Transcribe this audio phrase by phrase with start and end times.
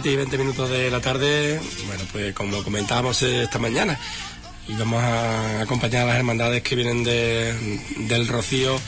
[0.00, 3.98] 7 y 20 minutos de la tarde, bueno, pues como comentábamos esta mañana,
[4.68, 7.52] y vamos a acompañar a las hermandades que vienen de,
[8.06, 8.78] del Rocío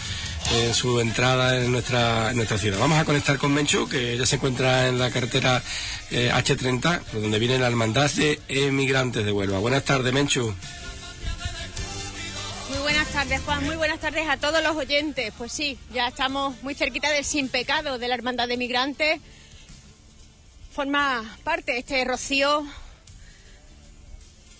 [0.52, 2.78] en su entrada en nuestra, en nuestra ciudad.
[2.78, 5.60] Vamos a conectar con Menchu, que ya se encuentra en la carretera
[6.12, 9.58] eh, H30, por donde viene la hermandad de emigrantes de Huelva.
[9.58, 10.54] Buenas tardes, Menchu.
[12.68, 13.64] Muy buenas tardes, Juan.
[13.64, 15.32] Muy buenas tardes a todos los oyentes.
[15.36, 19.20] Pues sí, ya estamos muy cerquita del Sin Pecado de la Hermandad de Migrantes.
[20.70, 22.64] Forma parte este rocío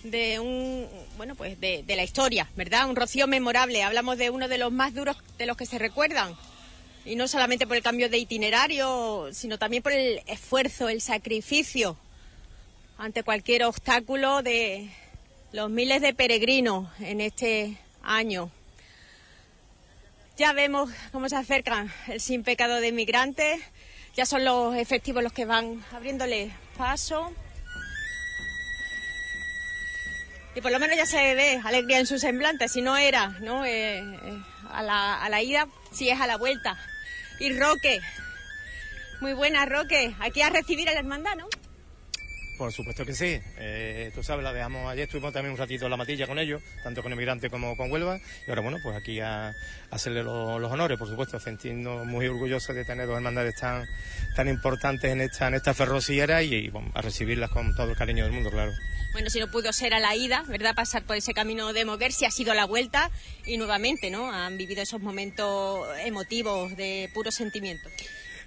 [0.03, 2.89] de un bueno pues de, de la historia, ¿verdad?
[2.89, 3.81] Un rocío memorable.
[3.81, 6.35] Hablamos de uno de los más duros de los que se recuerdan.
[7.05, 11.97] Y no solamente por el cambio de itinerario, sino también por el esfuerzo, el sacrificio
[12.97, 14.89] ante cualquier obstáculo de
[15.53, 18.51] los miles de peregrinos en este año.
[20.37, 23.61] Ya vemos cómo se acercan el sin pecado de migrantes.
[24.15, 27.33] Ya son los efectivos los que van abriéndole paso.
[30.53, 33.63] Y por lo menos ya se ve alegría en su semblante, si no era, ¿no?
[33.63, 36.77] Eh, eh, a, la, a la ida, si es a la vuelta.
[37.39, 38.01] Y Roque,
[39.21, 41.47] muy buena Roque, aquí a recibir a la hermandad, ¿no?
[42.61, 43.41] Por supuesto que sí.
[43.57, 46.61] Eh, tú sabes, la dejamos ayer, estuvimos también un ratito en la matilla con ellos,
[46.83, 48.19] tanto con Emigrante como con Huelva.
[48.45, 49.51] Y ahora, bueno, pues aquí a,
[49.89, 53.87] hacerle los honores, por supuesto, sintiendo muy orgullosos de tener dos hermandades tan,
[54.35, 58.33] tan importantes en esta, en esta ferrociera y, a recibirlas con todo el cariño del
[58.33, 58.73] mundo, claro.
[59.13, 60.75] Bueno, si no pudo ser a la ida, ¿verdad?
[60.75, 63.09] Pasar por ese camino de Moguer, si ha sido a la vuelta
[63.43, 64.31] y nuevamente, ¿no?
[64.31, 67.89] Han vivido esos momentos emotivos de puro sentimiento.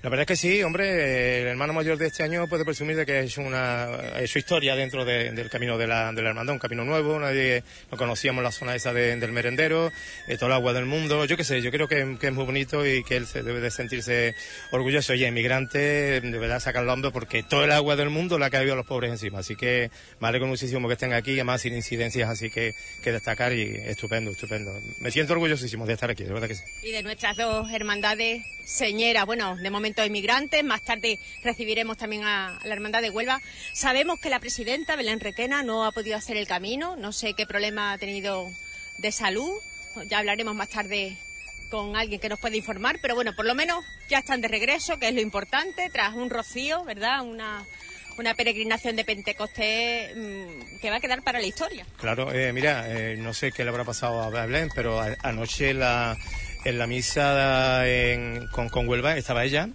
[0.05, 3.07] La verdad es que sí, hombre, el hermano mayor de este año puede presumir de
[3.07, 3.89] que es una
[4.27, 7.97] su historia dentro del camino de la, de la hermandad, un camino nuevo, nadie no
[7.97, 9.91] conocíamos la zona esa del merendero,
[10.29, 12.87] eh, todo el agua del mundo, yo qué sé, yo creo que, es muy bonito
[12.87, 14.35] y que él se debe de sentirse
[14.73, 18.51] orgulloso y emigrante, de verdad sacar el porque todo el agua del mundo le ha
[18.51, 21.75] caído a los pobres encima, así que me alegro muchísimo que estén aquí, además sin
[21.75, 24.71] incidencias, así que, que destacar y estupendo, estupendo.
[25.01, 26.63] Me siento orgullosísimo de estar aquí, de verdad que sí.
[26.83, 32.59] Y de nuestras dos hermandades señeras, bueno, de momento inmigrantes, más tarde recibiremos también a,
[32.65, 33.41] la Hermandad de Huelva.
[33.73, 37.47] Sabemos que la presidenta Belén Requena no ha podido hacer el camino, no sé qué
[37.47, 38.51] problema ha tenido
[38.99, 39.53] de salud,
[40.09, 41.17] ya hablaremos más tarde
[41.71, 44.99] con alguien que nos puede informar, pero bueno, por lo menos ya están de regreso,
[44.99, 47.23] que es lo importante, tras un rocío, ¿verdad?
[47.23, 47.65] Una,
[48.19, 51.85] una peregrinación de Pentecostés mm, que va a quedar para la historia.
[51.99, 56.17] Claro, eh, mira, eh, no sé qué le habrá pasado a Belén, pero anoche la,
[56.65, 57.85] en la misa
[58.53, 59.69] con, con Huelva estaba ella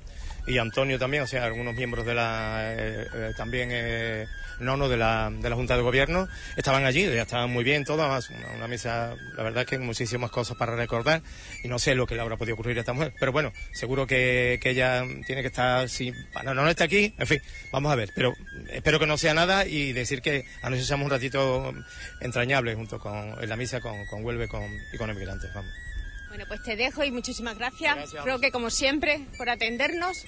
[0.50, 4.26] y Antonio también, o sea, algunos miembros de la, eh, eh, también, eh,
[4.60, 6.28] nono de la, de la Junta de Gobierno,
[6.58, 10.58] estaban allí, ya estaban muy bien todo, además una, misa, la verdad que muchísimas cosas
[10.58, 11.22] para recordar
[11.64, 14.08] y no sé lo que le habrá podido ocurrir a esta mujer, pero bueno, seguro
[14.08, 16.12] que, que ella tiene que estar, si
[16.44, 17.42] no, no está aquí, en fin,
[17.72, 18.34] vamos a ver, pero
[18.72, 21.74] espero que no sea nada y decir que anoche seamos un ratito
[22.22, 25.89] entrañable junto con, en la misa con, con Huelve con, y con emigrantes, vamos.
[26.30, 28.12] Bueno, pues te dejo y muchísimas gracias.
[28.24, 30.26] Creo que como siempre por atendernos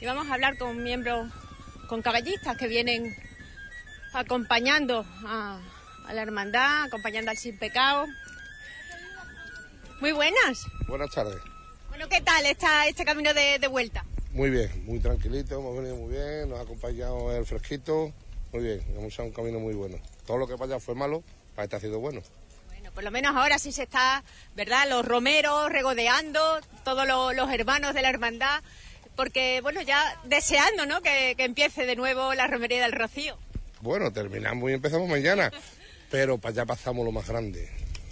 [0.00, 1.28] y vamos a hablar con miembros,
[1.88, 3.16] con caballistas que vienen
[4.12, 5.60] acompañando a,
[6.12, 8.06] la hermandad, acompañando al sin pecado.
[10.00, 10.66] Muy buenas.
[10.86, 11.40] Buenas tardes.
[11.88, 14.04] Bueno, ¿qué tal está este camino de, de vuelta?
[14.32, 18.12] Muy bien, muy tranquilito, hemos venido muy bien, nos ha acompañado el fresquito,
[18.52, 19.98] muy bien, hemos hecho un camino muy bueno.
[20.24, 21.24] Todo lo que para allá fue malo,
[21.56, 22.22] para este ha sido bueno
[23.00, 24.22] por lo menos ahora sí se está,
[24.54, 24.86] ¿verdad?
[24.86, 28.60] Los romeros regodeando, todos los, hermanos de la hermandad,
[29.16, 31.00] porque, bueno, ya deseando, ¿no?
[31.00, 33.38] Que, empiece de nuevo la romería del Rocío.
[33.80, 35.50] Bueno, terminamos y empezamos mañana,
[36.10, 37.70] pero para allá pasamos lo más grande.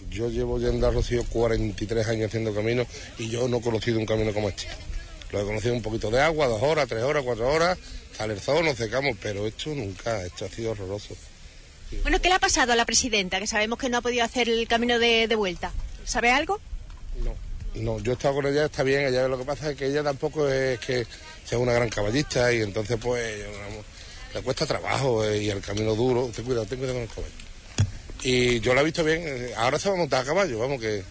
[0.09, 2.87] Yo llevo yendo al Rocío 43 años haciendo camino
[3.19, 4.69] y yo no he conocido un camino como este.
[5.33, 7.79] Lo he conocido un poquito de agua, dos horas, tres horas, cuatro horas,
[8.17, 11.15] sale el sol, nos secamos, pero esto nunca, esto ha sido horroroso.
[12.03, 13.39] Bueno, ¿qué le ha pasado a la presidenta?
[13.39, 15.73] Que sabemos que no ha podido hacer el camino de, vuelta.
[16.05, 16.61] ¿Sabe algo?
[17.23, 17.35] No,
[17.75, 19.07] no, yo he estado con ella, está bien.
[19.07, 21.07] Ella lo que pasa es que ella tampoco es que
[21.45, 23.45] sea una gran caballista y entonces pues
[24.35, 26.31] le cuesta trabajo eh, y el camino duro.
[26.35, 27.35] Ten cuidado, ten cuidado con el caballo.
[28.23, 29.23] Y yo la he visto bien.
[29.25, 31.03] Eh, ahora se va a montar a caballo, vamos que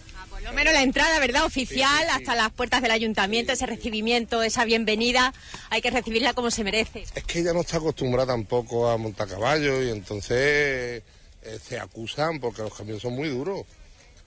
[0.42, 1.44] lo menos la entrada, ¿verdad?
[1.44, 5.32] Oficial, hasta las puertas del ayuntamiento, ese recibimiento, esa bienvenida,
[5.70, 7.04] hay que recibirla como se merece.
[7.14, 11.02] Es que ella no está acostumbrada tampoco a montar caballos y entonces
[11.42, 13.64] eh, se acusan porque los caminos son muy duros.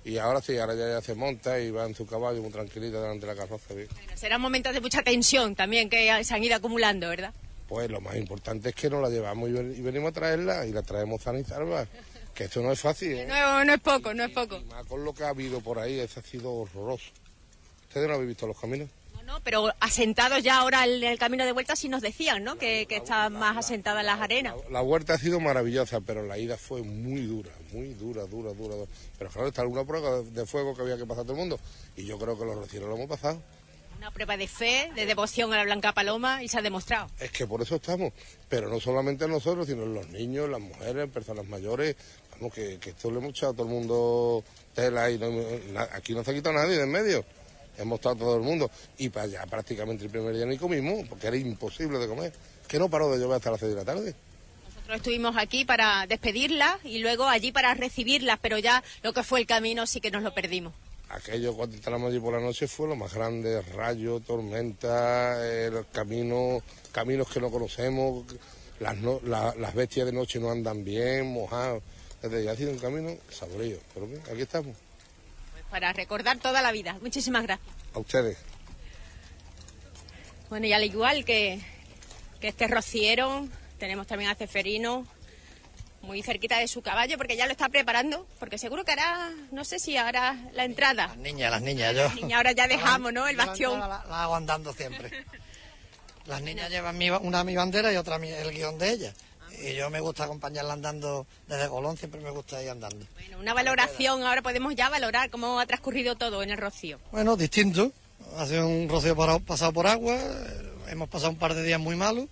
[0.04, 3.28] Y ahora sí, ahora ya, se monta y va en su caballo muy tranquilita delante
[3.28, 3.74] de la carroza.
[3.74, 7.34] Bueno, serán momentos de mucha tensión también que se han ido acumulando, ¿verdad?
[7.68, 10.82] Pues lo más importante es que nos la llevamos y, venimos a traerla y la
[10.82, 11.86] traemos sana y salva.
[12.34, 13.26] Que esto no es fácil, ¿eh?
[13.26, 14.62] No, no es poco, no es poco.
[14.88, 17.12] con lo que ha habido por ahí, eso ha sido horroroso.
[17.88, 18.90] ¿Ustedes no habéis visto los caminos?
[19.16, 22.58] No, no, pero asentados ya ahora en el camino de vuelta sí nos decían, ¿no?
[22.58, 24.56] que, que estaban más asentadas las arenas.
[24.70, 28.76] La, vuelta ha sido maravillosa, pero la ida fue muy dura, muy dura, dura, dura.
[29.18, 31.60] Pero claro, está alguna prueba de fuego que había que pasar todo el mundo.
[31.98, 33.42] Y yo creo que los recién lo hemos pasado
[34.02, 37.08] una prueba de fe, de devoción a la Blanca Paloma y se ha demostrado.
[37.20, 38.12] Es que por eso estamos,
[38.50, 41.96] pero no solamente nosotros, sino los niños, las mujeres, personas mayores,
[42.42, 44.44] vamos, que, esto le hemos echado a todo el mundo
[44.74, 45.20] tela y
[45.94, 47.24] aquí no se ha quitado nadie de en medio.
[47.78, 51.28] Hemos estado todo el mundo y para allá prácticamente el primer día ni comimos, porque
[51.28, 52.34] era imposible de comer,
[52.68, 54.16] que no paró de llover hasta las seis de la tarde.
[54.66, 59.40] Nosotros estuvimos aquí para despedirlas y luego allí para recibirlas, pero ya lo que fue
[59.40, 60.74] el camino sí que nos lo perdimos
[61.10, 66.62] aquello cuando entramos allí por la noche fue lo más grande, rayo, tormenta, el camino,
[66.94, 68.26] caminos que no conocemos,
[68.80, 68.98] las,
[69.58, 71.84] las bestias de noche no andan bien, mojados.
[72.22, 74.76] Desde ya ha sido un camino saborío, pero bien, aquí estamos.
[75.54, 76.98] Pues para recordar toda la vida.
[77.02, 77.68] Muchísimas gracias.
[77.94, 78.38] A ustedes.
[80.50, 81.60] Bueno, y al igual que,
[82.40, 83.48] que este rociero,
[83.80, 85.06] tenemos también a Ceferino
[86.02, 89.64] muy cerquita de su caballo porque ya lo está preparando, porque seguro que hará, no
[89.64, 91.08] sé si hará la entrada.
[91.08, 92.28] Las niñas, las niñas, yo.
[92.28, 93.28] Y ahora ya dejamos, ¿no?
[93.28, 93.80] El bastión.
[93.80, 95.12] La, la- la hago andando siempre.
[96.28, 99.16] Las niñas llevan mi, una mi bandera y otra mi- el guion de ellas.
[99.64, 103.06] Y yo me gusta acompañarla andando desde Colón, siempre me gusta ir andando.
[103.14, 107.00] Bueno, una valoración, ahora podemos ya valorar cómo ha transcurrido todo en el rocío.
[107.12, 107.92] Bueno, distinto.
[108.38, 109.16] Ha sido un rocío
[109.46, 110.16] pasado por agua.
[110.16, 112.26] eh, Hemos pasado un par de días muy malos.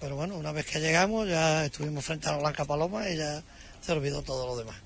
[0.00, 3.42] Pero bueno, una vez que llegamos ya estuvimos frente a la Blanca Paloma y ya
[3.80, 4.76] se olvidó todo lo demás.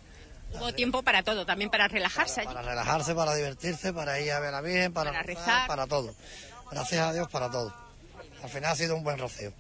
[0.55, 2.43] Hubo tiempo para todo, también para relajarse.
[2.45, 5.67] Para relajarse, para divertirse, para ir a ver a la Virgen, para, Para rezar.
[5.67, 6.15] para todo.
[6.71, 7.75] Gracias a Dios para todo.
[8.43, 9.53] Al final ha sido un buen rocío.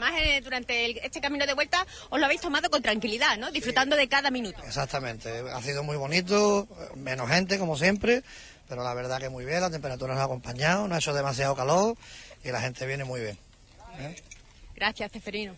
[0.00, 3.50] Además eh, durante el- este camino de vuelta os lo habéis tomado con tranquilidad, ¿no?
[3.50, 4.62] Disfrutando de cada minuto.
[4.64, 8.22] Exactamente, ha sido muy bonito, menos gente como siempre,
[8.68, 11.56] pero la verdad que muy bien, la temperatura nos ha acompañado, no ha hecho demasiado
[11.56, 11.96] calor
[12.44, 13.38] y la gente viene muy bien.
[13.98, 14.22] ¿eh?
[14.76, 15.56] Gracias, Ceferino.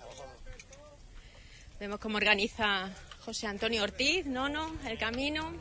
[1.78, 2.88] Vemos cómo organiza
[3.26, 5.52] José Antonio Ortiz, Nono, el camino.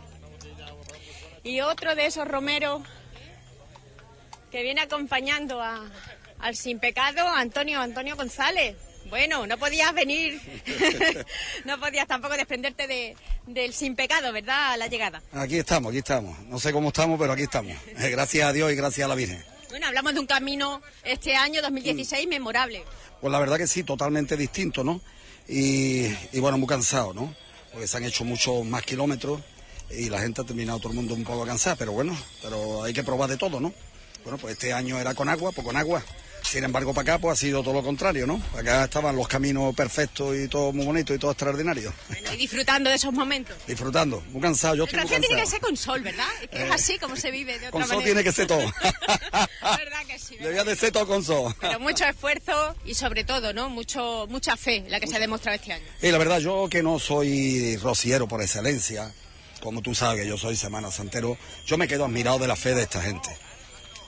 [1.44, 2.82] Y otro de esos romeros
[4.52, 5.86] que viene acompañando a-
[6.40, 8.76] al sin pecado, Antonio, Antonio González.
[9.10, 10.40] Bueno, no podías venir,
[11.66, 13.16] no podías tampoco desprenderte de,
[13.48, 14.74] del sin pecado, ¿verdad?
[14.74, 15.22] A la llegada.
[15.34, 16.38] Aquí estamos, aquí estamos.
[16.46, 17.76] No sé cómo estamos, pero aquí estamos.
[17.96, 19.44] Gracias a Dios y gracias a la Virgen.
[19.70, 22.84] Bueno, hablamos de un camino este año 2016 memorable.
[23.22, 25.02] Pues la verdad que sí, totalmente distinto, ¿no?
[25.48, 27.34] Y, y bueno, muy cansado, ¿no?
[27.72, 29.42] Porque se han hecho muchos más kilómetros
[29.92, 32.94] y la gente ha terminado todo el mundo un poco cansada, pero bueno, pero hay
[32.94, 33.74] que probar de todo, ¿no?
[34.24, 36.04] Bueno, pues este año era con agua, pues con agua.
[36.50, 38.42] Sin embargo, para acá pues ha sido todo lo contrario, ¿no?
[38.58, 41.94] Acá estaban los caminos perfectos y todo muy bonito y todo extraordinario.
[42.08, 43.56] Bueno, y disfrutando de esos momentos.
[43.68, 46.26] Disfrutando, muy cansado, yo estoy muy tiene que ser con sol, ¿verdad?
[46.42, 48.06] Es que es así como se vive de otra Con sol manera.
[48.06, 48.62] tiene que ser todo.
[49.62, 50.38] ¿Verdad que sí?
[50.38, 51.54] Debía de ser todo con sol.
[51.62, 53.70] Pero mucho esfuerzo y sobre todo, ¿no?
[53.70, 55.86] Mucho, mucha fe la que se ha demostrado este año.
[56.02, 59.14] Y la verdad, yo que no soy rociero por excelencia,
[59.62, 62.82] como tú sabes yo soy Semana Santero, yo me quedo admirado de la fe de
[62.82, 63.30] esta gente.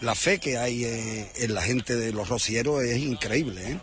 [0.01, 3.61] La fe que hay eh, en la gente de los rocieros es increíble.
[3.63, 3.79] ¿eh?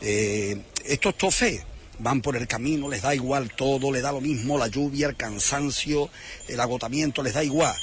[0.00, 1.62] Eh, esto es todo fe.
[1.98, 5.16] Van por el camino, les da igual todo, les da lo mismo la lluvia, el
[5.16, 6.08] cansancio,
[6.48, 7.74] el agotamiento, les da igual.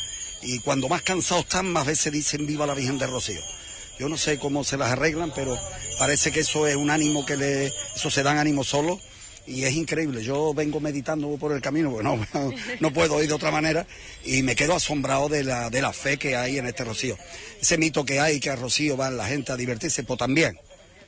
[0.42, 3.40] Y cuando más cansados están, más veces dicen viva la Virgen de Rocío.
[4.00, 5.56] Yo no sé cómo se las arreglan, pero
[6.00, 9.00] parece que eso es un ánimo que le, eso se dan ánimo solo
[9.48, 10.24] y es increíble.
[10.24, 12.20] Yo vengo meditando por el camino, porque no,
[12.80, 13.88] no puedo ir de otra manera
[14.26, 17.18] y me quedo asombrado de la, de la fe que hay en este Rocío.
[17.62, 20.60] Ese mito que hay que a Rocío van la gente a divertirse, pues también,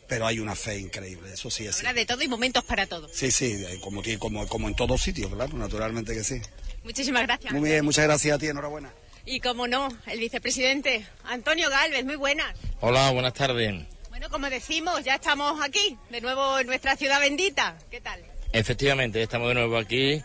[0.07, 1.77] pero hay una fe increíble, eso sí es.
[1.79, 3.09] Habrá de todo y momentos para todo.
[3.13, 6.41] Sí, sí, como, ti- como, como en todos sitios, claro, naturalmente que sí.
[6.83, 7.53] Muchísimas gracias.
[7.53, 8.91] Muy bien, muchas gracias a ti, enhorabuena.
[9.25, 12.55] Y como no, el vicepresidente Antonio Galvez, muy buenas.
[12.79, 13.75] Hola, buenas tardes.
[14.19, 17.77] Bueno, como decimos, ya estamos aquí, de nuevo en nuestra ciudad bendita.
[17.89, 18.19] ¿Qué tal?
[18.51, 20.21] Efectivamente, estamos de nuevo aquí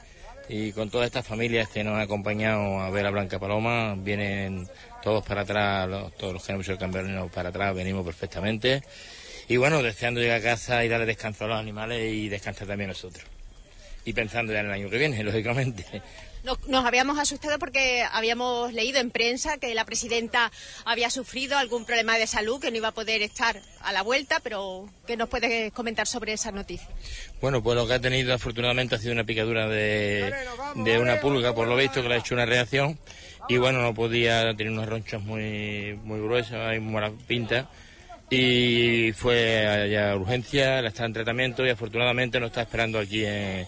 [0.48, 4.68] y con todas estas familias que nos han acompañado a ver a Blanca Paloma, vienen
[5.00, 8.82] todos para atrás, todos los que hemos hecho el campeonato para atrás, venimos perfectamente.
[9.46, 12.88] Y bueno, deseando llegar a casa y darle descanso a los animales y descansar también
[12.88, 13.24] nosotros.
[14.04, 16.02] Y pensando ya en el año que viene, lógicamente.
[16.44, 20.52] Nos, nos habíamos asustado porque habíamos leído en prensa que la presidenta
[20.84, 24.40] había sufrido algún problema de salud, que no iba a poder estar a la vuelta,
[24.40, 26.88] pero ¿qué nos puedes comentar sobre esa noticia?
[27.40, 30.34] Bueno, pues lo que ha tenido afortunadamente ha sido una picadura de,
[30.74, 32.98] de una pulga, por lo visto, que le ha hecho una reacción.
[33.48, 37.70] Y bueno, no podía tener unos ronchos muy, muy gruesos y muy mala pinta.
[38.30, 43.24] Y fue allá a urgencia, la está en tratamiento y afortunadamente nos está esperando aquí
[43.24, 43.66] en,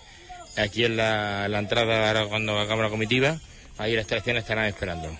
[0.56, 3.38] aquí en la, en la entrada ahora cuando hagamos la comitiva.
[3.78, 5.18] Ahí las estaciones estarán esperando.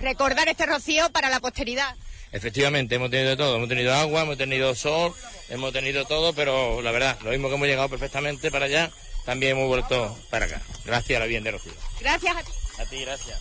[0.00, 1.96] Recordar este rocío para la posteridad.
[2.30, 3.56] Efectivamente, hemos tenido de todo.
[3.56, 5.14] Hemos tenido agua, hemos tenido sol,
[5.48, 8.90] hemos tenido todo, pero la verdad, lo mismo que hemos llegado perfectamente para allá,
[9.24, 10.60] también hemos vuelto para acá.
[10.84, 11.72] Gracias a la bien de Rocío.
[12.00, 12.52] Gracias a ti.
[12.78, 13.40] A ti, gracias.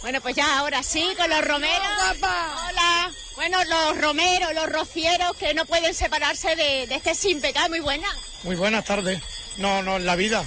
[0.00, 1.88] Bueno, pues ya ahora sí, con los romeros.
[2.22, 3.10] Hola.
[3.34, 7.68] Bueno, los romeros, los rocieros que no pueden separarse de, de este sin pecado.
[7.68, 8.08] Muy buena.
[8.44, 9.20] Muy buenas tardes.
[9.58, 10.46] No, no, en la vida.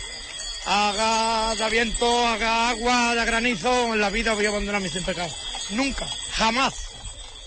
[0.65, 5.03] Haga de viento, haga agua, de granizo, en la vida voy a abandonar mi sin
[5.03, 5.33] pecado.
[5.71, 6.73] Nunca, jamás.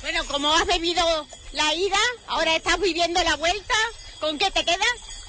[0.03, 3.75] Bueno, como has bebido la ida, ahora estás viviendo la vuelta.
[4.21, 4.81] ¿Con qué te quedas?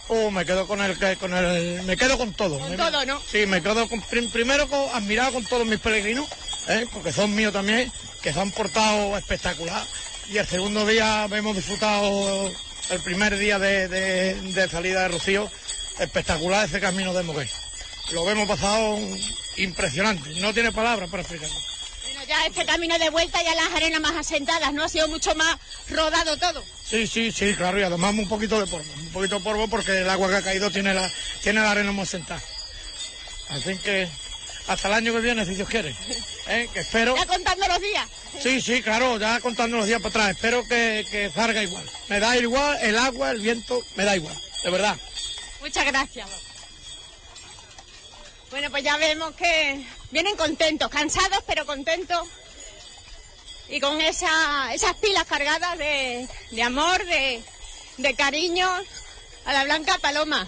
[0.07, 2.59] Oh, me quedo con el, que- con el, me quedo con todo.
[2.59, 3.21] Con Me- todo, ¿no?
[3.31, 6.27] Sí, me quedo con, prim- primero con, admirado con todos mis peregrinos,
[6.67, 6.85] ¿eh?
[6.93, 9.85] porque son míos también, que se han portado espectacular.
[10.29, 12.51] Y el segundo día hemos disfrutado
[12.89, 15.49] el primer día de, de- de salida de Rocío,
[15.99, 17.49] espectacular ese camino de Moguer.
[18.11, 18.97] Lo hemos pasado
[19.57, 21.55] impresionante, no tiene palabras para explicarlo.
[22.03, 24.83] Bueno, ya este camino de vuelta, ya las arenas más asentadas, ¿no?
[24.83, 25.57] Ha sido mucho más
[25.89, 26.63] rodado todo.
[26.87, 30.01] Sí, sí, sí, claro, y además un poquito de polvo, un poquito de polvo porque
[30.01, 32.41] el agua que ha caído tiene la, tiene la arena muy sentada.
[33.49, 34.07] Así que
[34.67, 35.95] hasta el año que viene, si Dios quiere.
[36.47, 36.69] ¿eh?
[36.73, 37.15] Que espero.
[37.15, 38.07] Ya contando los días.
[38.41, 40.29] Sí, sí, claro, ya contando los días para atrás.
[40.31, 41.85] Espero que, que salga igual.
[42.09, 44.97] Me da igual el agua, el viento, me da igual, de verdad.
[45.61, 46.27] Muchas gracias.
[48.55, 52.25] Bueno, pues ya vemos que vienen contentos, cansados pero contentos
[53.67, 57.43] y con esa, esas pilas cargadas de, de amor, de,
[57.97, 58.65] de cariño
[59.43, 60.47] a la Blanca Paloma.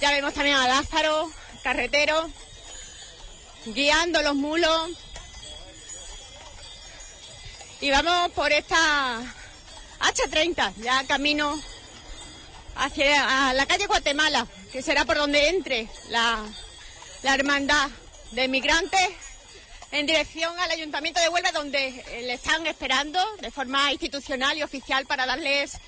[0.00, 1.30] Ya vemos también a Lázaro,
[1.62, 2.28] carretero,
[3.66, 4.90] guiando los mulos.
[7.80, 9.22] Y vamos por esta
[10.00, 11.62] H30, ya camino
[12.76, 16.44] hacia la calle Guatemala, que será por donde entre la,
[17.22, 17.88] la hermandad
[18.32, 19.08] de migrantes
[19.92, 24.62] en dirección al Ayuntamiento de Huelva, donde eh, le están esperando de forma institucional y
[24.62, 25.78] oficial para darles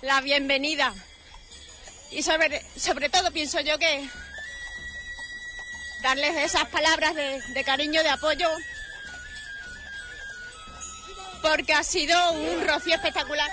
[0.00, 0.94] la bienvenida.
[2.10, 4.08] Y sobre, sobre todo pienso yo que
[6.02, 8.48] darles esas palabras de, de cariño, de apoyo,
[11.42, 13.50] porque ha sido un rocío espectacular.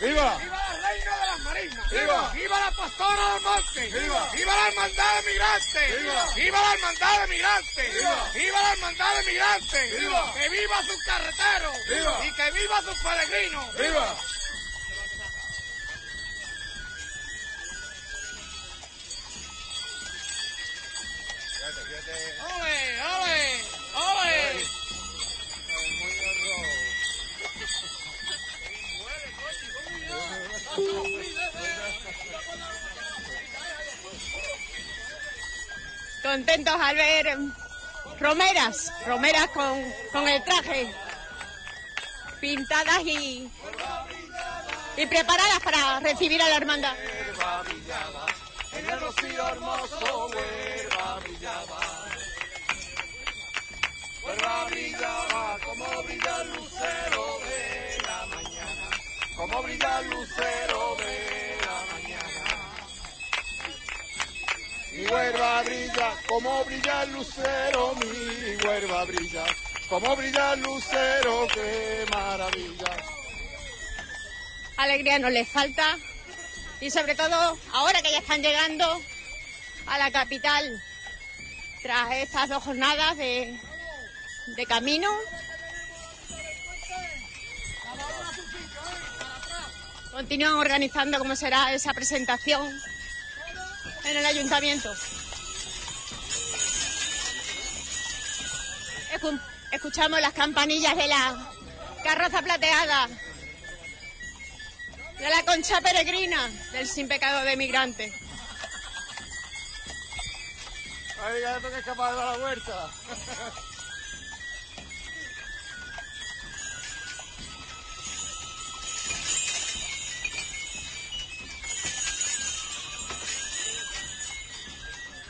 [0.00, 0.36] ¡Viva!
[0.38, 1.90] ¡Viva la reina de las marismas!
[1.90, 2.32] ¡Viva!
[2.32, 3.86] ¡Viva la pastora del monte!
[3.86, 4.30] ¡Viva!
[4.32, 6.00] ¡Viva la hermandad de migrantes!
[6.00, 6.34] ¡Viva!
[6.34, 7.94] ¡Viva la hermandad de migrantes!
[7.94, 8.30] ¡Viva!
[8.34, 10.00] ¡Viva la hermandad de migrantes!
[10.00, 10.32] ¡Viva!
[10.34, 11.76] ¡Que viva sus carreteros!
[11.88, 12.26] ¡Viva!
[12.26, 13.76] ¡Y que viva sus peregrinos!
[13.76, 14.16] ¡Viva!
[22.56, 23.02] ¡Ole!
[23.02, 23.64] ¡Ole!
[23.94, 24.83] ¡Ole!
[36.22, 37.38] Contentos al ver
[38.18, 40.92] romeras, romeras con, con el traje,
[42.40, 43.50] pintadas y,
[44.96, 46.94] y preparadas para recibir a la hermandad.
[54.70, 55.58] Brillaba.
[55.64, 57.63] Como brilla el lucero de.
[59.36, 62.74] Como brilla el lucero de la mañana.
[64.92, 69.44] Mi huerva brilla como brilla el lucero, mi huerva brilla
[69.88, 72.96] como brilla el lucero, qué maravilla.
[74.76, 75.96] Alegría no les falta
[76.80, 79.00] y sobre todo ahora que ya están llegando
[79.86, 80.82] a la capital
[81.82, 83.58] tras estas dos jornadas de,
[84.56, 85.10] de camino.
[90.14, 92.62] Continúan organizando cómo será esa presentación
[94.04, 94.94] en el ayuntamiento.
[99.12, 99.40] Escu-
[99.72, 101.50] Escuchamos las campanillas de la
[102.04, 103.08] carroza plateada,
[105.18, 108.12] de la concha peregrina del sin pecado de migrante.
[111.26, 112.90] Ay, gato que es capaz de la vuelta.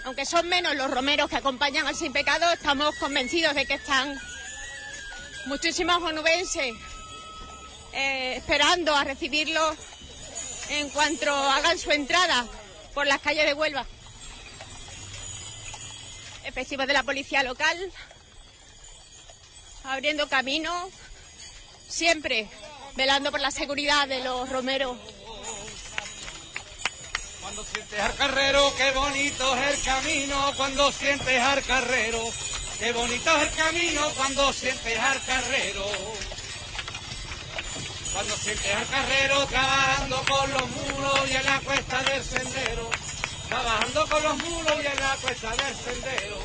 [0.05, 4.21] Aunque son menos los romeros que acompañan al sin pecado, estamos convencidos de que están
[5.47, 6.75] muchísimos onubenses
[7.93, 9.77] eh, esperando a recibirlos
[10.69, 12.47] en cuanto hagan su entrada
[12.93, 13.87] por las calles de Huelva.
[16.45, 17.91] Efectivos de la policía local
[19.85, 20.73] abriendo camino,
[21.89, 22.49] siempre
[22.97, 24.99] velando por la seguridad de los romeros.
[27.55, 30.53] Cuando sientes al carrero, qué bonito es el camino.
[30.57, 32.21] Cuando sientes al carrero,
[32.81, 34.11] qué bonito es el camino.
[34.17, 35.87] Cuando sientes al carrero.
[38.13, 42.91] Cuando sientes al carrero trabajando con los mulos y en la cuesta del sendero.
[43.49, 46.39] Trabajando con los mulos y en la cuesta del sendero.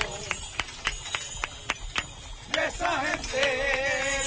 [2.53, 3.41] Y esa gente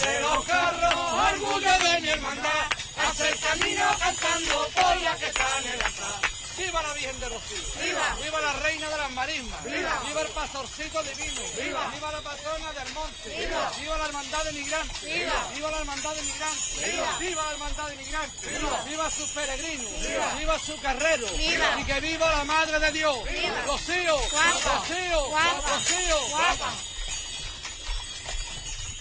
[0.05, 2.67] de los carros, orgullo de mi hermandad,
[3.07, 6.32] hace el camino cantando por la que está en el altar.
[6.59, 7.83] ¡Viva la Virgen de Rocío!
[7.83, 8.17] ¡Viva!
[8.23, 9.65] ¡Viva la Reina de las Marismas!
[9.65, 10.03] ¡Viva!
[10.07, 11.41] ¡Viva el Pastorcito Divino!
[11.61, 11.91] ¡Viva!
[11.95, 13.39] ¡Viva la Patrona del Monte!
[13.39, 13.73] ¡Viva!
[13.81, 15.03] ¡Viva la Hermandad de Migrantes!
[15.03, 15.49] ¡Viva!
[15.55, 16.93] ¡Viva la Hermandad de Migrantes!
[16.93, 17.19] ¡Viva!
[17.19, 18.51] ¡Viva la Hermandad de Migrantes!
[18.51, 18.85] ¡Viva!
[18.85, 20.01] ¡Viva sus peregrinos!
[20.01, 20.35] ¡Viva!
[20.39, 21.27] ¡Viva su carrero!
[21.37, 21.81] ¡Viva!
[21.81, 23.17] ¡Y que viva la Madre de Dios!
[23.25, 23.63] ¡Viva!
[23.67, 24.17] ¡Rocío!
[24.31, 24.79] Guapa.
[24.79, 25.29] ¡Rocío!
[25.29, 25.71] Guapa.
[25.71, 26.29] ¡Rocío!
[26.29, 26.73] Guapa.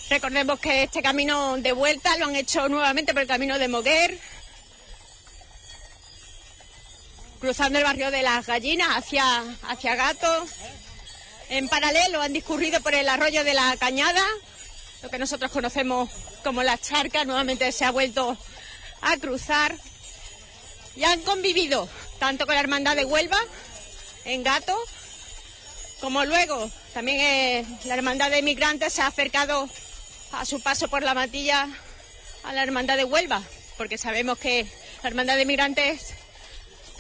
[0.10, 4.20] Recordemos que este camino de vuelta lo han hecho nuevamente por el camino de Moguer,
[7.42, 10.46] cruzando el barrio de las Gallinas hacia, hacia Gato.
[11.50, 14.24] En paralelo han discurrido por el arroyo de la Cañada,
[15.02, 16.10] lo que nosotros conocemos
[16.44, 18.38] como la charca, nuevamente se ha vuelto
[19.02, 19.76] a cruzar
[20.96, 23.40] y han convivido tanto con la Hermandad de Huelva
[24.24, 24.78] en Gato,
[26.00, 29.68] como luego también eh, la Hermandad de Migrantes se ha acercado
[30.32, 31.68] a su paso por la matilla
[32.44, 33.42] a la Hermandad de Huelva,
[33.78, 34.68] porque sabemos que
[35.02, 36.14] la Hermandad de Migrantes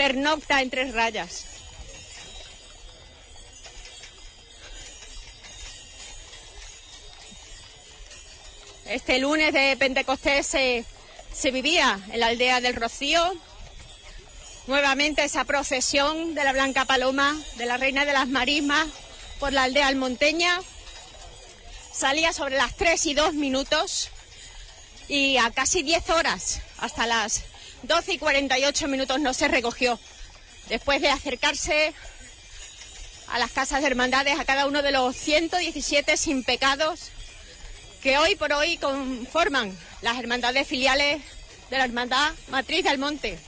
[0.01, 1.45] pernocta en tres rayas.
[8.87, 10.85] Este lunes de Pentecostés se,
[11.31, 13.31] se vivía en la aldea del Rocío,
[14.65, 18.87] nuevamente esa procesión de la Blanca Paloma, de la Reina de las Marismas,
[19.39, 20.61] por la aldea almonteña.
[21.93, 24.09] Salía sobre las 3 y 2 minutos
[25.07, 27.50] y a casi 10 horas, hasta las
[27.83, 29.99] 12 y 48 minutos, no se recogió.
[30.69, 31.93] Después de acercarse
[33.27, 37.11] a las casas de hermandades, a cada uno de los 117 sin pecados
[38.01, 41.21] que hoy por hoy conforman las hermandades filiales
[41.69, 43.39] de la Hermandad Matriz del Monte.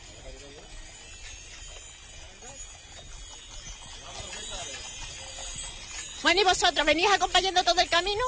[6.22, 8.24] Bueno, ¿y vosotros venís acompañando todo el camino?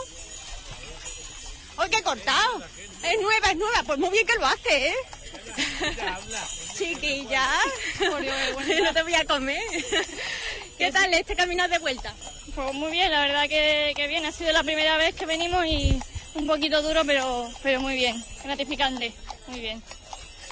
[1.78, 2.64] ¡Hoy qué cortado!
[3.04, 3.84] Es nueva, es nueva.
[3.84, 4.96] Pues muy bien que lo hace, ¿eh?
[6.78, 7.48] Chiquilla.
[8.84, 9.62] no te voy a comer.
[10.78, 12.14] ¿Qué tal este camino de vuelta?
[12.54, 14.26] Pues muy bien, la verdad que, que bien.
[14.26, 16.00] Ha sido la primera vez que venimos y
[16.36, 18.22] un poquito duro, pero, pero muy bien.
[18.44, 19.14] Gratificante.
[19.48, 19.82] Muy bien.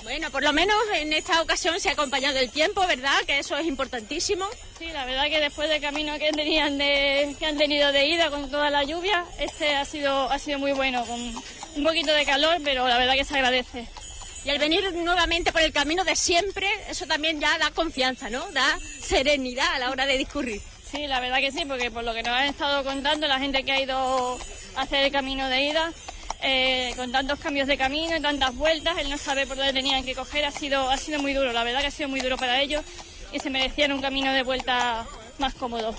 [0.04, 3.18] Bueno, por lo menos en esta ocasión se ha acompañado el tiempo, ¿verdad?
[3.26, 4.46] Que eso es importantísimo.
[4.78, 8.30] Sí, la verdad que después del camino que tenían de, que han tenido de ida
[8.30, 12.26] con toda la lluvia, este ha sido, ha sido muy bueno, con un poquito de
[12.26, 13.88] calor, pero la verdad que se agradece.
[14.46, 18.46] Y al venir nuevamente por el camino de siempre, eso también ya da confianza, ¿no?
[18.52, 20.62] Da serenidad a la hora de discurrir.
[20.90, 23.64] Sí, la verdad que sí, porque por lo que nos han estado contando la gente
[23.64, 24.38] que ha ido
[24.76, 25.94] a hacer el camino de ida,
[26.42, 30.04] eh, con tantos cambios de camino y tantas vueltas, él no sabe por dónde tenían
[30.04, 32.38] que coger, ha sido, ha sido muy duro, la verdad que ha sido muy duro
[32.38, 32.84] para ellos
[33.32, 35.96] y se merecían un camino de vuelta más cómodo.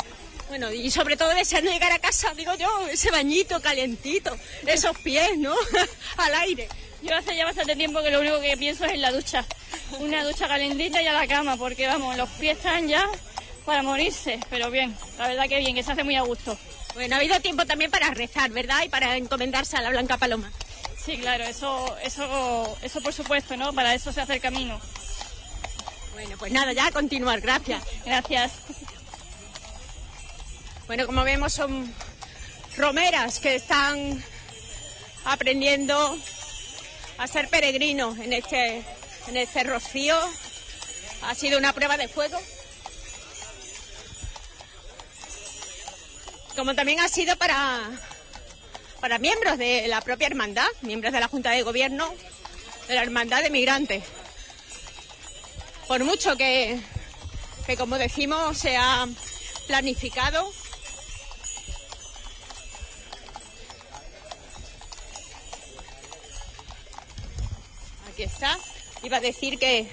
[0.49, 5.39] Bueno, y sobre todo deseando llegar a casa, digo yo, ese bañito calientito, esos pies,
[5.39, 5.55] ¿no?
[6.19, 6.69] Al aire.
[7.05, 9.45] Yo hace ya bastante tiempo que lo único que pienso es en la ducha.
[9.99, 13.07] Una ducha calentita y a la cama, porque vamos, los pies están ya
[13.67, 14.40] para morirse.
[14.49, 16.59] Pero bien, la verdad que bien, que se hace muy a gusto.
[16.95, 18.85] Bueno, ha habido tiempo también para rezar, ¿verdad?
[18.85, 20.51] Y para encomendarse a la Blanca Paloma.
[21.05, 23.75] Sí, claro, eso, eso, eso por supuesto, ¿no?
[23.75, 24.81] Para eso se hace el camino.
[26.14, 27.83] Bueno, pues nada, ya a continuar, gracias.
[28.07, 28.53] Gracias.
[30.87, 31.93] Bueno, como vemos son
[32.79, 34.25] romeras que están
[35.27, 36.17] aprendiendo
[37.18, 38.83] a ser peregrinos en este,
[39.29, 40.18] en este rocío.
[41.22, 42.38] Ha sido una prueba de fuego.
[46.57, 47.81] Como también ha sido para,
[49.00, 52.14] para miembros de la propia hermandad, miembros de la Junta de Gobierno
[52.88, 54.05] de la Hermandad de Migrantes.
[55.88, 56.79] Por mucho que,
[57.66, 59.07] que como decimos, se ha
[59.66, 60.50] planificado
[68.14, 68.57] aquí está.
[69.03, 69.88] Iba a decir que,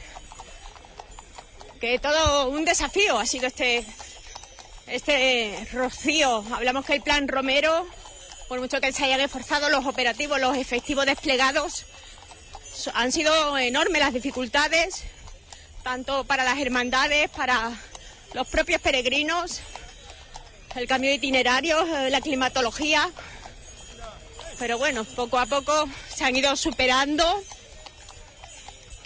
[1.80, 3.84] que todo un desafío ha sido este,
[4.86, 6.46] este rocío.
[6.54, 7.88] Hablamos que el plan Romero,
[8.48, 11.86] por mucho que se hayan esforzado los operativos, los efectivos desplegados,
[12.94, 15.04] han sido enormes las dificultades,
[15.84, 17.72] tanto para las hermandades, para
[18.34, 19.62] los propios peregrinos,
[20.76, 23.10] el cambio de itinerarios, eh, la climatología.
[24.60, 27.26] Pero bueno, poco a poco se han ido superando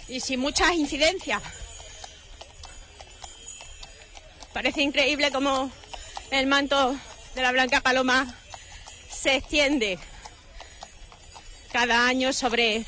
[0.08, 1.42] y sin muchas incidencias.
[4.54, 5.72] Parece increíble cómo
[6.32, 6.96] el manto
[7.36, 8.34] de la Blanca Paloma
[9.10, 10.00] se extiende
[11.72, 12.86] cada año sobre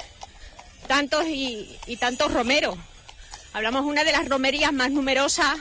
[0.87, 2.77] tantos y, y tantos romeros.
[3.53, 5.57] Hablamos de una de las romerías más numerosas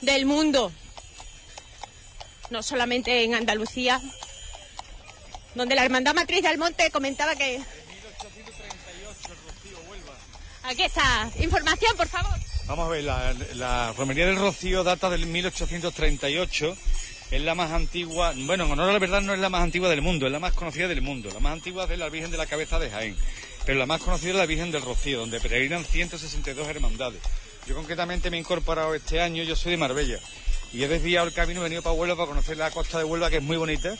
[0.00, 0.72] del mundo,
[2.48, 4.00] no solamente en Andalucía,
[5.54, 7.60] donde la Hermandad Matriz del Monte comentaba que...
[10.62, 12.38] Aquí está, información, por favor.
[12.66, 16.76] Vamos a ver, la, la romería del Rocío data del 1838.
[17.30, 19.88] Es la más antigua, bueno, en honor a la verdad no es la más antigua
[19.88, 21.30] del mundo, es la más conocida del mundo.
[21.32, 23.16] La más antigua es la Virgen de la Cabeza de Jaén,
[23.64, 27.20] pero la más conocida es la Virgen del Rocío, donde peregrinan 162 hermandades.
[27.66, 30.18] Yo concretamente me he incorporado este año, yo soy de Marbella,
[30.72, 33.30] y he desviado el camino, he venido para Huelva para conocer la costa de Huelva,
[33.30, 33.94] que es muy bonita.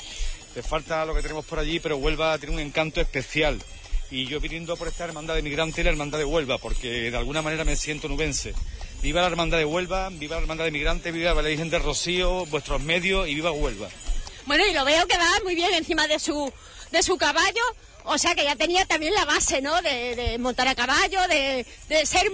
[0.55, 3.63] Te falta lo que tenemos por allí, pero Huelva tiene un encanto especial.
[4.11, 7.17] Y yo viniendo por esta hermandad de migrantes y la hermandad de Huelva, porque de
[7.17, 8.55] alguna manera me siento nubense.
[9.03, 12.45] Viva la hermandad de Huelva, viva la hermandad de migrantes, viva la Virgen del Rocío,
[12.47, 13.89] vuestros medios y viva Huelva.
[14.47, 16.53] Bueno, y lo veo que va muy bien encima de su,
[16.91, 17.63] de su caballo.
[18.05, 19.81] O sea que ya tenía también la base, ¿no?
[19.83, 22.27] De, de montar a caballo, de, de ser,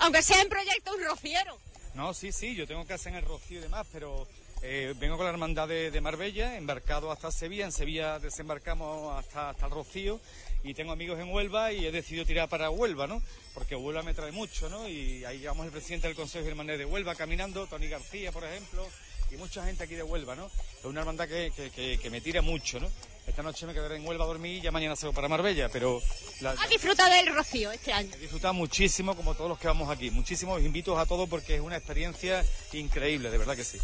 [0.00, 1.56] aunque sea en proyecto, un rociero.
[1.94, 4.26] No, sí, sí, yo tengo casa en el Rocío y demás, pero
[4.62, 9.50] eh, vengo con la hermandad de, de Marbella, embarcado hasta Sevilla, en Sevilla desembarcamos hasta,
[9.50, 10.18] hasta el Rocío
[10.64, 13.22] y tengo amigos en Huelva y he decidido tirar para Huelva, ¿no?
[13.54, 14.88] Porque Huelva me trae mucho, ¿no?
[14.88, 18.88] Y ahí llevamos el presidente del Consejo Hermandad de Huelva caminando, Tony García, por ejemplo,
[19.30, 20.46] y mucha gente aquí de Huelva, ¿no?
[20.78, 22.90] Es una hermandad que, que- que- que me tira mucho, ¿no?
[23.26, 26.02] Esta noche me quedaré en Huelva a dormir y ya mañana salgo para Marbella, pero
[26.40, 28.10] la, ¿Has disfrutado del rocío este año?
[28.14, 30.10] He disfrutado muchísimo, como todos los que vamos aquí.
[30.10, 33.78] Muchísimo, os invito a todos porque es una experiencia increíble, de verdad que sí.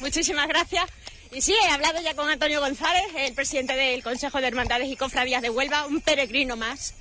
[0.00, 0.88] Muchísimas gracias.
[1.34, 4.96] Y sí, he hablado ya con Antonio González, el presidente del Consejo de Hermandades y
[4.96, 6.92] Cofradías de Huelva, un peregrino más,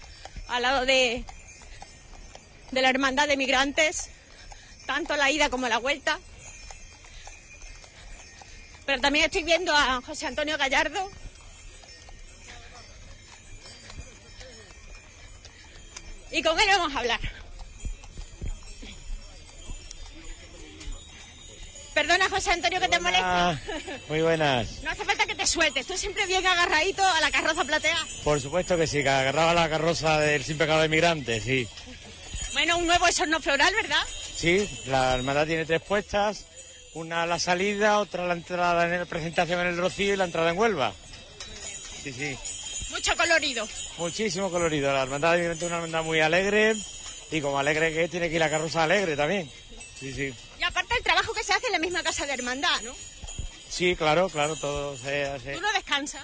[0.47, 1.25] al lado de,
[2.71, 4.09] de la Hermandad de Migrantes,
[4.85, 6.17] tanto la ida como la vuelta.
[8.85, 11.11] Pero también estoy viendo a José Antonio Gallardo.
[16.31, 17.40] Y con él vamos a hablar.
[21.93, 23.59] Perdona, José Antonio, que te molesta.
[24.07, 24.81] Muy buenas.
[24.81, 27.97] No hace falta que te sueltes, tú siempre bien agarradito a la carroza platea.
[28.23, 31.67] Por supuesto que sí, que agarraba la carroza del Sin Pecado de Migrante, sí.
[32.53, 34.01] Bueno, un nuevo esorno floral, ¿verdad?
[34.35, 36.45] Sí, la hermandad tiene tres puestas,
[36.93, 40.17] una a la salida, otra a la entrada en la presentación en el Rocío y
[40.17, 40.93] la entrada en Huelva.
[42.03, 42.37] Sí, sí,
[42.89, 43.67] Mucho colorido.
[43.97, 44.91] muchísimo colorido.
[44.93, 46.73] La hermandad de es una hermandad muy alegre
[47.31, 49.49] y como alegre que es, tiene que ir la carroza alegre también.
[49.99, 50.33] Sí, sí.
[50.61, 52.93] Y aparte el trabajo que se hace en la misma casa de hermandad, ¿no?
[53.67, 55.55] Sí, claro, claro, todo se hace.
[55.55, 56.23] Tú no descansas.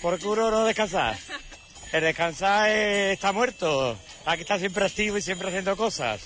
[0.00, 1.16] ¿Por qué uno no descansar?
[1.92, 3.96] El descansar eh, está muerto.
[4.26, 6.20] Aquí está siempre activo y siempre haciendo cosas.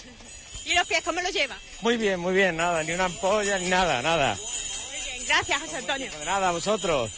[0.64, 1.58] ¿Y los pies cómo los lleva?
[1.82, 4.34] Muy bien, muy bien, nada, ni una ampolla, ni nada, nada.
[4.36, 6.10] Muy bien, gracias José Antonio.
[6.10, 7.10] De nada, vosotros.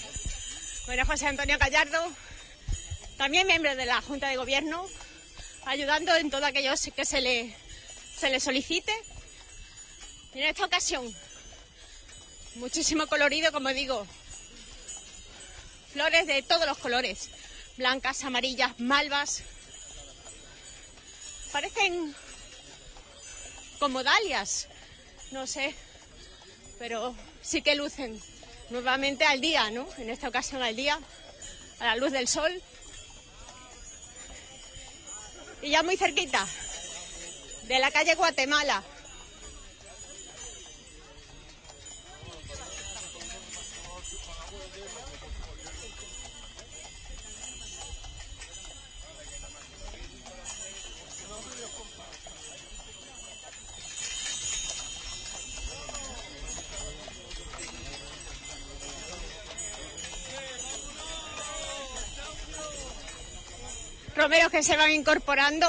[0.87, 2.11] Bueno, José Antonio Gallardo,
[3.17, 4.89] también miembro de la Junta de Gobierno,
[5.67, 7.55] ayudando en todo aquello que se le,
[8.17, 8.93] se le solicite.
[10.35, 11.15] En esta ocasión,
[12.57, 14.07] muchísimo colorido, como digo,
[15.93, 17.31] flores de todos los colores,
[17.77, 19.43] blancas, amarillas, malvas.
[21.51, 22.15] Parecen
[23.79, 24.69] como dalias,
[25.31, 25.75] no sé,
[26.79, 28.21] pero sí que lucen
[28.69, 29.89] nuevamente al día, ¿no?
[29.97, 31.01] En esta ocasión al día,
[31.81, 32.63] a la luz del sol.
[35.63, 36.47] Y ya muy cerquita,
[37.65, 38.85] de la calle Guatemala.
[64.47, 65.67] Que se van incorporando.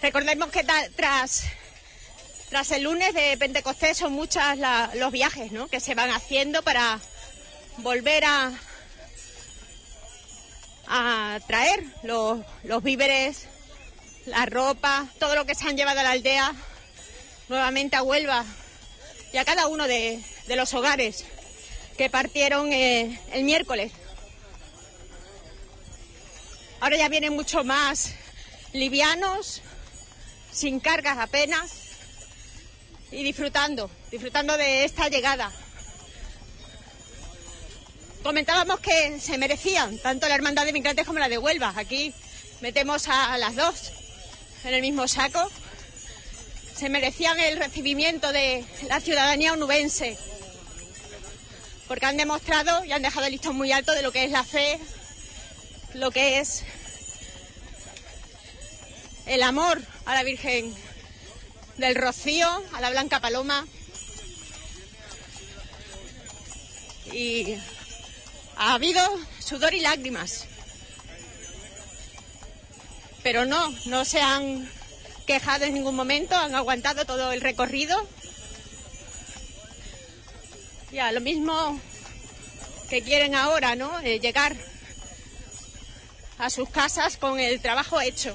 [0.00, 0.64] Recordemos que
[0.96, 1.42] tras,
[2.48, 4.42] tras el lunes de Pentecostés son muchos
[4.94, 5.68] los viajes ¿no?
[5.68, 6.98] que se van haciendo para
[7.78, 8.52] volver a,
[10.86, 13.46] a traer los, los víveres,
[14.24, 16.54] la ropa, todo lo que se han llevado a la aldea
[17.48, 18.44] nuevamente a Huelva
[19.32, 21.24] y a cada uno de, de los hogares
[21.98, 23.92] que partieron eh, el miércoles.
[26.80, 28.14] Ahora ya vienen mucho más
[28.72, 29.62] livianos,
[30.52, 31.72] sin cargas apenas
[33.10, 35.50] y disfrutando, disfrutando de esta llegada.
[38.22, 41.72] Comentábamos que se merecían tanto la Hermandad de Migrantes como la de Huelva.
[41.76, 42.14] Aquí
[42.60, 43.92] metemos a, las dos
[44.64, 45.50] en el mismo saco.
[46.76, 50.16] Se merecían el recibimiento de la ciudadanía onubense
[51.88, 54.44] porque han demostrado y han dejado el listón muy alto de lo que es la
[54.44, 54.78] fe,
[55.94, 56.64] lo que es
[59.26, 60.74] el amor a la Virgen
[61.76, 63.66] del Rocío, a la Blanca Paloma.
[67.12, 67.56] Y
[68.56, 69.02] ha habido
[69.38, 70.46] sudor y lágrimas.
[73.22, 74.70] Pero no, no se han
[75.26, 77.96] quejado en ningún momento, han aguantado todo el recorrido.
[80.90, 81.78] Ya, lo mismo
[82.88, 84.00] que quieren ahora, ¿no?
[84.00, 84.56] Eh, llegar
[86.38, 88.34] a sus casas con el trabajo hecho.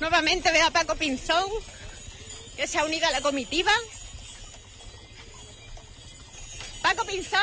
[0.00, 1.44] Nuevamente veo a Paco Pinzón,
[2.56, 3.72] que se ha unido a la comitiva.
[6.82, 7.40] Paco Pinzón,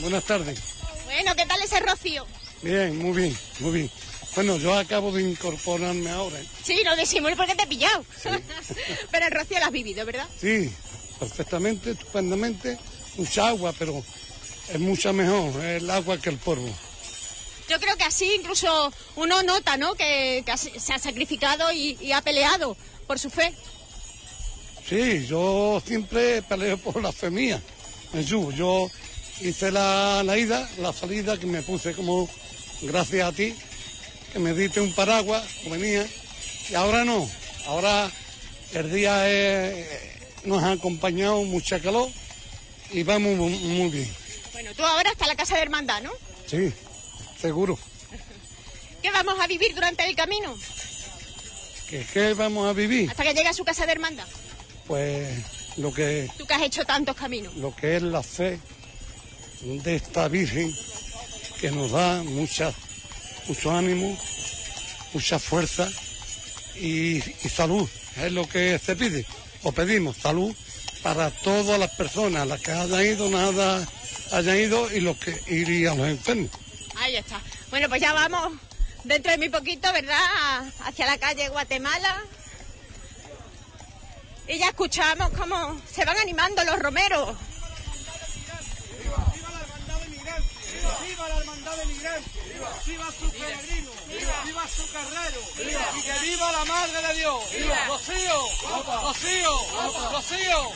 [0.00, 0.58] Buenas tardes.
[1.04, 2.26] bueno, ¿qué tal ese rocío?
[2.62, 3.90] Bien, muy bien, muy bien.
[4.34, 6.38] Bueno, yo acabo de incorporarme ahora.
[6.62, 8.04] Sí, no disimulo porque te he pillado.
[9.10, 10.28] Pero el rocío lo has vivido, ¿verdad?
[10.40, 10.72] Sí,
[11.18, 12.78] perfectamente, estupendamente.
[13.16, 14.04] mucha agua, pero
[14.72, 16.68] es mucho mejor el agua que el polvo.
[17.68, 19.94] Yo creo que así incluso uno nota, ¿no?
[19.94, 23.52] Que, se ha sacrificado y, y ha peleado por su fe.
[24.88, 27.60] Sí, yo siempre peleo por la fe mía.
[28.12, 28.90] Jesús, yo
[29.42, 32.28] hice la, la ida, la salida, que me puse como
[32.82, 33.54] gracias a ti,
[34.32, 36.06] que me diste un paraguas, venía,
[36.70, 37.28] y ahora no.
[37.66, 38.10] Ahora
[38.72, 39.86] el día es-
[40.44, 42.08] nos ha acompañado mucha calor
[42.92, 44.10] y vamos mu- muy bien.
[44.58, 46.10] Bueno, tú ahora hasta la casa de hermandad, ¿no?
[46.48, 46.72] Sí,
[47.40, 47.78] seguro.
[49.02, 50.52] ¿Qué vamos a vivir durante el camino?
[51.88, 53.08] ¿Qué, qué vamos a vivir?
[53.08, 54.26] Hasta que llegue a su casa de hermandad.
[54.88, 55.28] Pues
[55.76, 57.54] lo que Tú que has hecho tantos caminos.
[57.54, 58.58] lo que es la fe
[59.62, 60.76] de esta Virgen
[61.60, 62.74] que nos da mucha,
[63.46, 64.18] mucho ánimo,
[65.14, 65.88] mucha fuerza
[66.74, 67.88] y, y salud.
[68.16, 69.24] Es lo que se pide.
[69.62, 70.52] O pedimos salud
[71.02, 73.86] para todas las personas, las que hayan ido, nada
[74.32, 76.50] hayan ido y los que irían los enfermos.
[76.96, 77.40] Ahí está.
[77.70, 78.52] Bueno, pues ya vamos
[79.04, 80.18] dentro de muy poquito, ¿verdad?
[80.84, 82.22] Hacia la calle Guatemala.
[84.48, 87.36] Y ya escuchamos cómo se van animando los romeros.
[89.06, 91.02] ¡Viva la hermandad de migrantes!
[91.06, 91.28] ¡Viva
[92.58, 93.90] su peregrino!
[94.44, 95.40] ¡Viva su carrero!
[95.96, 97.44] ¡Y que viva la Madre de Dios!
[97.86, 98.40] ¡Rocío!
[99.02, 100.10] ¡Rocío!
[100.10, 100.72] ¡Rocío!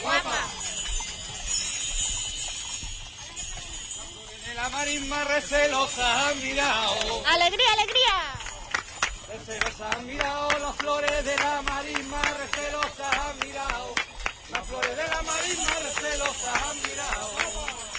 [4.46, 7.26] De la marisma recelosa han mirado.
[7.26, 8.34] ¡Alegría, alegría!
[9.28, 13.94] Recelosa han mirado las flores de la marisma recelosa han mirado.
[14.50, 17.91] Las flores de la marisma recelosa han mirado.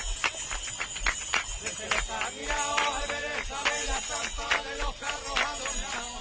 [1.64, 6.20] Recelosa han mirado al ver esa de la estampa de los carros adornados.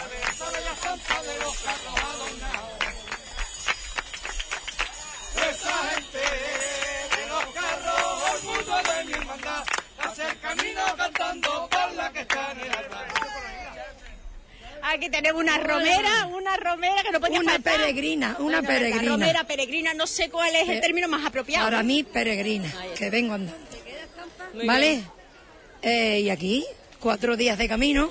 [0.00, 2.70] Al ver esa de la estampa de los carros adornados.
[5.50, 6.18] Esa gente
[7.16, 9.64] de los carros, orgullo de mi hermandad,
[9.98, 13.04] hace el camino cantando por la que está en el alba.
[14.82, 17.76] Aquí tenemos una romera, una romera que no podía Una faltar.
[17.76, 19.12] peregrina, una peregrina.
[19.12, 21.66] Romera, peregrina, no sé cuál es el Eh, término más apropiado.
[21.66, 23.66] Para mí, peregrina, que vengo andando.
[24.54, 25.02] ¿Vale?
[25.82, 26.64] Eh, y aquí,
[26.98, 28.10] cuatro días de camino,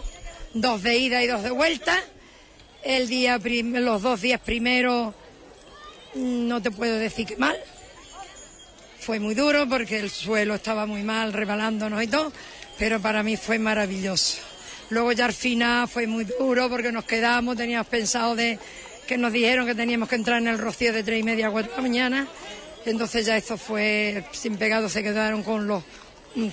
[0.53, 1.97] dos de ida y dos de vuelta.
[2.83, 5.13] El día los dos días primeros,
[6.15, 7.57] mm, no te puedo decir que mal.
[8.99, 12.31] Fue muy duro porque el suelo estaba muy mal, rebalándonos y todo,
[12.77, 14.37] pero para mí fue maravilloso.
[14.89, 18.57] Luego ya al final fue muy duro porque nos quedamos, teníamos pensado de
[19.07, 21.51] que nos dijeron que teníamos que entrar en el rocío de tres y media a
[21.51, 22.27] cuatro de la mañana.
[22.85, 25.83] Entonces ya esto fue sin pegado, se quedaron con los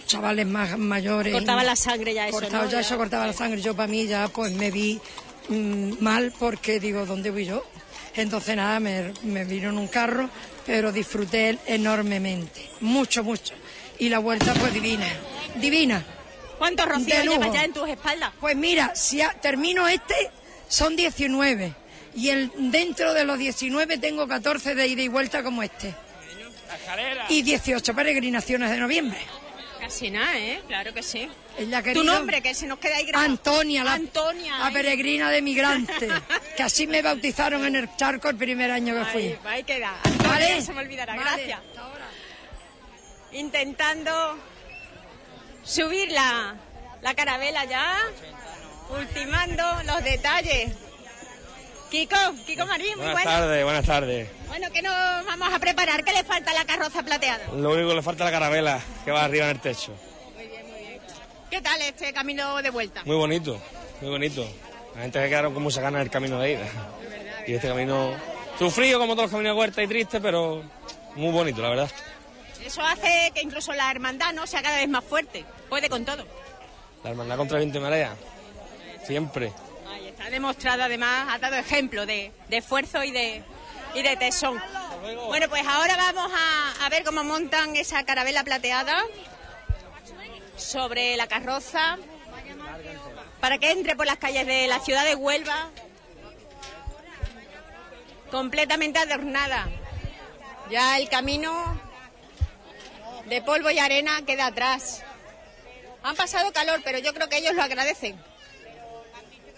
[0.06, 1.32] chavales más mayores.
[1.32, 2.70] Cortaba la sangre ya eso, Cortaba ¿no?
[2.70, 2.80] ya Ya.
[2.80, 3.60] eso, cortaba la sangre.
[3.60, 5.00] Yo para mí ya pues me vi
[5.48, 7.64] mm, mal porque digo, ¿dónde voy yo?
[8.14, 10.30] Entonces nada, me, me vino en un carro,
[10.64, 13.54] pero disfruté enormemente, mucho, mucho.
[13.98, 15.06] Y la vuelta pues divina,
[15.60, 16.04] divina.
[16.58, 18.32] ¿Cuántos rocíos llevas ya en tus espaldas?
[18.40, 20.14] Pues mira, si a- termino este,
[20.68, 21.74] son 19.
[22.14, 25.94] Y el, dentro de los 19 tengo 14 de ida y vuelta como este.
[27.28, 29.18] Y 18 peregrinaciones de noviembre.
[29.86, 30.60] Casi nada, ¿eh?
[30.66, 31.30] Claro que sí.
[31.56, 33.30] Ella Tu nombre, que se nos queda ahí grabado.
[33.30, 34.58] Antonia, la, Antonia.
[34.58, 36.08] la peregrina de migrante.
[36.56, 39.22] que así me bautizaron en el charco el primer año que fui.
[39.22, 39.94] Ahí, ahí queda.
[40.02, 40.62] Antonia, Vale.
[40.62, 41.14] se me olvidará.
[41.14, 41.60] Vale, Gracias.
[43.30, 44.38] Intentando
[45.62, 46.56] subir la,
[47.02, 47.96] la carabela ya.
[48.90, 50.72] Ultimando los detalles.
[51.96, 54.28] Kiko, Kiko Marín, muy Buenas tardes, buenas tardes.
[54.48, 56.04] Bueno, ¿qué nos vamos a preparar?
[56.04, 57.46] ¿Qué le falta a la carroza plateada?
[57.54, 59.94] Lo único que le falta es la carabela que va arriba en el techo.
[61.50, 63.00] ¿Qué tal este camino de vuelta?
[63.06, 63.58] Muy bonito,
[64.02, 64.46] muy bonito.
[64.94, 66.66] La gente se quedaron con muchas ganas del camino de ida.
[67.46, 68.12] Y este camino,
[68.58, 70.62] sufrido como todos los caminos de huerta y triste, pero
[71.14, 71.90] muy bonito, la verdad.
[72.62, 75.46] Eso hace que incluso la hermandad no sea cada vez más fuerte.
[75.70, 76.26] Puede con todo.
[77.02, 78.14] La hermandad contra el viento y marea.
[79.06, 79.50] Siempre.
[80.18, 83.42] Está demostrado además, ha dado ejemplo de, de esfuerzo y de,
[83.94, 84.60] y de tesón.
[85.26, 89.04] Bueno, pues ahora vamos a, a ver cómo montan esa carabela plateada
[90.56, 91.98] sobre la carroza
[93.40, 95.70] para que entre por las calles de la ciudad de Huelva
[98.30, 99.68] completamente adornada.
[100.70, 101.78] Ya el camino
[103.26, 105.02] de polvo y arena queda atrás.
[106.02, 108.18] Han pasado calor, pero yo creo que ellos lo agradecen.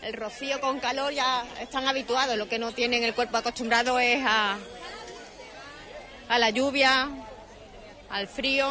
[0.09, 4.24] El rocío con calor ya están habituados, lo que no tienen el cuerpo acostumbrado es
[4.26, 4.56] a,
[6.30, 7.11] a la lluvia,
[8.09, 8.70] al frío.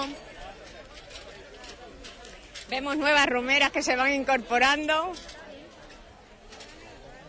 [2.72, 5.14] Vemos nuevas romeras que se van incorporando.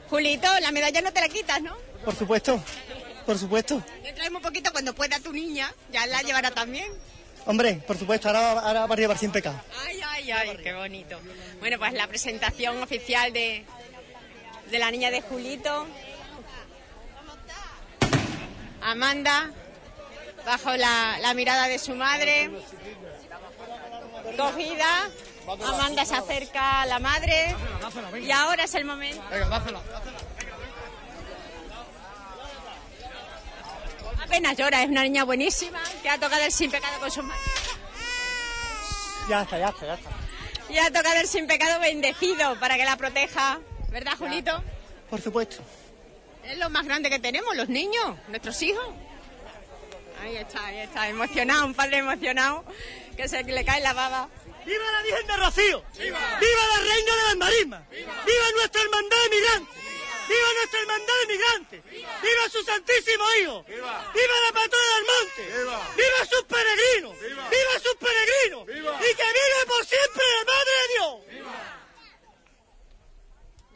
[0.08, 1.76] Julito, la medalla no te la quitas, ¿no?
[2.02, 2.62] Por supuesto,
[3.26, 3.82] por supuesto.
[4.02, 6.90] Te traemos un poquito cuando pueda tu niña, ya la llevará también.
[7.44, 9.60] Hombre, por supuesto, ahora, ahora para arriba sin pecado.
[9.86, 11.20] Ay, ay, ay, qué bonito.
[11.60, 13.64] Bueno, pues la presentación oficial de,
[14.70, 15.86] de la niña de Julito.
[18.82, 19.50] Amanda,
[20.44, 22.50] bajo la, la mirada de su madre.
[24.36, 25.10] Cogida.
[25.46, 27.54] Amanda se acerca a la madre.
[28.20, 29.22] Y ahora es el momento.
[34.22, 37.40] Apenas llora, es una niña buenísima que ha tocado el sin pecado con su madre.
[39.28, 40.10] Ya está, ya está, ya está.
[40.68, 43.58] Y ha tocado el sin pecado bendecido para que la proteja.
[43.90, 44.62] ¿Verdad, Julito?
[45.10, 45.62] Por supuesto.
[46.44, 48.86] Es lo más grande que tenemos, los niños, nuestros hijos.
[50.22, 52.64] Ahí está, ahí está, emocionado, un padre emocionado,
[53.16, 54.28] que se le cae la baba.
[54.66, 55.84] ¡Viva la Virgen de Rocío!
[55.98, 57.88] ¡Viva, la Reina de las Marismas!
[57.90, 59.82] ¡Viva nuestra hermandad de migrantes!
[60.28, 61.84] ¡Viva nuestra hermandad de migrantes!
[61.90, 63.64] ¡Viva su Santísimo Hijo!
[63.66, 65.42] ¡Viva, la patrona del monte!
[65.96, 67.20] ¡Viva, sus peregrinos!
[67.20, 68.62] ¡Viva, sus peregrinos!
[68.68, 71.28] ¡Y que vive por siempre la Madre de Dios!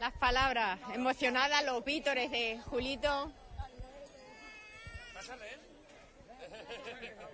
[0.03, 3.31] Las palabras emocionadas, los vítores de Julito.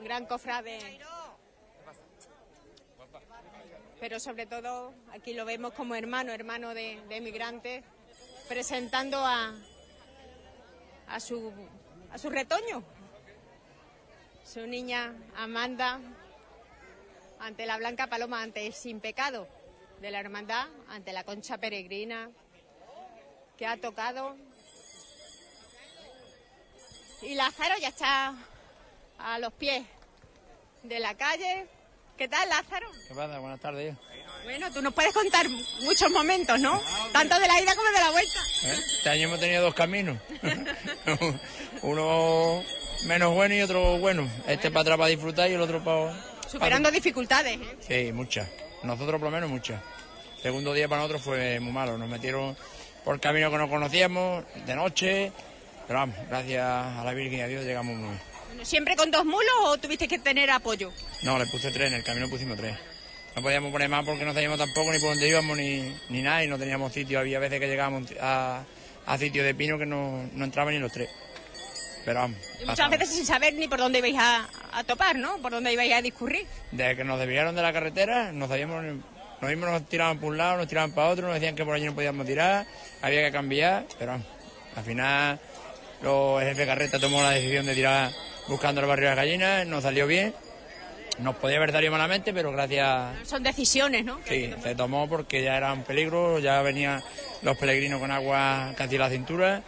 [0.03, 0.99] Gran cofrade.
[3.99, 7.83] Pero sobre todo, aquí lo vemos como hermano, hermano de, de emigrantes,
[8.47, 9.55] presentando a,
[11.07, 11.51] a, su,
[12.11, 12.83] a su retoño.
[14.45, 15.99] Su niña Amanda,
[17.39, 19.47] ante la Blanca Paloma, ante el Sin Pecado
[20.01, 22.29] de la Hermandad, ante la Concha Peregrina,
[23.59, 24.37] que ha tocado.
[27.21, 28.33] Y Lázaro ya está
[29.19, 29.83] a los pies
[30.83, 31.67] de la calle.
[32.17, 32.89] ¿Qué tal, Lázaro?
[33.09, 33.37] ¿Qué pasa?
[33.39, 33.95] Buenas tardes.
[34.45, 35.45] Bueno, tú nos puedes contar
[35.81, 36.81] muchos momentos, ¿no?
[37.11, 38.39] Tanto de la ida como de la vuelta.
[38.63, 38.79] ¿Eh?
[38.97, 40.17] Este año hemos tenido dos caminos.
[41.81, 42.63] Uno
[43.07, 44.29] menos bueno y otro bueno.
[44.47, 46.15] Este para atrás para disfrutar y el otro para...
[46.47, 47.77] Superando dificultades, ¿eh?
[47.81, 48.47] Sí, muchas.
[48.83, 49.81] Nosotros por lo menos muchas.
[50.41, 51.97] Segundo día para nosotros fue muy malo.
[51.97, 52.55] Nos metieron
[53.09, 55.31] por camino que no conocíamos, de noche.
[55.87, 58.21] Pero vamos, gracias a la Virgen y a Dios llegamos muy bien.
[58.49, 60.91] Bueno, ¿Siempre con dos mulos o tuviste que tener apoyo?
[61.23, 62.77] No, le puse tres, en el camino pusimos tres.
[63.35, 66.43] No podíamos poner más porque no sabíamos tampoco ni por dónde íbamos ni, ni nada
[66.43, 67.19] y no teníamos sitio.
[67.19, 68.61] Había veces que llegábamos a,
[69.07, 71.09] a sitios de pino que no, no entraban ni los tres.
[72.05, 72.37] Pero vamos.
[72.37, 72.99] Y muchas pasamos.
[72.99, 75.37] veces sin saber ni por dónde ibais a, a topar, ¿no?
[75.39, 76.45] Por dónde ibais a discurrir.
[76.71, 79.01] Desde que nos desviaron de la carretera, no sabíamos, ni-
[79.41, 81.75] nos mismos nos tiraban por un lado, nos tiraban para otro, nos decían que por
[81.75, 82.65] allí no podíamos tirar,
[83.01, 84.27] había que cambiar, pero vamos,
[84.75, 85.39] al final
[86.01, 88.11] los jefe de carreta tomó la decisión de tirar
[88.47, 90.33] buscando el barrio de las gallinas, nos salió bien,
[91.19, 94.19] nos podía haber salido malamente, pero gracias Son decisiones, ¿no?
[94.25, 97.01] Sí, se tomó porque ya era un peligro, ya venían
[97.41, 99.61] los peregrinos con agua casi la cintura,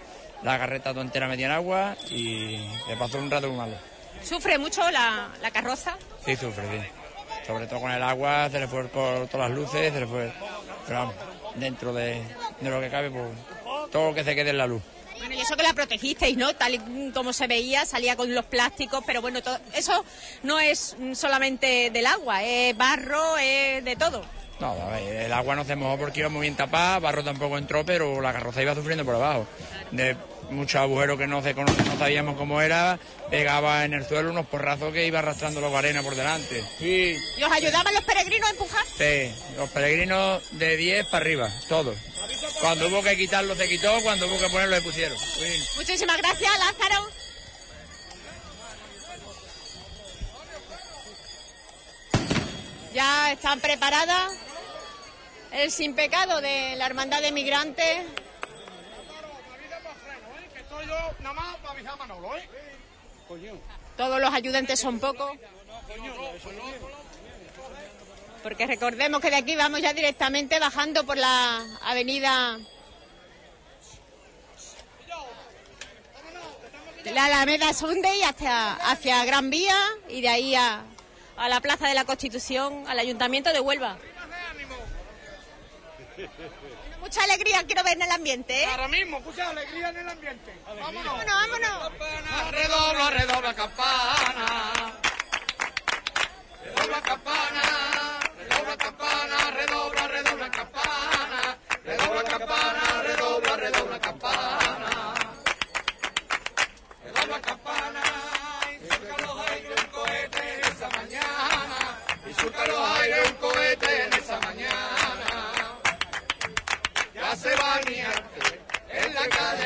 [0.44, 2.58] la carreta toda entera metía en agua y
[2.88, 3.76] le pasó un rato muy malo.
[4.24, 5.98] ¿Sufre mucho la, la carroza?
[6.26, 6.88] Sí, sufre, sí.
[7.46, 10.32] Sobre todo con el agua, se le fue con todas las luces, se le fue...
[10.86, 11.16] Pero vamos,
[11.56, 12.22] dentro de,
[12.60, 13.24] de lo que cabe, pues
[13.92, 14.82] todo lo que se quede en la luz.
[15.18, 16.56] Bueno, y eso que la protegisteis, ¿no?
[16.56, 20.04] Tal y como se veía, salía con los plásticos, pero bueno, todo, eso
[20.42, 24.24] no es solamente del agua, es barro, es de todo.
[24.60, 27.58] No, a ver, el agua no se mojó porque iba muy bien tapada, barro tampoco
[27.58, 29.46] entró, pero la carroza iba sufriendo por abajo.
[29.92, 30.16] De
[30.52, 33.00] muchos agujeros que no, se cono- no sabíamos cómo era,
[33.30, 36.64] pegaba en el suelo unos porrazos que iba arrastrando los arena por delante.
[36.80, 38.86] Sí, ¿Y os ayudaban los peregrinos a empujar?
[38.98, 41.98] sí, los peregrinos de 10 para arriba, todos.
[42.60, 45.18] Cuando hubo que quitarlo se quitó, cuando hubo que ponerlo se pusieron.
[45.18, 45.64] Sí.
[45.78, 47.08] Muchísimas gracias, Lázaro.
[52.94, 54.34] Ya están preparadas
[55.54, 57.98] el sin pecado de la Hermandad de Migrantes.
[63.98, 65.32] Todos los ayudantes son pocos.
[68.44, 72.60] Porque recordemos que de aquí vamos ya directamente bajando por la avenida
[77.06, 79.76] la Alameda Sunday hacia, hacia Gran Vía
[80.08, 80.84] y de ahí a,
[81.36, 83.98] a la Plaza de la Constitución, al Ayuntamiento de Huelva.
[87.12, 88.66] Mucha alegría quiero ver en el ambiente, ¿eh?
[88.68, 90.56] Ahora mismo, mucha alegría en el ambiente.
[90.66, 91.26] Vámonos.
[91.26, 92.52] Vámonos, vámonos.
[92.52, 94.94] Redobla, redobla campana.
[96.64, 97.62] Redobla campana.
[98.40, 99.52] Redobla campana.
[99.52, 101.58] Redobla, redobla campana.
[101.84, 103.04] Redobla campana.
[103.04, 104.71] Redobla, redobla campana.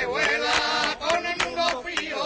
[0.06, 2.24] Vuela con el mundo frío.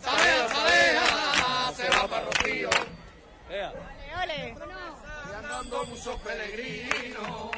[0.00, 2.70] Sabea, sabea, se va para Rocío.
[4.22, 4.54] Ole.
[4.54, 7.50] Y andando muchos peregrinos,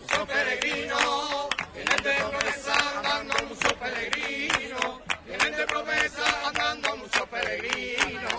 [0.00, 8.34] muchos peregrinos, vienen de promesa andando muchos peregrinos, vienen de promesa andando muchos peregrinos,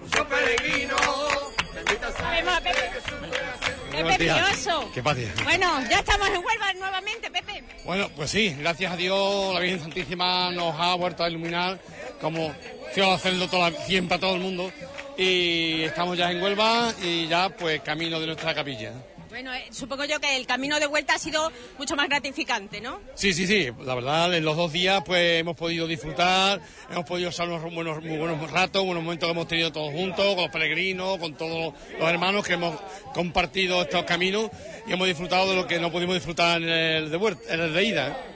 [0.00, 4.16] muchos peregrinos, bendita sea a Días.
[4.16, 4.90] precioso.
[4.94, 5.20] ¿Qué pasa?
[5.44, 7.64] Bueno, ya estamos en Huelva nuevamente, Pepe.
[7.84, 11.78] Bueno, pues sí, gracias a Dios la Virgen Santísima nos ha vuelto a iluminar
[12.20, 12.54] como
[12.94, 14.70] quiero hacerlo toda, siempre a todo el mundo
[15.16, 18.92] y estamos ya en Huelva y ya pues camino de nuestra capilla.
[19.32, 23.00] Bueno, eh, supongo yo que el camino de vuelta ha sido mucho más gratificante, ¿no?
[23.14, 26.60] Sí, sí, sí, la verdad en los dos días pues hemos podido disfrutar,
[26.90, 30.34] hemos podido pasar unos buenos, muy buenos ratos, buenos momentos que hemos tenido todos juntos,
[30.34, 32.78] con los peregrinos, con todos los hermanos que hemos
[33.14, 34.50] compartido estos caminos
[34.86, 37.72] y hemos disfrutado de lo que no pudimos disfrutar en el de, vuelta, en el
[37.72, 38.31] de ida.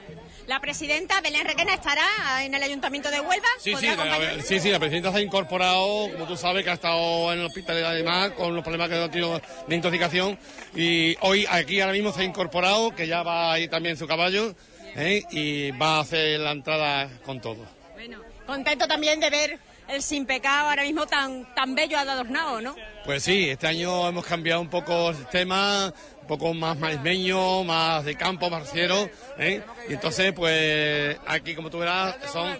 [0.47, 2.05] La presidenta Belén Requena estará
[2.41, 3.47] en el Ayuntamiento de Huelva.
[3.59, 6.69] Sí, sí, ¿Podrá la, sí, sí, la presidenta se ha incorporado, como tú sabes, que
[6.69, 10.39] ha estado en el hospital además con los problemas que ha tenido de intoxicación.
[10.73, 14.55] Y hoy aquí ahora mismo se ha incorporado, que ya va ahí también su caballo,
[14.95, 15.21] ¿eh?
[15.31, 17.65] y va a hacer la entrada con todo.
[17.95, 22.75] Bueno, contento también de ver el sin pecado ahora mismo tan, tan bello adornado, ¿no?
[23.05, 25.93] Pues sí, este año hemos cambiado un poco el sistema,
[26.27, 29.63] un poco más marismeño, más de campo, más cielo, ¿eh?
[29.87, 32.59] Y entonces, pues aquí, como tú verás, son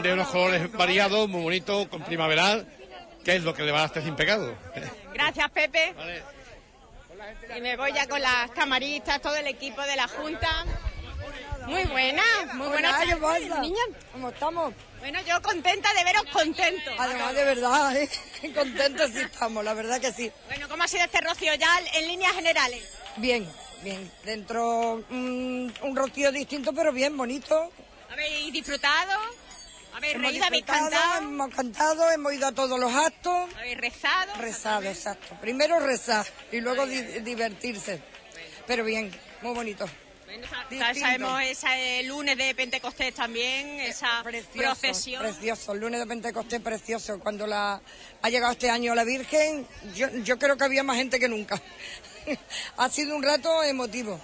[0.00, 2.68] de unos colores variados, muy bonitos, con primaveral,
[3.24, 4.54] que es lo que le va a este sin pecado.
[5.12, 5.92] Gracias, Pepe.
[7.56, 10.64] Y me voy ya con las camaristas, todo el equipo de la Junta.
[11.66, 12.22] Muy buena,
[12.54, 12.96] muy buena.
[12.96, 13.60] Hola, ¿qué pasa?
[13.60, 13.82] Niña,
[14.12, 14.72] ¿Cómo estamos?
[15.00, 16.94] Bueno, yo contenta de veros contentos.
[16.98, 18.08] Además, de verdad, ¿eh?
[18.54, 20.30] contentos sí estamos, la verdad que sí.
[20.46, 22.82] Bueno, ¿cómo ha sido este rocío ya en líneas generales?
[23.16, 23.50] Bien,
[23.82, 24.10] bien.
[24.24, 27.72] Dentro mm, un rocío distinto, pero bien, bonito.
[28.10, 29.12] ¿Habéis disfrutado?
[29.94, 30.44] ¿Habéis Hemos reído?
[30.44, 31.18] ¿Habéis cantado?
[31.18, 33.48] Hemos cantado, hemos ido a todos los actos.
[33.56, 34.34] ¿Habéis rezado?
[34.36, 35.34] Rezado, exacto.
[35.40, 38.02] Primero rezar y luego di- divertirse.
[38.66, 39.10] Pero bien,
[39.42, 39.88] muy bonito.
[40.30, 41.00] Ya Distinto.
[41.00, 45.22] sabemos ese lunes de Pentecostés también, esa procesión.
[45.22, 47.18] Precioso, el lunes de Pentecostés precioso.
[47.18, 47.80] Cuando la,
[48.22, 51.60] ha llegado este año la Virgen, yo, yo creo que había más gente que nunca.
[52.76, 54.20] ha sido un rato emotivo.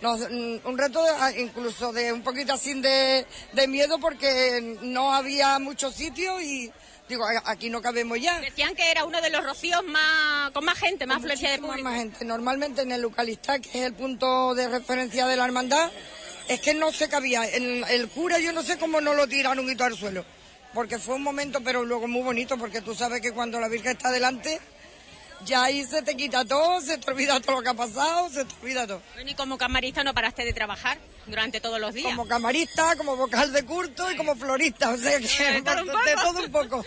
[0.00, 5.12] Nos- mm, un rato ah, incluso de un poquito así de, de miedo porque no
[5.12, 6.72] había muchos sitios y
[7.08, 8.40] digo, "A- aquí no cabemos ya.
[8.40, 11.82] Decían que era uno de los rocíos más, con más gente, más afluencia de público.
[11.88, 12.24] más gente.
[12.24, 15.90] Normalmente en el Eucalistá, que es el punto de referencia de la hermandad,
[16.48, 17.44] es que no se cabía.
[17.44, 20.24] El, el cura yo no sé cómo no lo tiraron y todo al suelo.
[20.74, 23.92] Porque fue un momento, pero luego muy bonito, porque tú sabes que cuando la Virgen
[23.92, 24.60] está delante,
[25.44, 28.44] ya ahí se te quita todo, se te olvida todo lo que ha pasado, se
[28.44, 29.02] te olvida todo.
[29.14, 32.10] Bueno, y como camarista no paraste de trabajar durante todos los días.
[32.10, 35.86] Como camarista, como vocal de curto y como florista, o sea que De todo un
[35.86, 36.22] de poco.
[36.22, 36.84] todo un poco,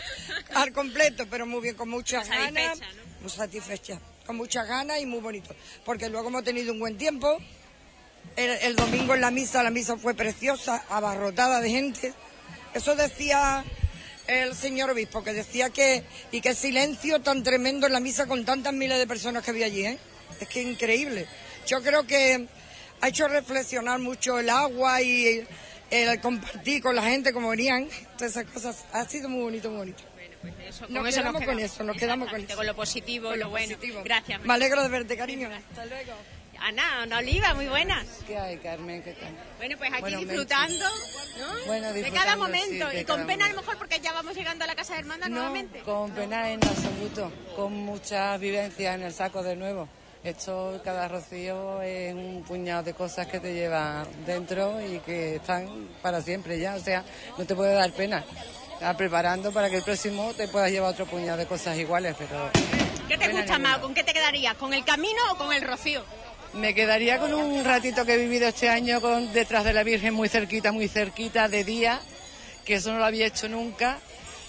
[0.53, 2.79] al completo, pero muy bien, con muchas ganas,
[3.21, 7.37] muy satisfecha, con muchas ganas y muy bonito, porque luego hemos tenido un buen tiempo.
[8.35, 12.13] El, el domingo en la misa, la misa fue preciosa, abarrotada de gente.
[12.73, 13.65] Eso decía
[14.31, 18.45] el señor obispo, que decía que, y qué silencio tan tremendo en la misa con
[18.45, 19.97] tantas miles de personas que había allí, ¿eh?
[20.39, 21.27] Es que increíble.
[21.67, 22.47] Yo creo que
[23.01, 25.45] ha hecho reflexionar mucho el agua y
[25.91, 28.85] el compartir con la gente como venían, todas esas cosas.
[28.93, 30.03] Ha sido muy bonito, muy bonito.
[30.67, 31.73] Eso, Nos con eso quedamos nos con quedamos.
[31.73, 32.55] eso, nos quedamos con eso.
[32.55, 33.75] Con lo positivo, Con lo, lo bueno.
[33.75, 34.01] positivo.
[34.03, 34.41] Gracias.
[34.43, 35.49] Me alegro de verte, cariño.
[35.51, 36.13] Hasta luego.
[36.63, 38.03] Ana, una oliva, muy buena.
[38.27, 39.01] ¿Qué hay, Carmen?
[39.01, 39.35] ¿Qué tal?
[39.57, 40.85] Bueno, pues aquí Bueno, disfrutando,
[41.39, 41.65] ¿no?
[41.65, 42.87] Bueno, de cada sí, momento.
[42.89, 44.99] de y con pena a lo mejor porque ya vamos llegando a la casa de
[44.99, 45.79] hermandad No, nuevamente.
[45.79, 49.87] con pena en absoluto, con muchas vivencias en el saco de nuevo.
[50.23, 55.89] Esto, cada rocío es un puñado de cosas que te lleva dentro y que están
[56.03, 56.75] para siempre ya.
[56.75, 57.03] O sea,
[57.39, 58.23] no te puede dar pena.
[58.73, 62.51] Estás preparando para que el próximo te puedas llevar otro puñado de cosas iguales, pero
[63.07, 63.79] ¿Qué te gusta más?
[63.79, 64.53] ¿Con qué te quedarías?
[64.55, 66.03] ¿Con el camino o con el rocío?
[66.53, 70.13] Me quedaría con un ratito que he vivido este año con, detrás de la Virgen,
[70.13, 72.01] muy cerquita, muy cerquita, de día,
[72.65, 73.99] que eso no lo había hecho nunca.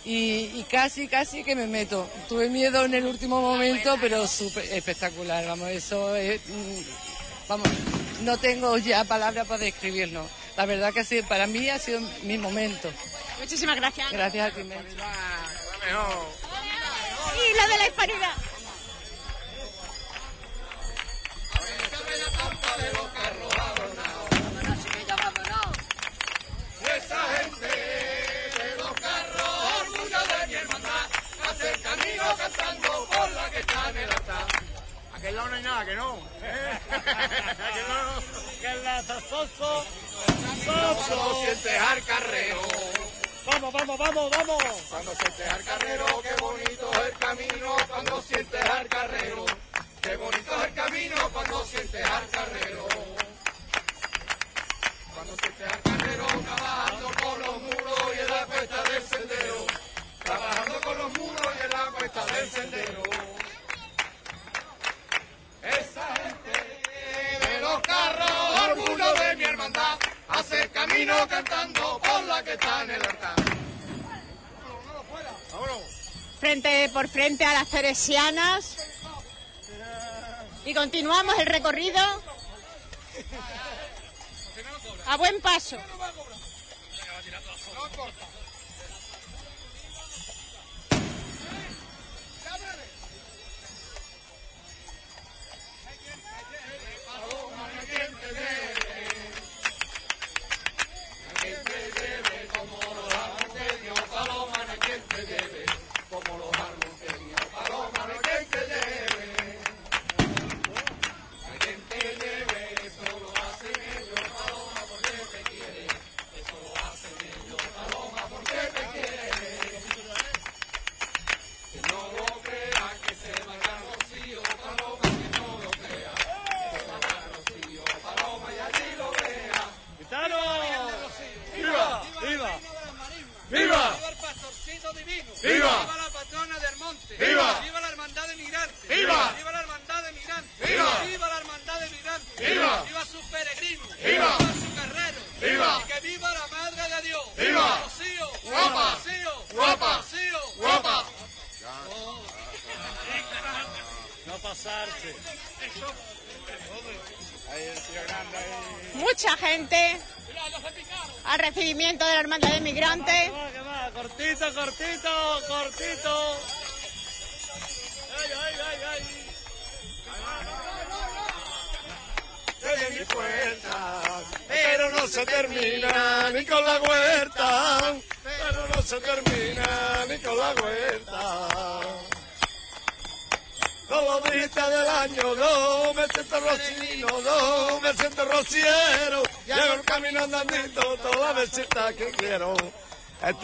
[0.05, 2.09] Y, y casi, casi que me meto.
[2.29, 5.47] Tuve miedo en el último momento, pero súper espectacular.
[5.47, 6.41] Vamos, eso es.
[6.49, 6.83] mm,
[7.49, 7.69] Vamos,
[8.23, 10.27] no tengo ya palabras para describirlo.
[10.57, 12.91] La verdad que sí, para mí ha sido mi momento.
[13.39, 14.11] Muchísimas gracias.
[14.13, 14.79] Gracias a ti, Mel.
[17.35, 18.33] Y la de la hispanidad.
[33.53, 34.47] Que está en el altar.
[35.15, 36.19] Aquel lado no hay nada, que no.
[36.41, 38.61] Aquel lado no.
[38.61, 39.85] Que la soso,
[40.65, 41.43] soso.
[41.45, 42.63] sientes al carreo,
[43.45, 44.63] Vamos, vamos, vamos, vamos.
[44.89, 47.77] Cuando sientes al carrero, qué bonito es el camino.
[47.89, 49.45] Cuando sientes al carrero,
[50.03, 51.17] qué bonito es el camino.
[51.33, 52.89] Cuando sientes al carrero.
[55.15, 59.67] Cuando sientes al carrero, trabajando con los muros y en la cuesta del sendero.
[60.25, 63.03] Trabajando con los muros y en la cuesta del sendero.
[65.63, 69.99] Esa gente de los carros, orgullo de mi hermandad,
[70.29, 73.37] hace camino cantando por la que está en el altar.
[76.41, 78.77] Frente por frente a las teresianas.
[80.65, 82.01] Y continuamos el recorrido
[85.07, 85.79] a buen paso.
[85.79, 86.13] ¡Gitano!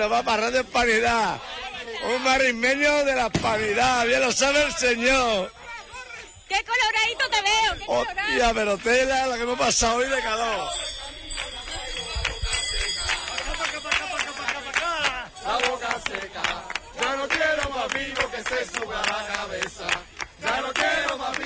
[0.09, 1.39] Esto va para Radio Hispanidad,
[2.03, 5.53] un marismeño de la Hispanidad, bien lo sabe el señor.
[6.49, 7.75] ¡Qué coloradito te veo!
[7.79, 8.29] ¡Qué colorado!
[8.31, 10.71] Hostia, pero tela la que hemos pasado hoy de calor.
[15.45, 16.43] La boca seca,
[17.03, 19.87] ya no quiero más vino que se suba a la cabeza.
[20.41, 21.38] Ya no quiero más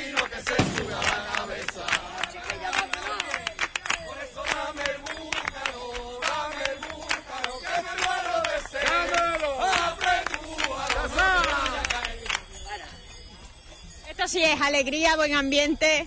[14.32, 16.06] Esto sí es alegría, buen ambiente,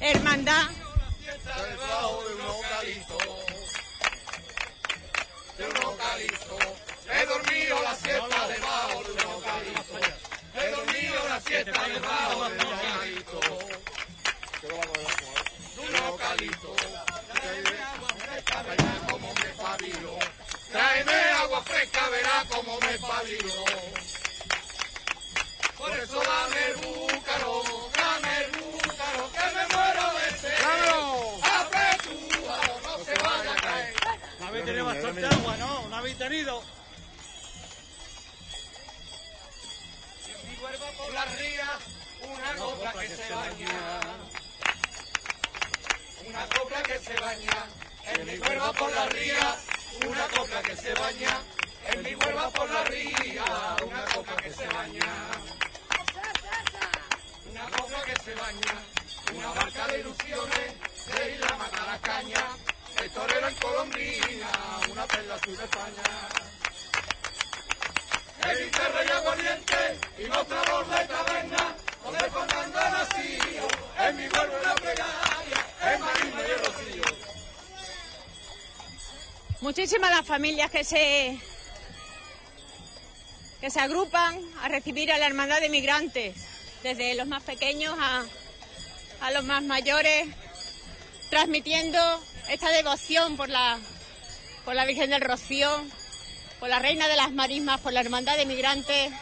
[0.00, 0.62] hermandad.
[7.10, 9.98] He dormido la siesta debajo de un localito.
[10.54, 13.40] He dormido la siesta debajo de un localito.
[14.62, 14.80] De un
[18.16, 20.18] fresca, verá cómo me pabilo.
[20.72, 24.23] Tráeme agua fresca, verá cómo me pabilo.
[25.84, 27.62] Por eso dame el búcaro,
[27.92, 30.64] dame el búcaro, que me muero de sed.
[31.60, 33.94] Apretúalo, no se vaya a caer.
[34.40, 35.88] No habéis tenido bastante agua, ¿no?
[35.88, 36.62] No habéis tenido.
[40.48, 41.78] Mi cuerpo por la ría,
[42.22, 44.00] una copla que se baña.
[46.26, 47.66] Una copla que se baña.
[48.06, 49.56] En mi cuerpo por la ría,
[50.06, 51.40] una copla que se baña.
[51.92, 53.44] En mi cuerpo por la ría,
[53.86, 55.30] una copla que se baña.
[57.66, 58.82] Una copla que se baña.
[59.34, 60.74] Una barca de ilusiones,
[61.06, 62.46] de Isla Mataracaña.
[63.02, 64.50] El torero en Colombina,
[64.92, 66.02] una perla azul de España.
[68.50, 74.74] El guitarra y aguardiente y mostrador de taberna, donde Fernando nacido, en mi vuelvo la
[74.74, 77.04] plegaria, en Marina y el Rocío.
[79.62, 81.40] Muchísimas las familias que se
[83.60, 86.53] que se agrupan a recibir a la hermandad de migrantes,
[86.84, 88.24] desde los más pequeños a,
[89.22, 90.28] a los más mayores,
[91.30, 91.98] transmitiendo
[92.50, 93.78] esta devoción por la
[94.66, 95.68] por la Virgen del Rocío,
[96.60, 99.12] por la Reina de las Marismas, por la hermandad de migrantes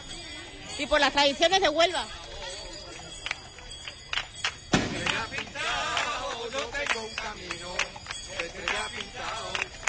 [0.77, 2.05] y por las tradiciones de Huelva.
[6.51, 7.75] Yo tengo un camino,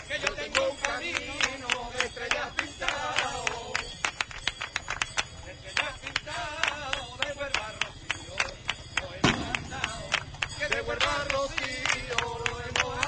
[0.09, 1.44] que yo tengo un camino,
[10.87, 13.07] Huelva Rocío lo hemos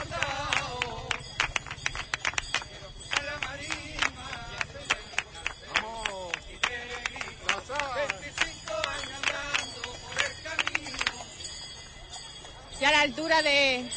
[2.94, 4.30] cruzar la marima,
[5.74, 7.46] vamos, y peregrino,
[7.96, 11.24] 25 años andando por el camino.
[12.80, 13.90] Ya a la altura de,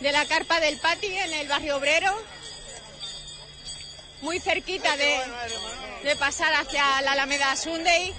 [0.00, 2.16] de la carpa del Pati en el barrio obrero,
[4.22, 5.20] muy cerquita de,
[6.04, 8.14] de pasar hacia la Alameda Sunday.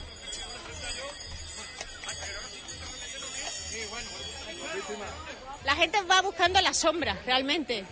[5.68, 7.84] La gente va buscando la sombra, realmente.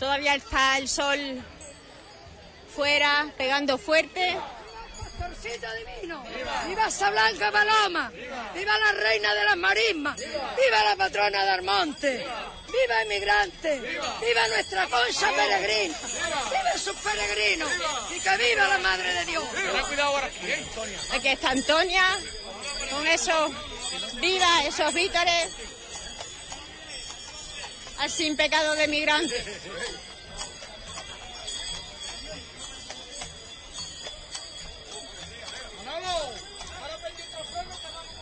[0.00, 1.40] Todavía está el sol
[2.74, 4.36] fuera, pegando fuerte.
[4.98, 6.24] Pastorcito divino.
[6.66, 8.10] Viva esa blanca paloma.
[8.52, 10.16] Viva la reina de las marismas.
[10.16, 12.26] Viva la patrona de Armonte.
[12.66, 13.80] Viva emigrante.
[13.80, 15.96] Viva nuestra concha peregrina.
[16.50, 17.70] Viva sus peregrinos.
[18.10, 19.44] Y que viva la madre de Dios.
[21.12, 22.18] Aquí está Antonia,
[22.90, 23.52] con esos
[24.20, 25.48] viva, esos vítores,
[27.98, 29.44] al sin pecado de migrante.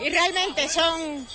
[0.00, 1.26] Y realmente son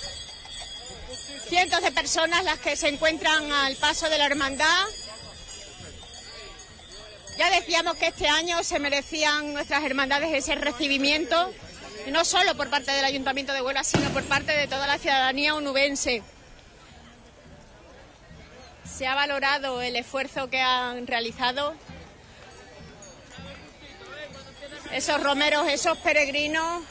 [1.48, 4.86] cientos de personas las que se encuentran al paso de la hermandad.
[7.38, 11.54] Ya decíamos que este año se merecían nuestras hermandades ese recibimiento,
[12.08, 15.54] no solo por parte del Ayuntamiento de Huelva, sino por parte de toda la ciudadanía
[15.54, 16.22] onubense.
[18.98, 21.72] Se ha valorado el esfuerzo que han realizado
[24.90, 26.82] esos romeros, esos peregrinos,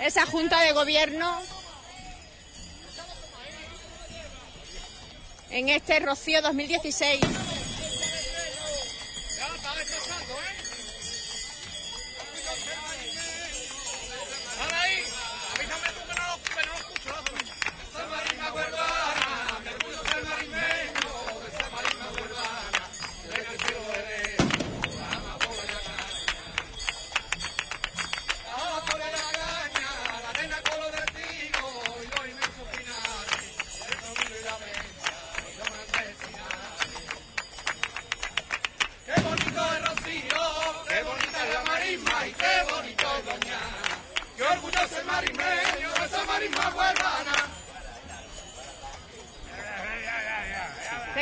[0.00, 1.40] esa junta de gobierno
[5.50, 7.45] en este Rocío 2016.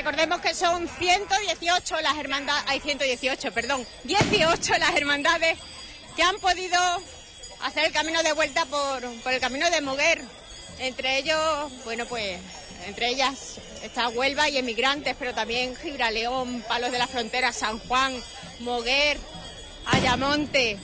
[0.04, 5.58] Recordemos que son 118 las hermandades, hay 118, perdón, 18 las hermandades
[6.14, 6.78] que han podido
[7.62, 10.20] hacer el camino de vuelta por, el camino de Moguer.
[10.78, 12.38] Entre ellos, bueno, pues,
[12.84, 18.14] entre ellas está Huelva y emigrantes, pero también Gibraleón, Palos de la Frontera, San Juan,
[18.60, 19.16] Moguer,
[19.86, 20.76] Ayamonte.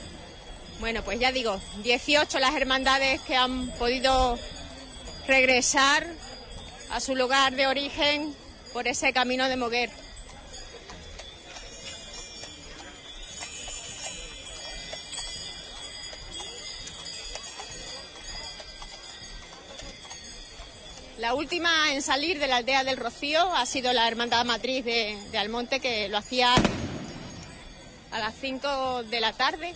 [0.79, 4.39] Bueno, pues ya digo, 18 las hermandades que han podido
[5.27, 6.07] regresar
[6.89, 8.35] a su lugar de origen
[8.73, 9.91] por ese camino de Moguer.
[21.21, 25.19] La última en salir de la aldea del Rocío ha sido la Hermandad Matriz de,
[25.37, 26.55] Almonte, que lo hacía
[28.11, 29.75] a las 5 de la tarde.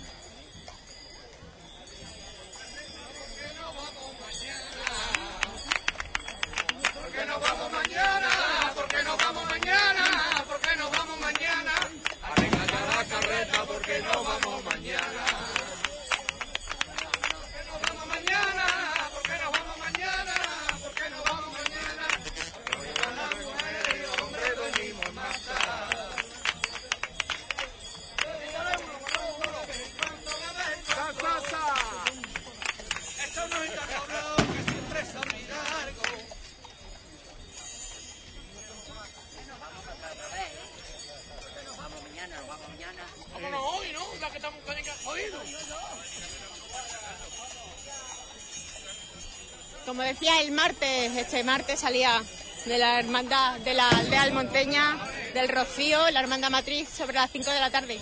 [49.86, 52.22] Como decía el martes, este martes salía
[52.64, 54.98] de la hermandad de la aldea almonteña
[55.34, 58.00] del Rocío, la hermandad matriz, sobre las 5 de la tarde.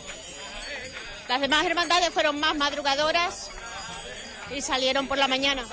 [1.29, 3.51] Las demás hermandades fueron más madrugadoras
[4.55, 5.65] y salieron por la mañana.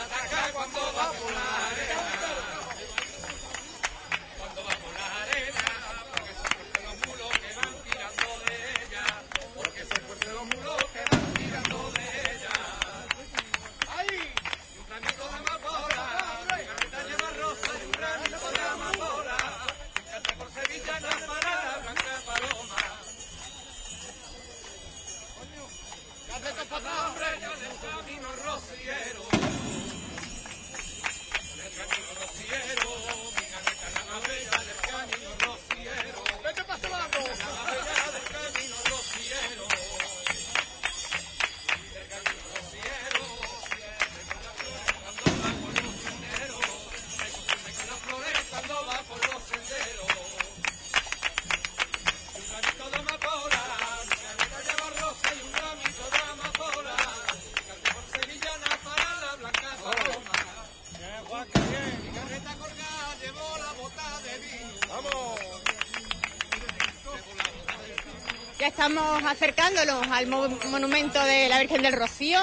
[69.30, 72.40] Acercándonos al mo- monumento de la Virgen del Rocío.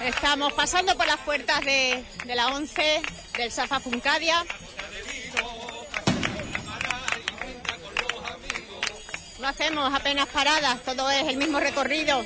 [0.00, 3.00] Estamos pasando por las puertas de, de la 11
[3.38, 4.44] del Safa Funcadia.
[9.38, 12.24] No hacemos apenas paradas, todo es el mismo recorrido.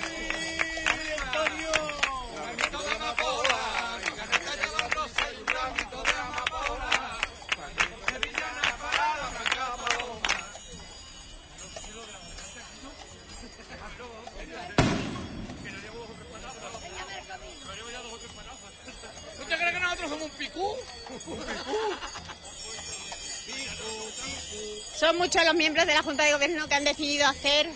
[25.28, 27.68] Son muchos los miembros de la Junta de Gobierno que han decidido hacer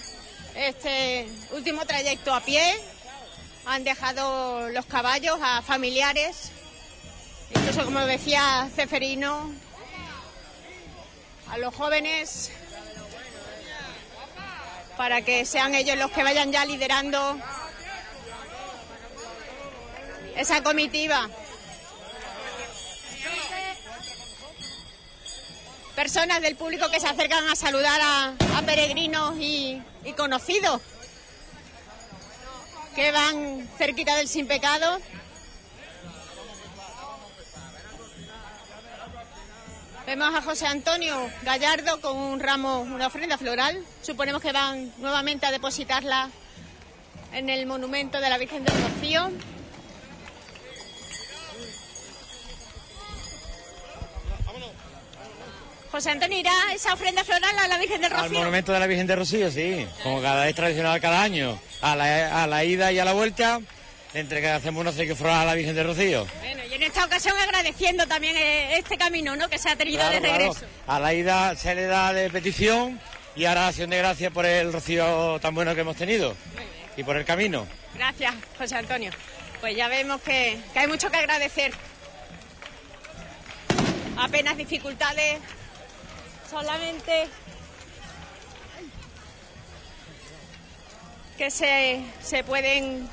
[0.54, 2.62] este último trayecto a pie.
[3.66, 6.50] Han dejado los caballos a familiares,
[7.54, 9.52] incluso como decía Ceferino,
[11.50, 12.52] a los jóvenes,
[14.96, 17.38] para que sean ellos los que vayan ya liderando
[20.36, 21.28] esa comitiva.
[25.94, 28.34] Personas del público que se acercan a saludar a,
[28.64, 30.80] peregrinos y, y conocidos
[32.94, 35.00] que van cerquita del sin pecado.
[40.06, 43.82] Vemos a José Antonio Gallardo con un ramo, una ofrenda floral.
[44.02, 46.30] Suponemos que van nuevamente a depositarla
[47.32, 49.30] en el monumento de la Virgen del Rocío.
[55.92, 58.38] José Antonio irá esa ofrenda floral a la Virgen del Al Rocío.
[58.38, 61.60] monumento de la Virgen de Rocío, sí, como cada es tradicional cada año.
[61.82, 63.60] A la, a la ida y a la vuelta,
[64.14, 66.26] entre que hacemos un obsequio floral a la Virgen de Rocío.
[66.40, 69.48] Bueno, y en esta ocasión agradeciendo también eh, este camino ¿no?
[69.50, 70.38] que se ha tenido Claro, de claro.
[70.38, 70.66] regreso.
[70.86, 72.98] A la ida se le da de petición
[73.36, 76.34] y ahora acción de gracias por el rocío tan bueno que hemos tenido
[76.96, 77.66] y por el camino.
[77.94, 79.10] Gracias, José Antonio.
[79.60, 81.72] Pues ya vemos que, que hay mucho que agradecer.
[84.18, 85.38] Apenas dificultades,
[86.52, 87.28] solamente
[91.38, 93.08] que se, se pueden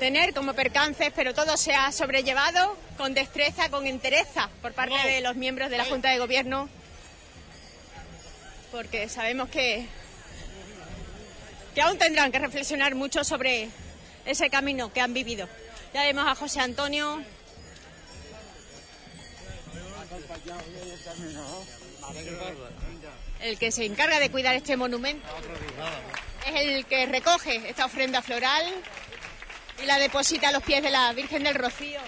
[0.00, 5.20] tener como percances, pero todo se ha sobrellevado con destreza, con entereza por parte de
[5.20, 6.68] los miembros de la Junta de Gobierno,
[8.72, 9.86] porque sabemos que,
[11.76, 13.68] que aún tendrán que reflexionar mucho sobre
[14.26, 15.48] ese camino que han vivido.
[15.94, 17.22] Ya vemos a José Antonio
[23.40, 25.26] el que se encarga de cuidar este monumento.
[26.46, 28.64] Es el que recoge esta ofrenda floral
[29.82, 32.00] y la deposita a los pies de la Virgen del Rocío.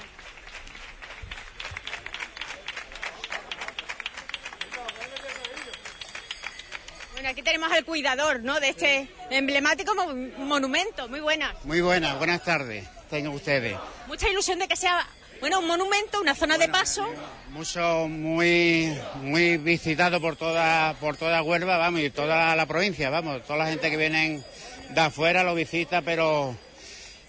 [7.12, 8.60] Bueno, aquí tenemos al cuidador, ¿no?
[8.60, 10.14] De este emblemático mo-
[10.44, 11.08] monumento.
[11.08, 11.54] Muy buena.
[11.64, 13.76] Muy buenas, buenas tardes, tengan ustedes.
[14.06, 15.06] Mucha ilusión de que sea,
[15.40, 17.08] bueno, un monumento, una zona de paso.
[17.50, 23.44] Mucho, muy, muy visitado por toda, por toda Huelva, vamos, y toda la provincia, vamos,
[23.44, 24.42] toda la gente que viene
[24.90, 26.54] de afuera lo visita, pero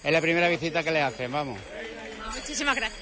[0.04, 1.60] es la primera visita que le hacen, vamos.
[2.36, 3.02] Muchísimas gracias.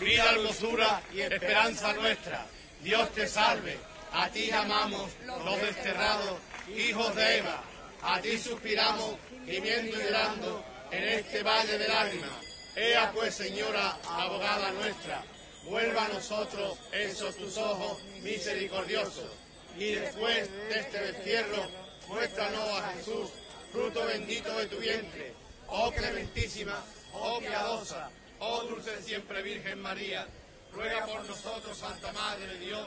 [0.00, 2.46] Vida, hermosura y esperanza nuestra.
[2.82, 3.76] Dios te salve.
[4.12, 5.10] A ti amamos
[5.44, 6.38] los desterrados,
[6.76, 7.62] hijos de Eva.
[8.02, 9.16] A ti suspiramos,
[9.46, 12.49] gimiendo y llorando en este valle de lágrimas.
[12.80, 15.22] Ea pues, Señora, abogada nuestra,
[15.64, 19.30] vuelva a nosotros esos tus ojos misericordiosos.
[19.76, 21.62] Y después de este destierro,
[22.08, 23.28] muéstranos a Jesús,
[23.70, 25.34] fruto bendito de tu vientre.
[25.68, 28.08] Oh clementísima, oh piadosa,
[28.38, 30.26] oh dulce siempre Virgen María,
[30.72, 32.86] ruega por nosotros, Santa Madre de Dios,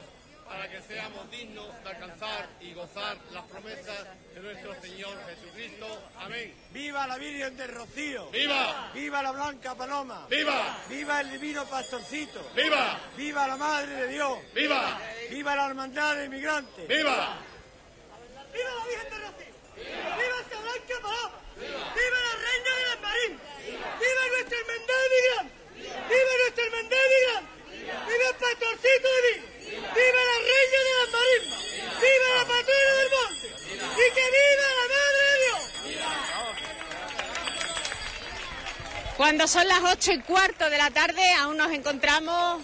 [0.54, 6.04] para que seamos dignos de alcanzar y gozar las promesas de nuestro Señor Jesucristo.
[6.20, 6.54] Amén.
[6.72, 8.30] ¡Viva la Virgen del Rocío!
[8.30, 8.92] ¡Viva!
[8.94, 10.28] ¡Viva la Blanca Paloma!
[10.30, 10.78] ¡Viva!
[10.88, 12.52] ¡Viva el Divino Pastorcito!
[12.56, 13.00] ¡Viva!
[13.18, 14.38] ¡Viva la Madre de Dios!
[14.54, 15.00] ¡Viva!
[15.32, 16.88] ¡Viva la Hermandad de Inmigrantes!
[16.88, 17.38] ¡Viva!
[18.54, 19.54] ¡Viva la Virgen del Rocío!
[19.76, 21.42] ¡Viva esta Blanca Paloma!
[21.58, 23.40] ¡Viva la Reina de las Marín!
[23.66, 25.58] ¡Viva nuestra Hermandad de Migrantes!
[26.10, 28.08] ¡Viva nuestra Hermandad de Migrantes!
[28.08, 29.53] ¡Viva el Pastorcito Divino!
[29.76, 31.64] ¡Viva la Reina de las Marismas!
[32.02, 33.48] ¡Viva la Patrona del Monte!
[33.94, 35.64] ¡Y que viva la Madre de Dios!
[39.18, 42.62] Cuando son las ocho y cuarto de la tarde, aún nos encontramos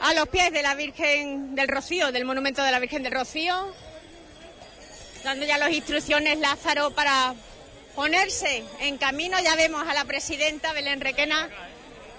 [0.00, 3.74] a los pies de la Virgen del Rocío, del monumento de la Virgen del Rocío,
[5.22, 7.34] dando ya las instrucciones Lázaro para
[7.94, 9.38] ponerse en camino.
[9.40, 11.48] Ya vemos a la presidenta Belén Requena.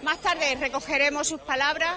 [0.01, 1.95] Más tarde recogeremos sus palabras.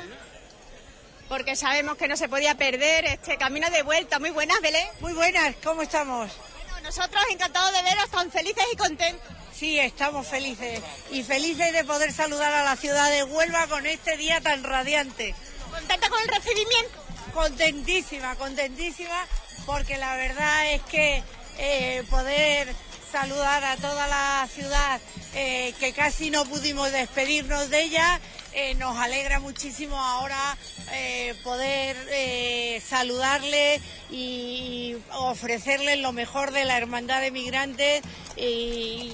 [1.29, 4.19] Porque sabemos que no se podía perder este camino de vuelta.
[4.19, 4.89] Muy buenas, Belén.
[5.01, 6.31] Muy buenas, ¿cómo estamos?
[6.71, 9.29] Bueno, nosotros encantados de veros tan felices y contentos.
[9.55, 14.17] Sí, estamos felices y felices de poder saludar a la ciudad de Huelva con este
[14.17, 15.35] día tan radiante.
[15.71, 17.05] ¿Contenta con el recibimiento?
[17.35, 19.27] Contentísima, contentísima,
[19.67, 21.23] porque la verdad es que
[21.59, 22.75] eh, poder
[23.11, 25.01] saludar a toda la ciudad,
[25.35, 28.21] eh, que casi no pudimos despedirnos de ella,
[28.59, 30.57] eh, nos alegra muchísimo ahora
[30.93, 33.81] eh, poder eh, saludarle
[34.11, 38.03] y ofrecerles lo mejor de la Hermandad de Migrantes
[38.37, 39.13] y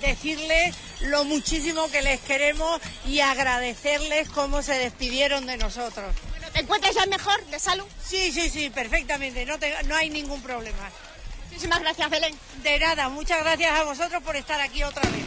[0.00, 6.14] decirles lo muchísimo que les queremos y agradecerles cómo se despidieron de nosotros.
[6.52, 7.84] ¿Te encuentras ya mejor de salud?
[8.04, 10.90] Sí, sí, sí, perfectamente, no, te- no hay ningún problema.
[11.48, 12.34] Muchísimas gracias, Belén.
[12.62, 15.24] De nada, muchas gracias a vosotros por estar aquí otra vez.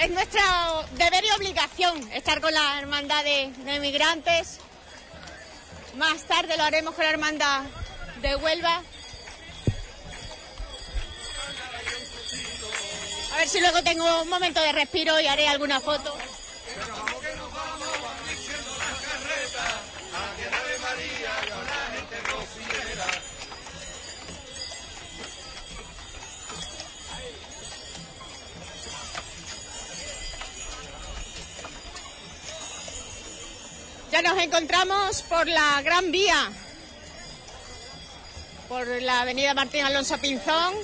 [0.00, 0.42] Es nuestro
[0.92, 4.58] deber y obligación estar con la hermandad de, de migrantes.
[5.96, 7.62] Más tarde lo haremos con la hermandad
[8.20, 8.82] de Huelva.
[13.32, 16.16] A ver si luego tengo un momento de respiro y haré alguna foto.
[34.12, 36.52] Ya nos encontramos por la Gran Vía,
[38.68, 40.74] por la avenida Martín Alonso Pinzón.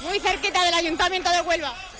[0.00, 1.91] Muy cerquita del Ayuntamiento de Huelva.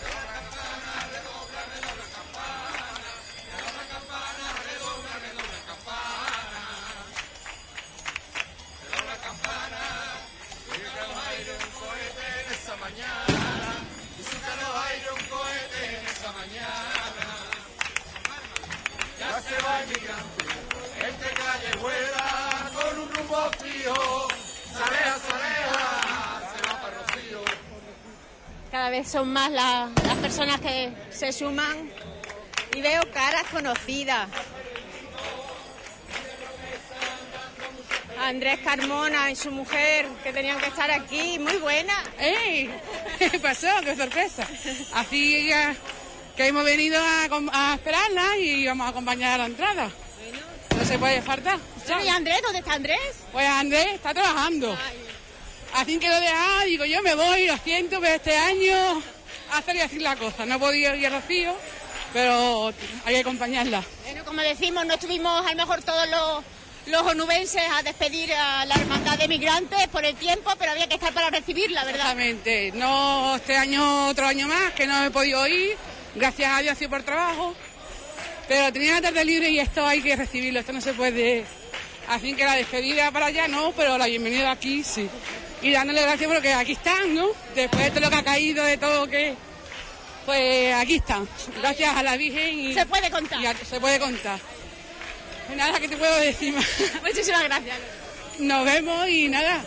[28.70, 31.90] Cada vez son más la- las personas que se suman
[32.74, 34.28] y veo caras conocidas.
[38.20, 41.92] Andrés Carmona y su mujer que tenían que estar aquí, muy buena.
[42.18, 42.70] ¡Ey!
[43.18, 43.66] ¿Qué pasó?
[43.84, 44.46] ¡Qué sorpresa!
[44.94, 45.74] Así ya
[46.36, 49.90] que hemos venido a, a esperarla y vamos a acompañar a la entrada.
[50.76, 51.58] No se puede faltar.
[52.04, 52.40] ¿Y Andrés?
[52.42, 52.98] ¿Dónde está Andrés?
[53.32, 54.76] Pues Andrés está trabajando.
[55.74, 59.02] Así que lo deja, digo yo me voy, lo siento, pero este año
[59.52, 60.44] hacer y así la cosa.
[60.46, 61.54] No he podido ir a Rocío,
[62.12, 62.72] pero
[63.04, 63.82] hay que acompañarla.
[64.04, 66.44] Bueno, como decimos, no estuvimos a lo mejor todos los,
[66.86, 70.94] los onubenses a despedir a la hermandad de migrantes por el tiempo, pero había que
[70.94, 72.00] estar para recibirla, ¿verdad?
[72.00, 72.72] Exactamente.
[72.74, 75.76] No este año, otro año más, que no he podido ir.
[76.14, 77.54] Gracias a Dios ha sido por trabajo.
[78.46, 81.44] Pero tenía la tarde libre y esto hay que recibirlo, esto no se puede.
[82.08, 85.08] Así que la despedida para allá no, pero la bienvenida aquí sí.
[85.62, 87.28] Y dándole gracias porque aquí están, ¿no?
[87.54, 89.34] Después de todo lo que ha caído, de todo que.
[90.26, 91.28] Pues aquí están.
[91.60, 92.74] Gracias a la Virgen y.
[92.74, 93.40] Se puede contar.
[93.40, 94.38] y a- se puede contar.
[95.46, 96.66] Pues nada, ¿qué te puedo decir más?
[97.02, 97.76] Muchísimas gracias.
[98.38, 99.64] Nos vemos y nada.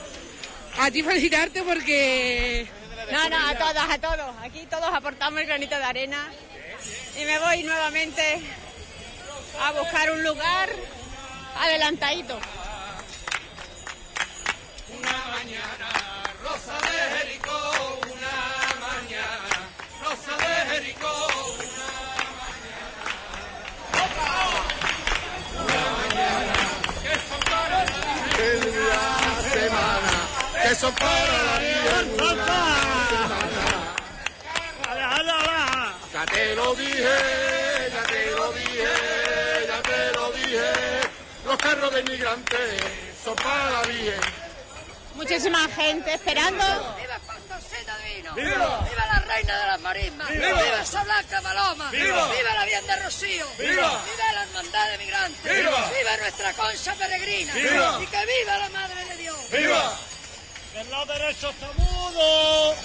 [0.77, 2.67] A ti felicitarte porque.
[3.11, 4.35] No, no, a todas, a todos.
[4.43, 6.27] Aquí todos aportamos el granito de arena.
[7.21, 8.39] Y me voy nuevamente
[9.61, 10.69] a buscar un lugar
[11.55, 12.39] adelantadito.
[14.97, 15.89] Una mañana,
[16.43, 17.59] Rosa de Jericó,
[18.03, 18.35] una
[18.85, 19.53] mañana,
[20.03, 21.15] Rosa de Jericó,
[21.59, 21.89] una
[26.01, 26.57] mañana,
[27.03, 27.13] que
[29.59, 30.15] semana,
[30.63, 31.95] que son para la vida
[36.13, 37.17] Ya te lo dije,
[37.93, 38.93] ya te lo dije,
[39.67, 40.94] ya te lo dije,
[41.45, 42.59] los carros de inmigrantes
[43.25, 44.21] la Virgen.
[45.15, 46.63] Muchísima gente esperando.
[46.99, 48.35] ¡Viva Condorceta Divino!
[48.35, 48.87] ¡Viva!
[48.89, 50.29] ¡Viva la reina de las marismas!
[50.29, 50.47] ¡Viva!
[50.47, 51.89] ¡Viva esa blanca paloma!
[51.89, 52.29] ¡Viva!
[52.53, 53.47] la bien de Rocío!
[53.57, 54.03] ¡Viva!
[54.33, 55.55] la hermandad de migrantes!
[55.55, 56.17] ¡Viva!
[56.19, 57.53] nuestra concha peregrina!
[57.53, 57.99] ¡Viva!
[58.03, 59.37] ¡Y que viva la madre de Dios!
[59.51, 59.97] ¡Viva!
[60.75, 62.75] El lado derecho está mudo.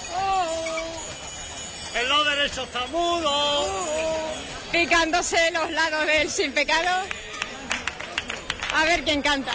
[1.96, 3.66] El lado derecho está mudo.
[4.70, 7.04] Picándose los lados del sin pecado.
[8.72, 9.52] A ver quién canta.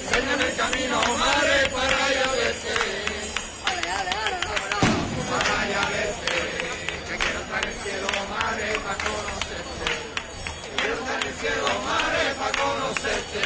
[0.00, 2.74] Enséñame el camino, madre, para ir a verte.
[5.30, 6.34] Para ir a verte.
[7.08, 9.90] Que quiero estar en el cielo, madre, para conocerte.
[10.76, 13.42] Quiero estar en el cielo, madre, para conocerte.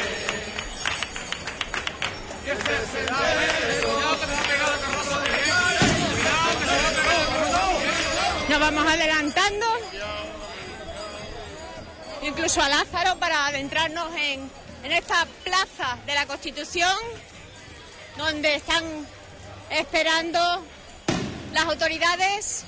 [8.49, 9.65] Nos vamos adelantando,
[12.21, 14.49] incluso a Lázaro, para adentrarnos en,
[14.83, 16.95] en esta plaza de la Constitución,
[18.17, 18.83] donde están
[19.69, 20.39] esperando
[21.53, 22.65] las autoridades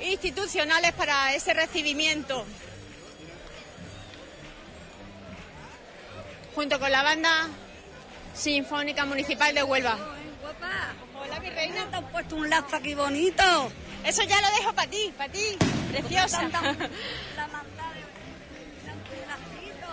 [0.00, 2.44] institucionales para ese recibimiento.
[6.54, 7.48] Junto con la banda
[8.34, 10.13] sinfónica municipal de Huelva.
[11.20, 11.86] Hola, mi reina.
[11.90, 13.42] Te han puesto un lazo aquí bonito.
[14.04, 15.56] Eso ya lo dejo para ti, para ti,
[15.90, 16.42] preciosa.
[16.50, 18.02] La maldad de...
[18.92, 19.88] un lacito.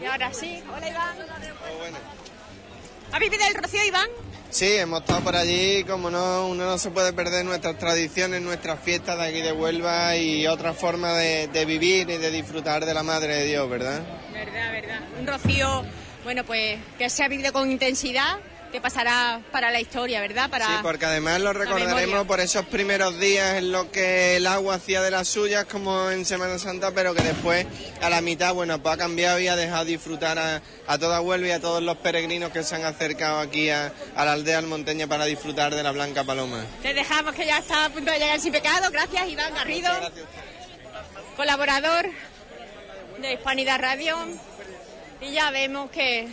[0.00, 1.16] Y ahora sí, hola Iván.
[3.12, 4.08] ¿Ha vivido el rocío, Iván?
[4.56, 8.80] Sí, hemos estado por allí, como no, uno no se puede perder nuestras tradiciones, nuestras
[8.80, 12.94] fiestas de aquí de Huelva y otra forma de, de vivir y de disfrutar de
[12.94, 14.00] la Madre de Dios, ¿verdad?
[14.32, 15.00] Verdad, verdad.
[15.20, 15.84] Un rocío,
[16.24, 18.38] bueno, pues que se ha vivido con intensidad,
[18.72, 20.50] que pasará para la historia, ¿verdad?
[20.50, 24.74] Para Sí, porque además lo recordaremos por esos primeros días en los que el agua
[24.74, 27.66] hacía de las suyas como en Semana Santa, pero que después
[28.02, 31.48] a la mitad, bueno, pues ha cambiado y ha dejado disfrutar a, a toda Huelva
[31.48, 35.06] y a todos los peregrinos que se han acercado aquí a, a la aldea almonteña
[35.06, 36.64] para disfrutar de la Blanca Paloma.
[36.82, 38.90] Te dejamos que ya está a punto de llegar sin pecado.
[38.90, 39.90] Gracias, Iván Garrido,
[41.36, 42.06] colaborador
[43.20, 44.16] de Hispanidad Radio.
[45.20, 46.28] Y ya vemos que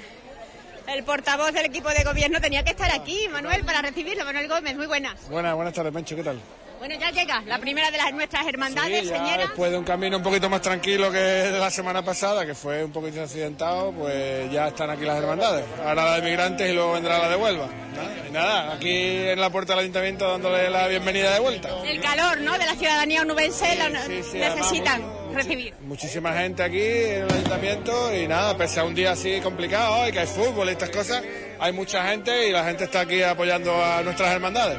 [0.88, 4.26] el portavoz del equipo de gobierno tenía que estar aquí, Manuel, para recibirlo.
[4.26, 5.30] Manuel Gómez, muy buenas.
[5.30, 6.40] Buenas, buenas tardes, Mencho, ¿qué tal?
[6.80, 9.38] Bueno, ya llega la primera de las nuestras hermandades, Sí, ya señora.
[9.38, 12.84] después de un camino un poquito más tranquilo que de la semana pasada, que fue
[12.84, 15.64] un poquito accidentado, pues ya están aquí las hermandades.
[15.80, 17.68] Ahora la de migrantes y luego vendrá la de Huelva.
[17.96, 21.70] Nada, y nada, aquí en la puerta del ayuntamiento dándole la bienvenida de vuelta.
[21.86, 22.52] El calor, ¿no?
[22.58, 25.74] De la ciudadanía onubense lo sí, necesitan además, recibir.
[25.82, 30.12] Muchísima gente aquí en el ayuntamiento y nada, pese a un día así complicado hoy,
[30.12, 31.24] que hay fútbol y estas cosas,
[31.60, 34.78] hay mucha gente y la gente está aquí apoyando a nuestras hermandades.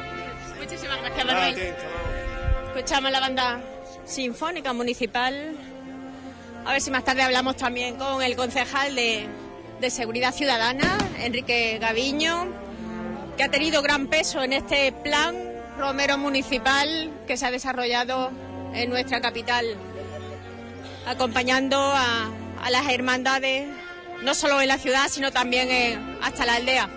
[0.59, 1.75] Muchísimas gracias, Manuel.
[2.67, 3.61] Escuchamos la banda
[4.05, 5.55] sinfónica municipal.
[6.65, 9.27] A ver si más tarde hablamos también con el concejal de,
[9.79, 12.47] de Seguridad Ciudadana, Enrique Gaviño,
[13.37, 15.35] que ha tenido gran peso en este plan
[15.77, 18.31] Romero Municipal que se ha desarrollado
[18.73, 19.65] en nuestra capital,
[21.05, 22.31] acompañando a,
[22.69, 23.67] las hermandades,
[24.23, 26.89] no solo en la ciudad, sino también hasta la aldea.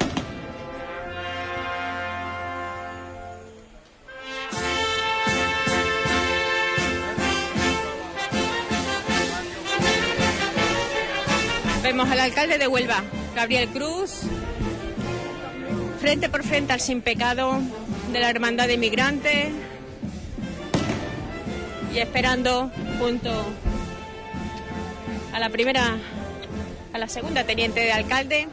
[11.83, 13.03] Vemos al alcalde de Huelva,
[13.35, 14.23] Gabriel Cruz,
[16.01, 17.61] frente por frente al sin pecado
[18.11, 19.49] de la Hermandad de Migrantes
[21.95, 23.31] y esperando junto
[25.39, 25.97] a la primera,
[26.93, 28.49] a la segunda teniente de alcalde,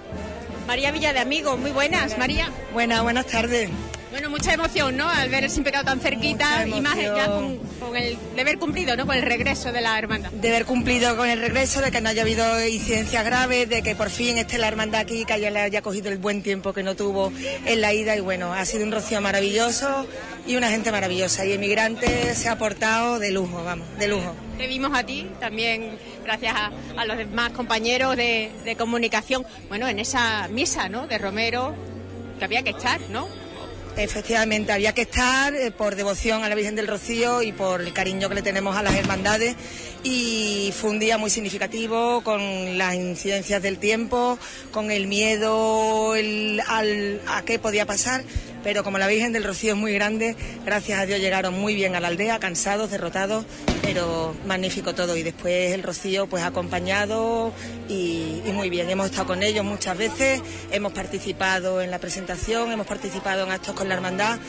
[0.68, 1.58] María Villa de Amigos.
[1.60, 2.52] Muy buenas, María.
[2.74, 3.72] Buenas, buenas tardes.
[4.16, 5.10] Bueno, mucha emoción, ¿no?
[5.10, 8.96] Al ver el sin pecado tan cerquita y más ya con, con el deber cumplido,
[8.96, 9.06] ¿no?
[9.06, 10.32] Con el regreso de la hermandad.
[10.32, 13.94] De haber cumplido con el regreso, de que no haya habido incidencias graves, de que
[13.94, 16.82] por fin esté la hermandad aquí, que haya, le haya cogido el buen tiempo que
[16.82, 17.34] no tuvo
[17.66, 18.16] en la ida.
[18.16, 20.08] Y bueno, ha sido un rocío maravilloso
[20.48, 21.46] y una gente maravillosa.
[21.46, 24.34] Y Emigrante se ha portado de lujo, vamos, de lujo.
[24.58, 29.90] Te vimos a ti, también gracias a, a los demás compañeros de, de comunicación, bueno,
[29.90, 31.06] en esa misa, ¿no?
[31.06, 31.76] De Romero,
[32.40, 33.28] que había que estar, ¿no?
[33.98, 37.94] Efectivamente, había que estar eh, por devoción a la Virgen del Rocío y por el
[37.94, 39.56] cariño que le tenemos a las hermandades.
[40.04, 44.38] Y fue un día muy significativo con las incidencias del tiempo,
[44.72, 48.24] con el miedo al- a qué podía pasar.
[48.66, 50.36] Pero como la Virgen del Rocío es muy grande,
[50.66, 53.46] gracias a Dios llegaron muy bien a la aldea, cansados, derrotados,
[53.84, 55.16] pero magnífico todo.
[55.16, 57.54] Y después el Rocío pues acompañado
[57.88, 58.90] y, muy bien.
[58.90, 63.76] Hemos estado con ellos muchas veces, hemos participado en la presentación, hemos participado en actos
[63.76, 64.40] con la hermandad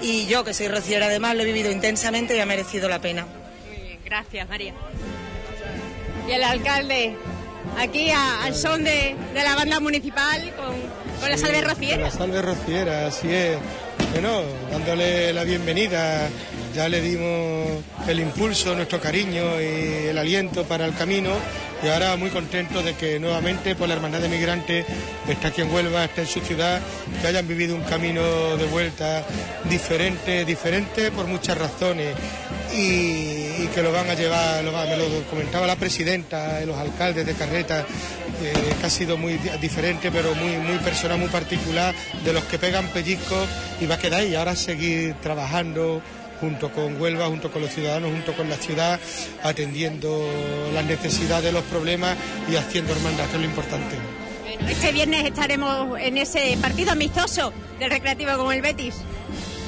[0.00, 3.26] y yo que soy rociera además lo he vivido intensamente y ha merecido la pena.
[3.66, 4.72] Muy bien, gracias, María.
[6.28, 7.16] Y el alcalde,
[7.76, 12.02] aquí al son de, de la banda municipal con, con la salve rociera.
[12.02, 13.56] La salve rociera, así es.
[14.12, 16.28] Bueno, dándole la bienvenida,
[16.74, 21.30] ya le dimos el impulso, nuestro cariño y el aliento para el camino
[21.82, 24.84] y ahora muy contento de que nuevamente por la Hermandad de Migrantes
[25.26, 26.80] está aquí en Huelva, está en su ciudad,
[27.22, 29.24] que hayan vivido un camino de vuelta
[29.70, 32.14] diferente, diferente por muchas razones
[32.74, 36.76] y, y que lo van a llevar, lo va- me lo comentaba la presidenta, los
[36.76, 37.80] alcaldes de Carreta,
[38.42, 41.94] eh, que ha sido muy di- diferente, pero muy, muy personal, muy particular,
[42.24, 43.48] de los que pegan pellizcos
[43.80, 44.34] y va a quedar ahí.
[44.34, 46.02] Ahora seguir trabajando
[46.40, 48.98] junto con Huelva, junto con los ciudadanos, junto con la ciudad,
[49.42, 50.28] atendiendo
[50.74, 52.16] las necesidades, los problemas
[52.50, 53.96] y haciendo hermandad, que es lo importante.
[54.68, 58.94] Este viernes estaremos en ese partido amistoso del Recreativo con el Betis.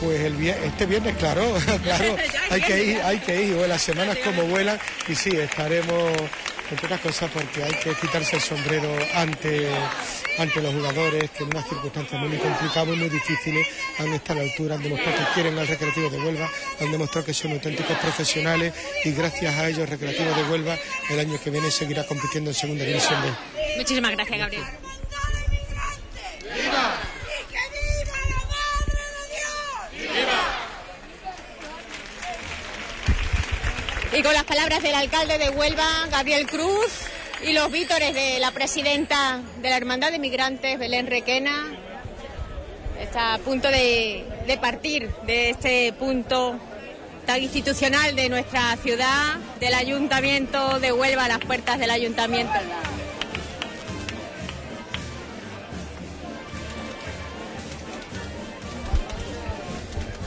[0.01, 2.16] Pues el vie- este viernes, claro, claro,
[2.51, 4.78] hay que ir, hay que ir, o las semanas como vuelan
[5.09, 6.12] y sí, estaremos,
[6.70, 9.66] entre otras cosas, porque hay que quitarse el sombrero ante,
[10.39, 13.66] ante los jugadores que en unas circunstancias muy complicadas y muy difíciles
[13.98, 16.51] han estado a la altura, han demostrado que quieren al Recreativo de Huelva,
[16.81, 18.74] han demostrado que son auténticos profesionales
[19.05, 20.77] y gracias a ellos el Recreativo de Huelva
[21.09, 23.28] el año que viene seguirá compitiendo en Segunda División B.
[23.78, 24.62] Muchísimas gracias, Gabriel.
[34.12, 37.07] Y con las palabras del alcalde de Huelva, Gabriel Cruz,
[37.43, 41.77] y los vítores de la presidenta de la Hermandad de Migrantes, Belén Requena,
[43.01, 44.24] está a punto de,
[44.61, 46.59] partir de este punto
[47.27, 52.55] tan institucional de nuestra ciudad, del Ayuntamiento de Huelva, a las puertas del Ayuntamiento.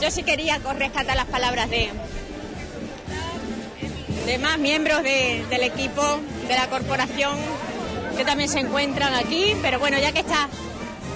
[0.01, 1.89] Yo sí quería rescatar las palabras de,
[4.25, 7.37] de más miembros de- del equipo de la corporación
[8.17, 10.49] que también se encuentran aquí, pero bueno, ya que está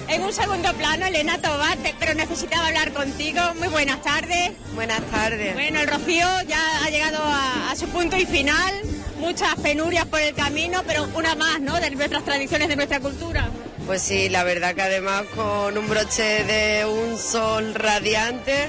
[0.08, 3.40] en un segundo plano, Elena Tobar, pero necesitaba hablar contigo.
[3.58, 4.52] Muy buenas tardes.
[4.74, 5.54] Buenas tardes.
[5.54, 8.74] Bueno, el Rocío ya ha llegado a, a su punto y final,
[9.18, 13.48] muchas penurias por el camino, pero una más, ¿no?, de nuestras tradiciones, de nuestra cultura.
[13.86, 18.68] Pues sí, la verdad que además con un broche de un sol radiante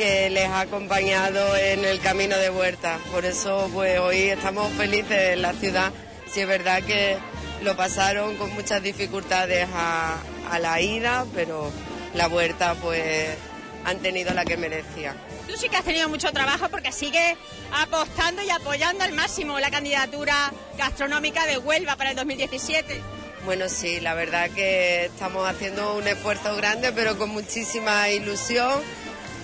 [0.00, 2.98] que les ha acompañado en el camino de vuelta.
[3.12, 5.92] Por eso pues hoy estamos felices en la ciudad.
[6.26, 7.18] Sí es verdad que
[7.60, 10.16] lo pasaron con muchas dificultades a,
[10.50, 11.70] a la ida, pero
[12.14, 13.36] la vuelta pues
[13.84, 15.18] han tenido la que merecían.
[15.46, 17.36] Tú sí que has tenido mucho trabajo porque sigues
[17.70, 23.02] apostando y apoyando al máximo la candidatura gastronómica de Huelva para el 2017.
[23.44, 28.80] Bueno, sí, la verdad que estamos haciendo un esfuerzo grande, pero con muchísima ilusión.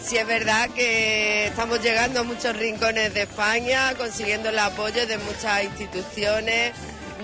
[0.06, 5.18] Sí es verdad que estamos llegando a muchos rincones de España, consiguiendo el apoyo de
[5.18, 6.74] muchas instituciones,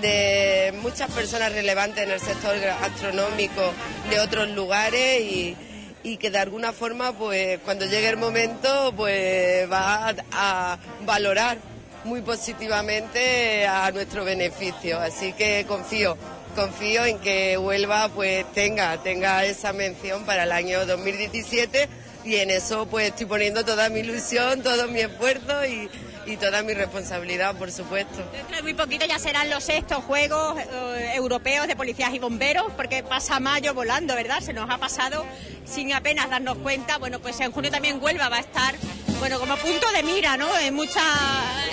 [0.01, 3.73] de muchas personas relevantes en el sector gastronómico
[4.11, 10.09] de otros lugares y, que de alguna forma, pues cuando llegue el momento, pues va
[10.09, 11.59] a, a valorar
[12.03, 14.99] muy positivamente a nuestro beneficio.
[14.99, 16.19] Así que confío,
[16.57, 22.51] confío en que Huelva pues tenga, tenga esa mención para el año 2017 y en
[22.51, 25.89] eso pues estoy poniendo toda mi ilusión, todo mi esfuerzo y,
[26.27, 28.23] y toda mi responsabilidad, por supuesto.
[28.33, 32.67] Dentro de muy poquito ya serán los sextos Juegos eh, Europeos de Policías y Bomberos,
[32.77, 34.41] porque pasa mayo volando, ¿verdad?
[34.41, 35.25] Se nos ha pasado
[35.65, 36.99] sin apenas darnos cuenta.
[36.99, 38.75] Bueno, pues en junio también Huelva va a estar,
[39.19, 40.57] bueno, como punto de mira, ¿no?
[40.59, 41.01] En mucha,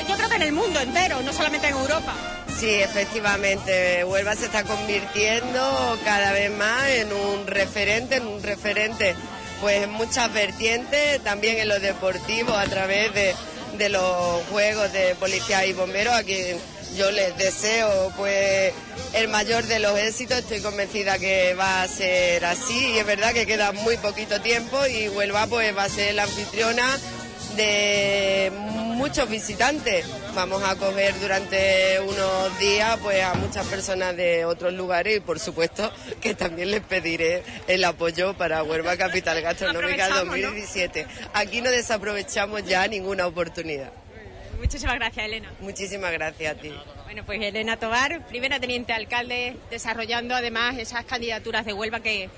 [0.08, 2.14] yo creo que en el mundo entero, no solamente en Europa.
[2.60, 9.16] Sí, efectivamente, Huelva se está convirtiendo cada vez más en un referente, en un referente
[9.62, 13.36] pues muchas vertientes, también en lo deportivo a través de,
[13.78, 16.58] de los juegos de policía y bomberos, a quien
[16.96, 18.74] yo les deseo pues
[19.14, 22.94] el mayor de los éxitos, estoy convencida que va a ser así.
[22.94, 26.24] Y es verdad que queda muy poquito tiempo y Huelva pues va a ser la
[26.24, 27.00] anfitriona
[27.56, 28.52] de
[29.00, 30.06] muchos visitantes.
[30.36, 35.40] Vamos a acoger durante unos días pues a muchas personas de otros lugares y por
[35.40, 40.48] supuesto que también les pediré el apoyo para Huelva Capital Gastronómica Aprovechamos, ¿no?
[40.48, 41.08] 2017.
[41.34, 43.92] Aquí no desaprovechamos ya ninguna oportunidad.
[44.60, 45.54] Muchísimas gracias, Elena.
[45.62, 46.74] Muchísimas gracias a ti.
[47.06, 52.30] Bueno, pues Elena Tobar, primera teniente alcalde, desarrollando además esas candidaturas de Huelva que,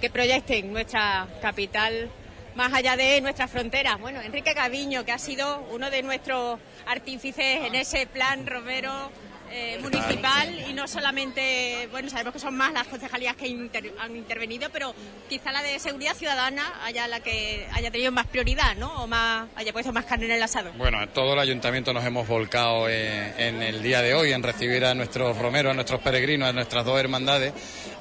[0.00, 2.10] que proyecten nuestra capital
[2.56, 4.00] más allá de nuestras fronteras.
[4.00, 9.10] Bueno, Enrique Gaviño, que ha sido uno de nuestros artífices en ese plan Romero
[9.52, 14.16] eh, municipal y no solamente, bueno, sabemos que son más las concejalías que inter- han
[14.16, 14.92] intervenido, pero
[15.28, 19.04] quizá la de seguridad ciudadana haya la que haya tenido más prioridad, ¿no?
[19.04, 20.72] O más haya puesto más carne en el asado.
[20.76, 24.84] Bueno, todo el ayuntamiento nos hemos volcado en, en el día de hoy en recibir
[24.84, 27.52] a nuestros romeros, a nuestros peregrinos, a nuestras dos hermandades.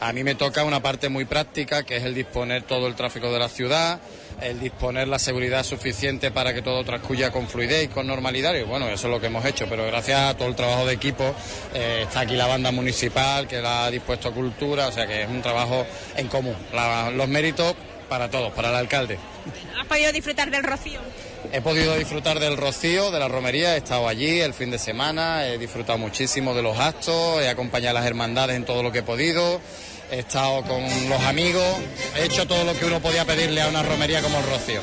[0.01, 3.31] A mí me toca una parte muy práctica, que es el disponer todo el tráfico
[3.31, 4.01] de la ciudad,
[4.41, 8.53] el disponer la seguridad suficiente para que todo transcurra con fluidez y con normalidad.
[8.55, 10.93] Y bueno, eso es lo que hemos hecho, pero gracias a todo el trabajo de
[10.93, 11.33] equipo
[11.73, 15.29] eh, está aquí la banda municipal que la ha dispuesto cultura, o sea que es
[15.29, 15.85] un trabajo
[16.17, 16.55] en común.
[16.73, 17.75] La- los méritos
[18.09, 19.17] para todos, para el alcalde.
[19.79, 20.99] ¿Has podido disfrutar del rocío?
[21.51, 25.47] He podido disfrutar del rocío, de la romería, he estado allí el fin de semana,
[25.47, 28.99] he disfrutado muchísimo de los actos, he acompañado a las hermandades en todo lo que
[28.99, 29.61] he podido,
[30.11, 31.63] he estado con los amigos,
[32.15, 34.81] he hecho todo lo que uno podía pedirle a una romería como el rocío.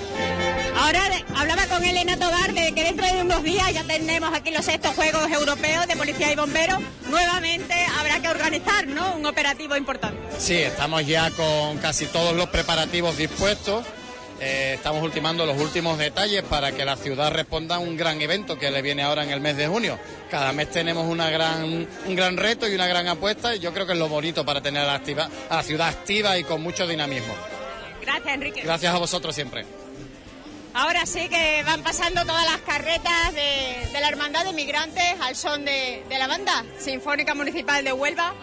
[0.77, 1.01] Ahora
[1.37, 4.95] hablaba con Elena Tobar de que dentro de unos días ya tenemos aquí los sextos
[4.95, 6.79] Juegos Europeos de Policía y Bomberos.
[7.09, 9.15] Nuevamente habrá que organizar, ¿no?
[9.15, 10.19] Un operativo importante.
[10.39, 13.85] Sí, estamos ya con casi todos los preparativos dispuestos.
[14.45, 18.59] Eh, estamos ultimando los últimos detalles para que la ciudad responda a un gran evento
[18.59, 20.01] que le viene ahora en el mes de junio.
[20.33, 23.87] Cada mes tenemos una gran, un gran reto y una gran apuesta y yo creo
[23.87, 26.61] que es lo bonito para tener a la, activa- a la ciudad activa y con
[26.61, 27.33] mucho dinamismo.
[28.01, 28.63] Gracias, Enrique.
[28.63, 29.65] Gracias a vosotros siempre.
[30.75, 35.37] Ahora sí que van pasando todas las carretas de, de la Hermandad de Migrantes al
[35.37, 38.35] son de, de la banda Sinfónica Municipal de Huelva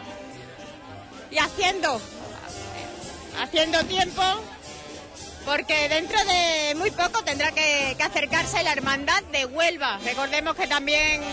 [1.30, 2.00] y haciendo,
[3.42, 4.22] haciendo tiempo
[5.50, 9.98] porque dentro de muy poco tendrá que, acercarse la Hermandad de Huelva.
[10.06, 11.24] Recordemos que también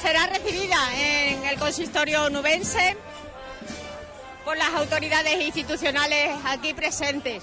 [0.00, 2.96] será recibida en el consistorio nubense
[4.44, 7.42] por las autoridades institucionales aquí presentes.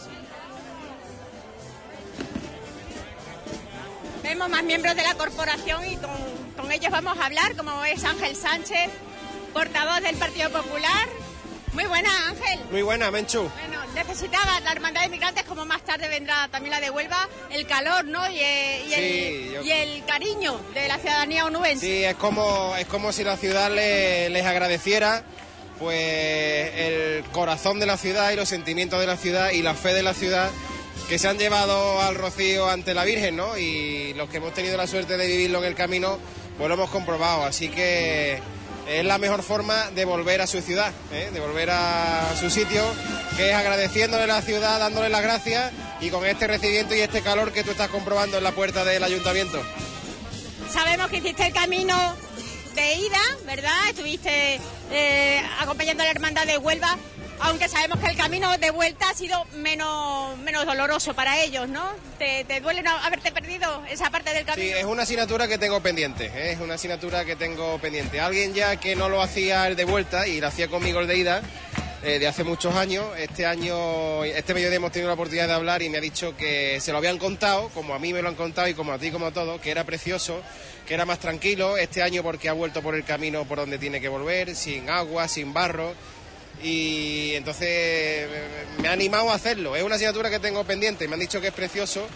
[4.23, 8.37] Vemos más miembros de la corporación y con ellos vamos a hablar, como es Ángel
[8.37, 8.91] Sánchez,
[9.51, 11.09] portavoz del Partido Popular.
[11.73, 12.59] Muy buena, Ángel.
[12.71, 13.49] Muy buena, Menchu.
[13.49, 17.65] Bueno, necesitaba la Hermandad de Inmigrantes, como más tarde vendrá también la de Huelva, el
[17.65, 18.29] calor, ¿no?
[18.29, 21.85] Y, eh, y el, Sí, yo- y el cariño de la ciudadanía onubense.
[21.85, 25.23] Sí, es como, es como si la ciudad le- les agradeciera
[25.79, 25.97] pues
[26.75, 30.03] el corazón de la ciudad y los sentimientos de la ciudad y la fe de
[30.03, 30.49] la ciudad
[31.09, 33.57] que se han llevado al rocío ante la Virgen, ¿no?
[33.57, 36.19] Y los que hemos tenido la suerte de vivirlo en el camino,
[36.57, 37.43] pues lo hemos comprobado.
[37.43, 38.39] Así que
[38.87, 41.29] es la mejor forma de volver a su ciudad, ¿eh?
[41.33, 42.83] de volver a su sitio,
[43.37, 47.21] que es agradeciéndole a la ciudad, dándole las gracias y con este recibimiento y este
[47.21, 49.61] calor que tú estás comprobando en la puerta del ayuntamiento.
[50.71, 51.95] Sabemos que hiciste el camino
[52.75, 53.89] de ida, ¿verdad?
[53.89, 54.59] Estuviste
[54.91, 56.97] eh, acompañando a la hermandad de Huelva,
[57.43, 61.83] aunque sabemos que el camino de vuelta ha sido menos, menos doloroso para ellos, ¿no?
[62.17, 64.77] ¿Te, te duele no haberte perdido esa parte del Sí, camino?
[64.77, 66.51] es una asignatura que tengo pendiente, ¿eh?
[66.53, 68.19] es una asignatura que tengo pendiente.
[68.19, 71.17] Alguien ya que no lo hacía el de vuelta y lo hacía conmigo el de
[71.17, 71.41] ida,
[72.03, 75.81] eh, de hace muchos años, este año, este mediodía hemos tenido la oportunidad de hablar
[75.81, 78.35] y me ha dicho que se lo habían contado, como a mí me lo han
[78.35, 80.41] contado y como a ti, como a todos, que era precioso,
[80.87, 84.01] que era más tranquilo este año porque ha vuelto por el camino por donde tiene
[84.01, 85.93] que volver, sin agua, sin barro.
[86.61, 88.27] Y entonces
[88.79, 89.75] me ha animado a hacerlo.
[89.75, 91.07] Es una asignatura que tengo pendiente.
[91.07, 92.07] Me han dicho que es precioso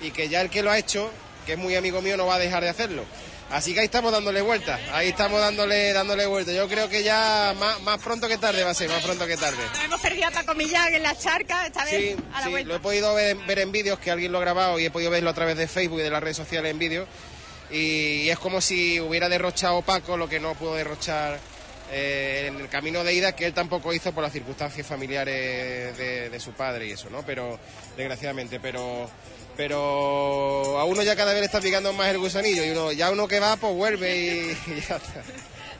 [0.00, 1.10] y que ya el que lo ha hecho,
[1.44, 3.04] que es muy amigo mío, no va a dejar de hacerlo.
[3.50, 4.78] Así que ahí estamos dándole vuelta.
[4.92, 6.52] Ahí estamos dándole dándole vuelta.
[6.52, 9.36] Yo creo que ya más, más pronto que tarde va a ser, más pronto que
[9.36, 9.58] tarde.
[9.84, 12.68] Hemos perdido a Paco Millán en la charca, esta vez Sí, a la sí, vuelta.
[12.68, 15.12] lo he podido ver, ver en vídeos, que alguien lo ha grabado y he podido
[15.12, 17.06] verlo a través de Facebook y de las redes sociales en vídeo.
[17.70, 21.38] Y es como si hubiera derrochado Paco lo que no pudo derrochar
[21.90, 26.30] eh, en el camino de ida, que él tampoco hizo por las circunstancias familiares de,
[26.30, 27.22] de su padre y eso, ¿no?
[27.24, 27.58] Pero,
[27.96, 29.08] desgraciadamente, pero
[29.56, 33.10] pero a uno ya cada vez le está picando más el gusanillo y uno ya
[33.10, 34.30] uno que va pues vuelve y,
[34.70, 35.22] y ya está.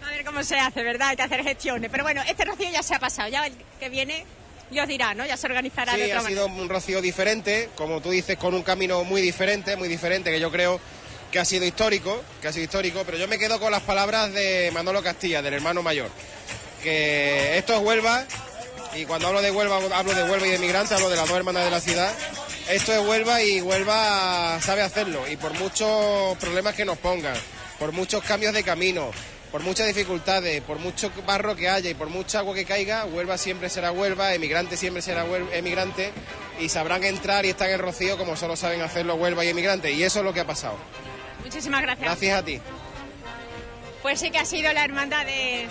[0.07, 1.09] A ver cómo se hace, ¿verdad?
[1.09, 1.91] Hay que hacer gestiones.
[1.91, 4.25] Pero bueno, este rocío ya se ha pasado, ya el que viene,
[4.71, 5.27] Dios dirá, ¿no?
[5.27, 6.63] Ya se organizará de otra ha sido manera.
[6.63, 10.51] un rocío diferente, como tú dices, con un camino muy diferente, muy diferente, que yo
[10.51, 10.81] creo
[11.31, 14.33] que ha sido histórico, que ha sido histórico, pero yo me quedo con las palabras
[14.33, 16.11] de Manolo Castilla, del hermano mayor,
[16.83, 18.25] que esto es Huelva,
[18.95, 21.37] y cuando hablo de Huelva, hablo de Huelva y de migrantes, hablo de las dos
[21.37, 22.13] hermanas de la ciudad,
[22.71, 27.37] esto es Huelva y Huelva sabe hacerlo, y por muchos problemas que nos pongan,
[27.79, 29.11] por muchos cambios de camino,
[29.53, 33.39] por muchas dificultades, por mucho barro que haya y por mucha agua que caiga, Huelva
[33.39, 36.13] siempre será Huelva, emigrante siempre será emigrante
[36.61, 39.93] y sabrán entrar y estar en rocío como solo saben hacerlo Huelva y emigrante.
[39.93, 40.77] Y eso es lo que ha pasado.
[41.47, 42.05] Muchísimas gracias.
[42.05, 42.61] Gracias a ti.
[44.03, 45.69] Pues sí que ha sido la hermandad de,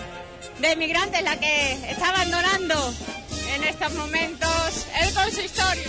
[0.58, 2.94] de inmigrantes la que está abandonando
[3.54, 5.84] en estos momentos el consistorio.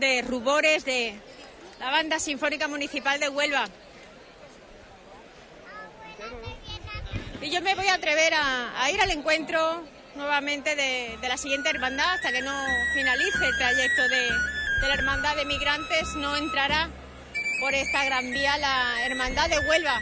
[0.00, 1.14] De Rubores de
[1.80, 3.68] la Banda Sinfónica Municipal de Huelva.
[7.40, 9.84] Y yo me voy a atrever a, ir al encuentro
[10.14, 12.52] nuevamente de, la siguiente hermandad hasta que no
[12.94, 14.28] finalice el trayecto de,
[14.88, 16.14] la hermandad de migrantes.
[16.16, 16.88] No entrará
[17.60, 20.00] por esta gran vía la hermandad de Huelva.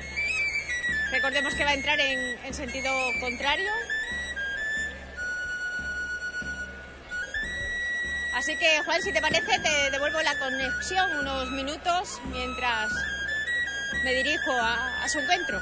[1.10, 3.70] Recordemos que va a entrar en, en sentido contrario.
[8.46, 12.92] Así que, Juan, si te parece, te devuelvo la conexión unos minutos mientras
[14.04, 15.60] me dirijo a, a su encuentro.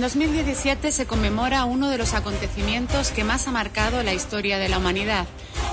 [0.00, 4.70] En 2017 se conmemora uno de los acontecimientos que más ha marcado la historia de
[4.70, 5.26] la humanidad,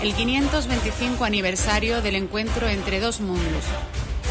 [0.03, 3.63] el 525 aniversario del encuentro entre dos mundos.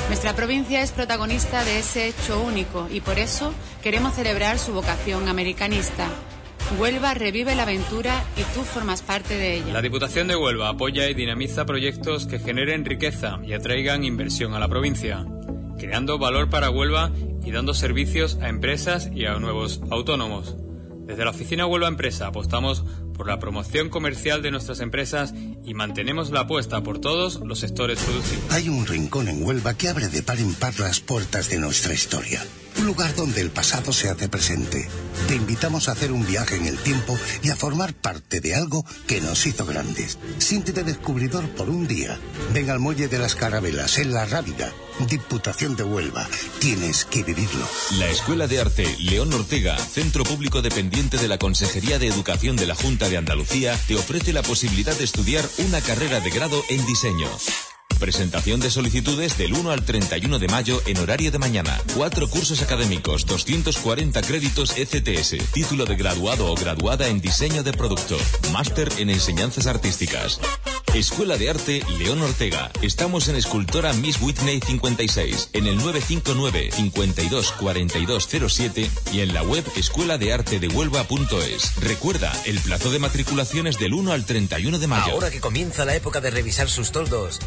[0.09, 5.29] Nuestra provincia es protagonista de ese hecho único y por eso queremos celebrar su vocación
[5.29, 6.11] americanista.
[6.79, 9.73] Huelva revive la aventura y tú formas parte de ella.
[9.73, 14.59] La Diputación de Huelva apoya y dinamiza proyectos que generen riqueza y atraigan inversión a
[14.59, 15.25] la provincia,
[15.79, 17.13] creando valor para Huelva
[17.47, 20.57] y dando servicios a empresas y a nuevos autónomos.
[21.07, 25.33] Desde la oficina Huelva Empresa apostamos por la promoción comercial de nuestras empresas
[25.65, 28.45] y mantenemos la apuesta por todos los sectores productivos.
[28.51, 31.95] Hay un rincón en Huelva que abre de par en par las puertas de nuestra
[31.95, 32.45] historia.
[32.79, 34.89] Un lugar donde el pasado se hace presente.
[35.29, 38.85] Te invitamos a hacer un viaje en el tiempo y a formar parte de algo
[39.07, 40.19] que nos hizo grandes.
[40.39, 42.19] Siéntete descubridor por un día.
[42.53, 44.73] Ven al Muelle de las Carabelas, en La Rábida.
[45.09, 46.29] Diputación de Huelva.
[46.59, 47.67] Tienes que vivirlo.
[47.99, 52.67] La Escuela de Arte León Ortega, centro público dependiente de la Consejería de Educación de
[52.67, 56.85] la Junta de Andalucía, te ofrece la posibilidad de estudiar una carrera de grado en
[56.87, 57.29] diseño.
[57.99, 61.81] Presentación de solicitudes del 1 al 31 de mayo en horario de mañana.
[61.95, 68.17] Cuatro cursos académicos, 240 créditos ECTS, título de graduado o graduada en diseño de producto,
[68.53, 70.41] máster en enseñanzas artísticas.
[70.95, 72.71] Escuela de Arte León Ortega.
[72.81, 79.63] Estamos en Escultora Miss Whitney 56, en el 959 52 4207 y en la web
[79.77, 81.77] escueladeartedehuelva.es.
[81.83, 85.13] Recuerda, el plazo de matriculación es del 1 al 31 de mayo.
[85.13, 87.41] Ahora que comienza la época de revisar sus toldos,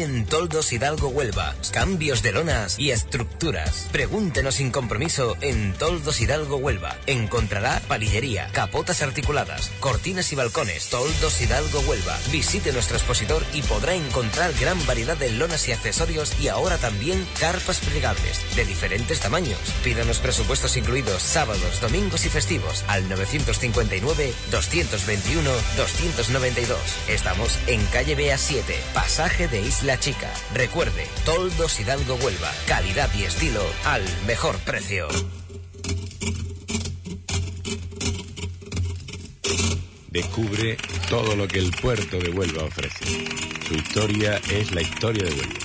[0.00, 1.54] en Toldos Hidalgo Huelva.
[1.70, 3.88] Cambios de lonas y estructuras.
[3.92, 6.96] Pregúntenos sin compromiso en Toldos Hidalgo Huelva.
[7.06, 10.88] Encontrará palillería, capotas articuladas, cortinas y balcones.
[10.88, 12.18] Toldos Hidalgo Huelva.
[12.30, 17.26] Visite nuestro expositor y podrá encontrar gran variedad de lonas y accesorios y ahora también
[17.38, 19.58] carpas plegables de diferentes tamaños.
[19.84, 26.78] Pídanos presupuestos incluidos sábados, domingos y festivos al 959 221 292.
[27.08, 30.32] Estamos en calle Bea 7, pasaje de Isla Chica.
[30.54, 35.08] Recuerde, Toldos Hidalgo Huelva, calidad y estilo al mejor precio.
[40.08, 40.76] Descubre
[41.08, 43.04] todo lo que el puerto de Huelva ofrece.
[43.66, 45.60] Su historia es la historia de Huelva.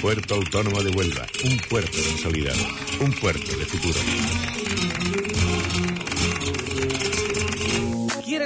[0.00, 2.62] Puerto Autónomo de Huelva, un puerto consolidado,
[3.00, 5.27] un puerto de futuro.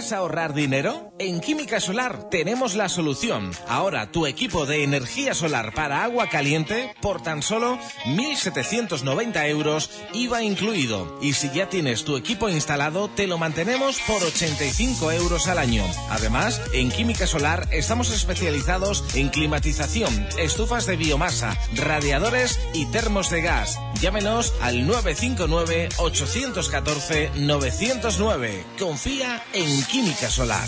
[0.03, 1.13] ¿Quieres ahorrar dinero?
[1.21, 3.53] En Química Solar tenemos la solución.
[3.69, 10.43] Ahora tu equipo de energía solar para agua caliente por tan solo 1.790 euros IVA
[10.43, 11.21] incluido.
[11.23, 15.85] Y si ya tienes tu equipo instalado, te lo mantenemos por 85 euros al año.
[16.11, 23.43] Además, en Química Solar estamos especializados en climatización, estufas de biomasa, radiadores y termos de
[23.43, 23.79] gas.
[24.01, 28.65] Llámenos al 959 814 909.
[28.81, 30.67] Confía en Química Solar.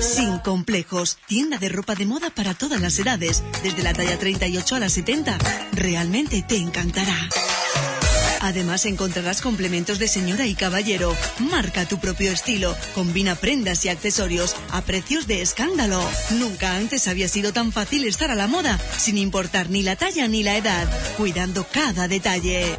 [0.00, 4.76] Sin complejos, tienda de ropa de moda para todas las edades, desde la talla 38
[4.76, 5.36] a la 70.
[5.72, 7.28] Realmente te encantará.
[8.40, 11.14] Además encontrarás complementos de señora y caballero.
[11.38, 12.76] Marca tu propio estilo.
[12.94, 16.00] Combina prendas y accesorios a precios de escándalo.
[16.38, 20.28] Nunca antes había sido tan fácil estar a la moda, sin importar ni la talla
[20.28, 22.76] ni la edad, cuidando cada detalle.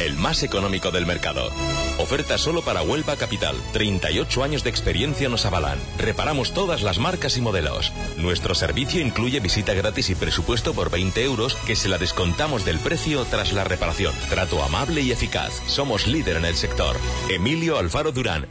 [0.00, 1.50] El más económico del mercado.
[1.98, 3.56] Oferta solo para Huelva Capital.
[3.72, 5.78] 38 años de experiencia nos avalan.
[5.98, 7.92] Reparamos todas las marcas y modelos.
[8.16, 12.78] Nuestro servicio incluye visita gratis y presupuesto por 20 euros que se la descontamos del
[12.78, 14.14] precio tras la reparación.
[14.28, 15.62] Trato amable y eficaz.
[15.66, 16.96] Somos líder en el sector.
[17.28, 18.46] Emilio Alfaro Durán.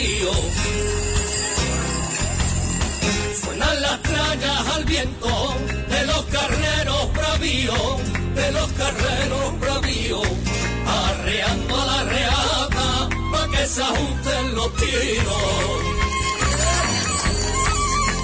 [0.00, 0.30] señorío.
[3.42, 5.54] Suenan las trallas al viento
[5.88, 7.96] de los carreros bravíos,
[8.34, 10.28] de los carreros bravíos,
[10.86, 15.80] arreando a la reata pa' que se ajusten los tiros.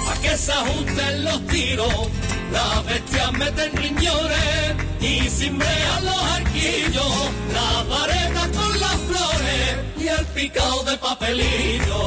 [0.05, 2.07] Pa' que se ajusten los tiros,
[2.51, 7.13] las bestias meten riñones y cimbrean los arquillos,
[7.53, 8.33] las flores
[10.07, 12.03] y el picado de papelillo.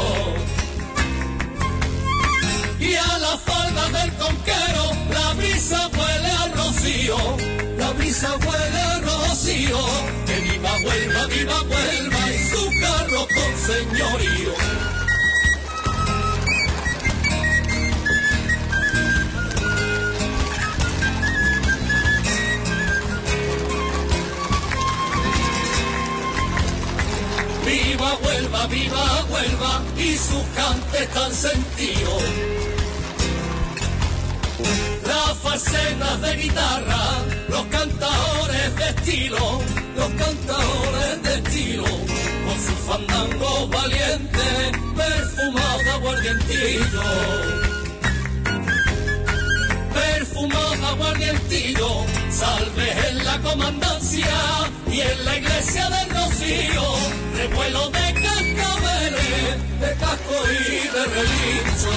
[2.78, 7.16] Y a la falda del conquero la brisa huele a rocío,
[7.76, 9.78] la brisa huele a rocío,
[10.26, 14.89] que viva Huelva, viva Huelva y su carro con señorío.
[28.50, 32.22] Huelva, viva Huelva y sus cantes tan sentidos.
[35.06, 37.02] Las facetas de guitarra,
[37.48, 39.60] los cantadores de estilo,
[39.96, 47.02] los cantadores de estilo, con sus fandangos valientes, perfumados de aguardientillo.
[49.94, 54.36] Perfumado aguardientillo, salve en la comandancia
[54.90, 56.82] y en la iglesia del Rocío,
[57.36, 58.19] revuelo de
[58.60, 61.92] de casco y de relincho.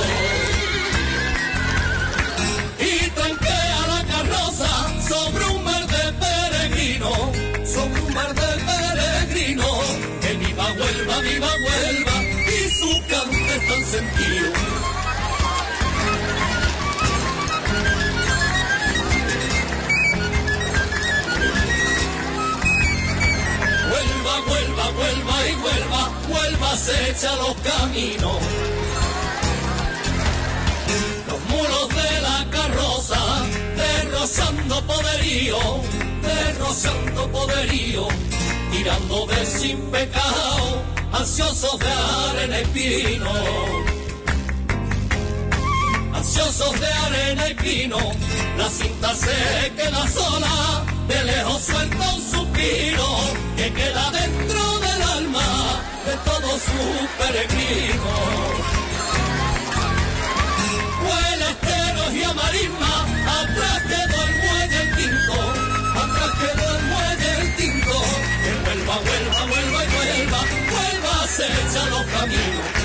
[2.79, 4.71] Y tranquea la carroza
[5.07, 7.11] sobre un mar de peregrino,
[7.65, 9.67] sobre un mar de peregrino,
[10.21, 14.51] que viva Huelva, viva Huelva, y su cante tan sentido.
[23.89, 28.37] Vuelva, vuelva, vuelva y vuelva, vuelva se echa los caminos.
[31.27, 33.19] Los muros de la carroza,
[33.75, 35.57] derrozando poderío,
[36.21, 38.07] derrozando poderío,
[38.71, 41.91] tirando de sin pecado, ansiosos de
[42.29, 43.31] arena y pino.
[46.13, 47.97] Ansiosos de arena y pino,
[48.57, 53.07] la cinta se queda sola, de lejos suelta un suspiro
[53.57, 54.82] que queda dentro alma
[56.13, 58.03] de todos sus peregrinos.
[61.05, 62.93] Huelesteros y amarisma,
[63.41, 65.37] atrás quedó el muelle el tinto,
[66.03, 68.01] atrás quedó el muelle el tinto,
[68.43, 70.39] que vuelva, vuelva, vuelva y vuelva,
[70.71, 72.82] vuelva se echa los caminos.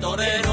[0.00, 0.47] Artistas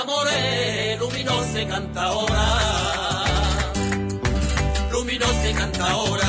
[0.00, 2.44] Amores, luminosa canta ahora.
[4.92, 6.27] Luminosa canta ahora,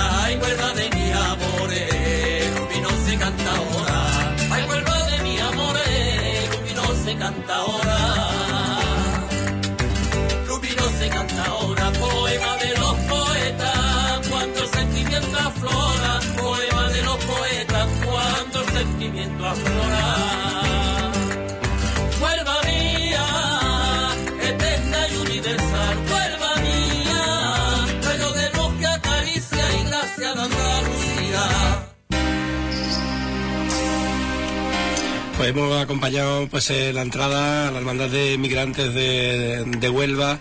[35.50, 40.40] hemos acompañado pues eh, la entrada a la hermandad de migrantes de, Huelva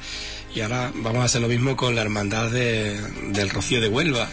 [0.54, 3.00] y ahora vamos a hacer lo mismo con la hermandad de-
[3.32, 4.28] del Rocío de Huelva.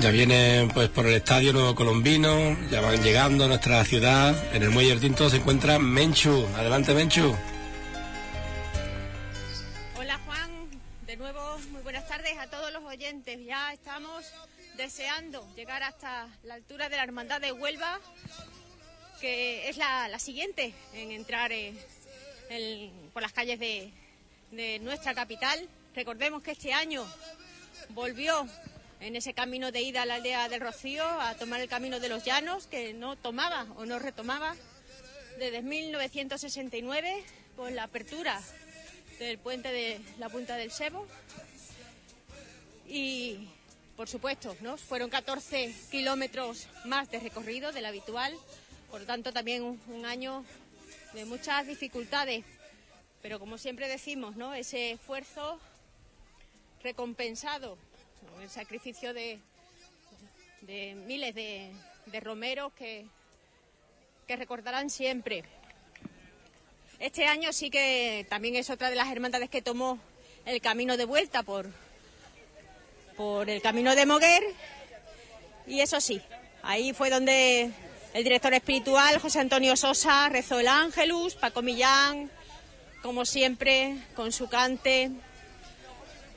[0.00, 4.34] Ya vienen pues por el estadio Nuevo Colombino, ya van llegando a nuestra ciudad.
[4.54, 6.46] En el muelle del Tinto se encuentra Menchu.
[6.56, 7.36] Adelante Menchu.
[9.98, 10.50] Hola Juan,
[11.06, 13.38] de nuevo muy buenas tardes a todos los oyentes.
[13.46, 14.24] Ya estamos
[14.76, 18.00] deseando llegar hasta la altura de la Hermandad de Huelva,
[19.22, 21.72] que es la, siguiente en entrar eh,
[23.12, 23.92] por las calles de,
[24.80, 25.68] nuestra capital.
[25.94, 27.06] Recordemos que este año
[27.90, 28.48] volvió
[28.98, 32.08] en ese camino de ida a la aldea del Rocío a tomar el camino de
[32.08, 34.56] los llanos, que no tomaba o no retomaba
[35.38, 37.22] desde 1969
[37.56, 38.40] por la apertura
[39.20, 41.06] del puente de la Punta del Sebo.
[42.88, 43.48] Y,
[43.96, 44.76] por supuesto, ¿no?
[44.76, 48.36] fueron 14 kilómetros más de recorrido del habitual,
[48.92, 50.44] por lo tanto también un, año
[51.14, 52.44] de muchas dificultades.
[53.22, 54.52] Pero como siempre decimos, ¿no?
[54.52, 55.58] ese esfuerzo
[56.82, 57.78] recompensado,
[58.42, 59.38] el sacrificio de,
[60.60, 61.72] de miles de,
[62.04, 63.06] de romeros que,
[64.26, 65.42] que recordarán siempre.
[66.98, 69.98] Este año sí que también es otra de las hermandades que tomó
[70.44, 71.70] el camino de vuelta por,
[73.16, 74.42] por el camino de Moguer.
[75.66, 76.20] Y eso sí,
[76.62, 77.72] ahí fue donde
[78.14, 82.30] el director espiritual, José Antonio Sosa, rezó el Ángelus, Paco Millán,
[83.02, 85.10] como siempre, con su cante,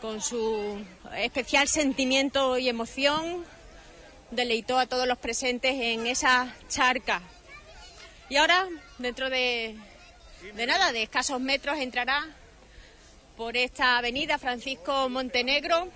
[0.01, 0.83] con su
[1.17, 3.45] especial sentimiento y emoción,
[4.31, 7.21] deleitó a todos los presentes en esa charca.
[8.29, 9.75] Y ahora, dentro de,
[10.55, 12.25] de nada, de escasos metros, entrará
[13.37, 15.89] por esta avenida Francisco Montenegro.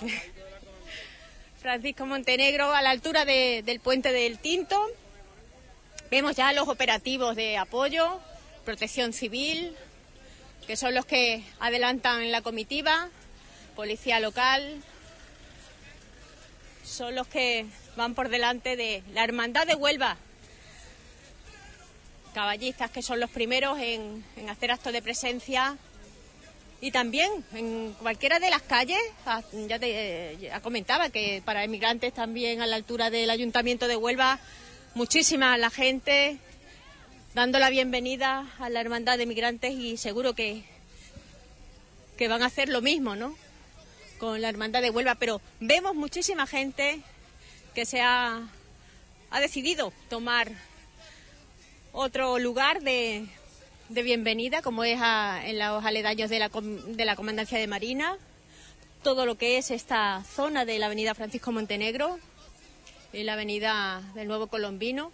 [1.60, 4.78] Francisco Montenegro a la altura de- del puente del Tinto.
[6.12, 8.20] Vemos ya los operativos de apoyo,
[8.66, 9.74] protección civil,
[10.66, 13.08] que son los que adelantan la comitiva,
[13.74, 14.82] policía local,
[16.84, 17.64] son los que
[17.96, 20.18] van por delante de la Hermandad de Huelva.
[22.34, 25.78] Caballistas que son los primeros en, hacer actos de presencia
[26.82, 32.12] y también en cualquiera de las calles, ah, ya te ya comentaba que para emigrantes
[32.12, 34.40] también a la altura del Ayuntamiento de Huelva,
[34.94, 36.38] muchísima la gente
[37.34, 40.64] dando la bienvenida a la Hermandad de Migrantes y seguro que,
[42.18, 43.36] que van a hacer lo mismo, ¿no?
[44.18, 47.00] con la Hermandad de Huelva, pero vemos muchísima gente
[47.74, 48.40] que se ha,
[49.30, 50.52] ha decidido tomar
[51.92, 53.26] otro lugar de,
[53.88, 58.16] de bienvenida, como es a- en los aledaños de la, de la Comandancia de Marina,
[59.02, 62.20] todo lo que es esta zona de la Avenida Francisco Montenegro
[63.12, 65.12] y la Avenida del Nuevo Colombino.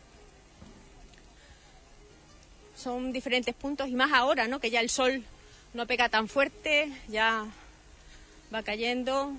[2.77, 4.61] Son diferentes puntos y más ahora, ¿no?
[4.61, 5.25] Que ya el sol
[5.75, 7.47] no pega tan fuerte, ya
[8.55, 9.33] va cayendo.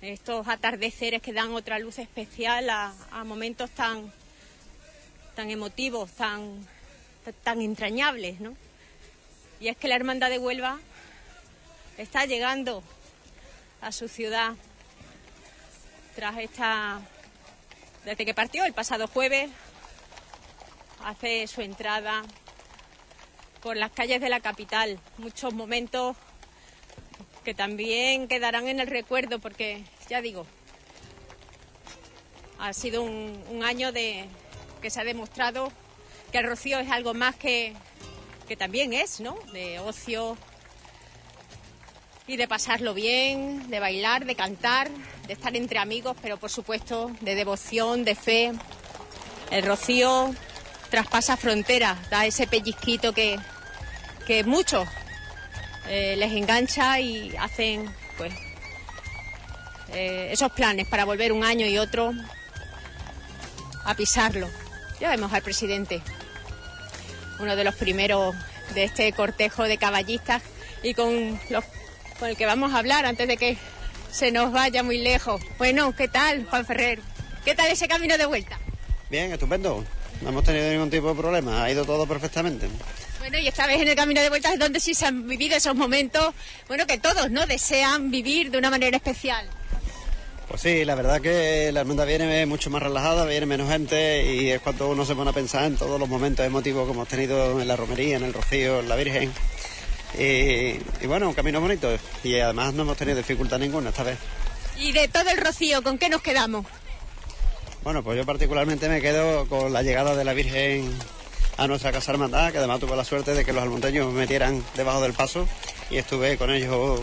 [0.00, 2.92] Estos atardeceres que dan otra luz especial a,
[3.24, 4.10] momentos tan,
[5.34, 6.66] tan emotivos, tan,
[7.42, 8.56] tan entrañables, ¿no?
[9.60, 10.78] Y es que la Hermandad de Huelva
[11.96, 12.82] está llegando
[13.80, 14.54] a su ciudad
[16.16, 17.00] tras esta
[18.04, 19.50] desde que partió el pasado jueves
[21.04, 22.22] hace su entrada
[23.62, 24.98] por las calles de la capital.
[25.18, 26.16] Muchos momentos
[27.44, 30.46] que también quedarán en el recuerdo porque ya digo
[32.58, 34.26] ha sido un, año de
[34.80, 35.70] que se ha demostrado
[36.32, 37.74] que el rocío es algo más que
[38.48, 40.36] que también es no de ocio
[42.26, 44.90] y de pasarlo bien, de bailar, de cantar,
[45.26, 48.52] de estar entre amigos, pero por supuesto de devoción, de fe.
[49.50, 50.34] El rocío
[50.90, 53.38] traspasa fronteras, da ese pellizquito que,
[54.26, 54.88] que muchos
[55.88, 58.32] eh, les engancha y hacen pues
[59.92, 62.12] eh, esos planes para volver un año y otro
[63.84, 64.48] a pisarlo.
[64.98, 66.00] Ya vemos al presidente,
[67.38, 68.34] uno de los primeros
[68.72, 70.42] de este cortejo de caballistas
[70.82, 71.64] y con los
[72.18, 73.56] con el que vamos a hablar antes de que
[74.10, 75.42] se nos vaya muy lejos.
[75.58, 77.00] Bueno, ¿qué tal, Juan Ferrer?
[77.44, 78.58] ¿Qué tal ese camino de vuelta?
[79.10, 79.84] Bien, estupendo.
[80.22, 81.64] No hemos tenido ningún tipo de problema.
[81.64, 82.68] Ha ido todo perfectamente.
[83.18, 85.56] Bueno, y esta vez en el camino de vuelta es donde sí se han vivido
[85.56, 86.34] esos momentos,
[86.68, 87.46] bueno, que todos, ¿no?
[87.46, 89.46] Desean vivir de una manera especial.
[90.48, 94.50] Pues sí, la verdad que la hermandad viene mucho más relajada, viene menos gente y
[94.50, 97.60] es cuando uno se pone a pensar en todos los momentos emotivos que hemos tenido
[97.60, 99.32] en la romería, en el rocío, en la Virgen.
[100.18, 104.18] Y, y bueno, un camino bonito y además no hemos tenido dificultad ninguna esta vez.
[104.78, 106.66] Y de todo el rocío, ¿con qué nos quedamos?
[107.82, 110.90] Bueno, pues yo particularmente me quedo con la llegada de la Virgen
[111.56, 114.64] a nuestra casa hermandad, que además tuve la suerte de que los almonteños me metieran
[114.74, 115.46] debajo del paso
[115.90, 117.00] y estuve con ellos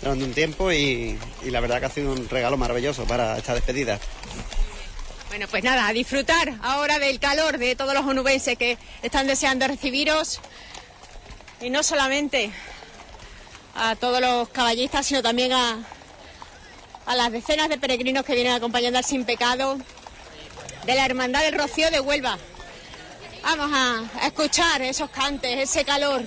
[0.00, 3.54] durante un tiempo y, y la verdad que ha sido un regalo maravilloso para esta
[3.54, 3.98] despedida.
[5.28, 9.66] Bueno, pues nada, a disfrutar ahora del calor de todos los onubenses que están deseando
[9.66, 10.40] recibiros.
[11.64, 12.52] Y no solamente
[13.74, 15.78] a todos los caballistas, sino también a,
[17.06, 19.78] a las decenas de peregrinos que vienen acompañando al Sin Pecado
[20.84, 22.36] de la Hermandad del Rocío de Huelva.
[23.44, 26.22] Vamos a, a escuchar esos cantes, ese calor.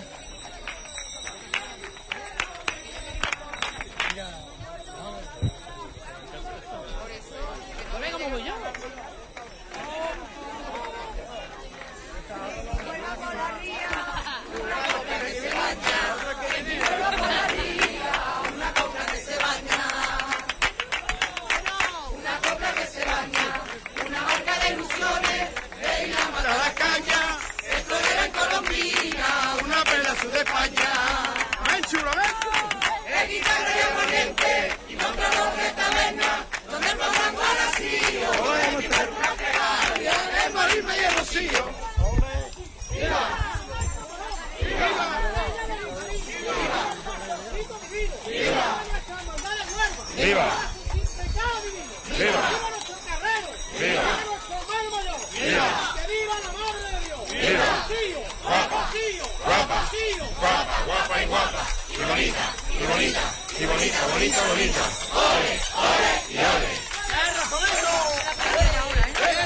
[62.97, 63.19] Bonita!
[63.59, 63.97] ¡Y bonita!
[63.97, 64.41] ¡Y bonita!
[64.41, 64.41] ¡Bonita!
[64.47, 64.83] ¡Bonita!
[65.13, 65.53] ¡Ole!
[65.77, 66.11] ¡Ole!
[66.29, 66.71] ¡Y ole!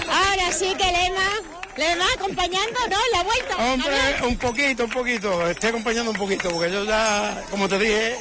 [0.09, 1.29] Ahora sí que Lema,
[1.75, 2.97] Lema acompañando, ¿no?
[3.13, 3.57] La vuelta.
[3.57, 5.47] Hombre, un poquito, un poquito.
[5.49, 8.17] Estoy acompañando un poquito, porque yo ya, como te dije,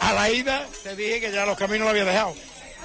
[0.00, 2.34] a la ida te dije que ya los caminos lo había dejado.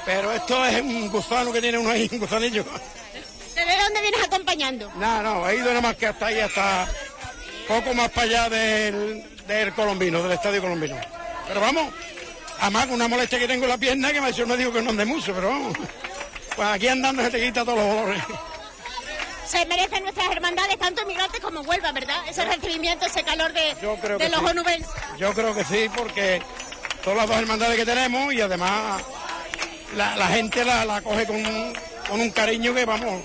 [0.06, 2.64] Pero esto es un gusano que tiene uno ahí, un gusanillo.
[2.64, 4.92] ¿De dónde vienes acompañando?
[4.96, 6.88] No, no, he ido nada más que hasta ahí, hasta
[7.68, 10.96] poco más para allá del, del colombino, del estadio colombino.
[11.54, 11.94] Pero vamos,
[12.60, 14.82] además con una molestia que tengo en la pierna que me, yo no digo que
[14.82, 15.78] no ande mucho, pero vamos.
[16.56, 18.24] Pues aquí andando se te quita todos los dolores.
[19.46, 22.16] Se merecen nuestras hermandades, tanto inmigrantes como Huelva, ¿verdad?
[22.30, 24.46] Ese recibimiento, ese calor de, creo de que los sí.
[25.18, 26.42] Yo creo que sí, porque
[27.04, 29.02] todas las dos hermandades que tenemos y además
[29.98, 31.44] la, la gente la, la coge con,
[32.08, 33.22] con un cariño que vamos,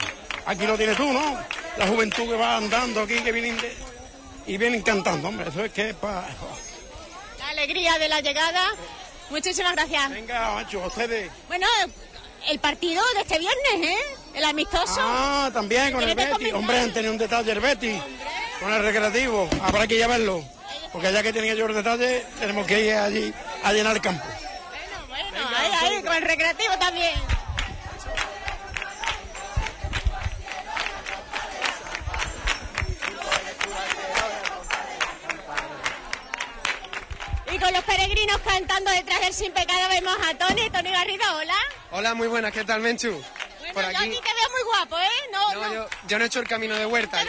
[0.47, 1.39] aquí lo tienes tú, ¿no?
[1.77, 3.77] La juventud que va andando aquí, que vienen de-
[4.49, 6.27] y vienen cantando, hombre, eso es que es para...
[7.57, 8.69] Alegría de la llegada
[9.31, 10.11] Muchísimas gracias.
[10.11, 11.31] Venga, macho, ustedes.
[11.49, 11.67] Bueno,
[12.49, 13.97] el partido de este viernes, ¿eh?
[14.35, 15.01] El amistoso.
[15.01, 16.33] Ah, también con el ¿Quieres Betis.
[16.53, 16.55] comentar?
[16.61, 18.01] Hombre, han tenido un detalle el Betis.
[18.61, 19.49] Con el recreativo.
[19.63, 20.45] Habrá que llevarlo.
[20.93, 23.35] Porque ya que tenía yo el detalle, tenemos que ir allí
[23.65, 24.25] a llenar el campo.
[25.09, 27.15] Bueno, ahí, ahí, con el recreativo también.
[37.57, 41.55] Y con los peregrinos cantando detrás del Sin Pecado vemos a Tony, Tony Garrido, hola.
[41.91, 43.13] Hola, muy buenas, ¿qué tal, Menchu?
[43.13, 44.09] Por Bueno, yo aquí.
[44.11, 45.09] aquí te veo muy guapo, ¿eh?
[45.33, 45.61] No, no.
[45.63, 47.25] No, yo, yo no he hecho el camino de huerta.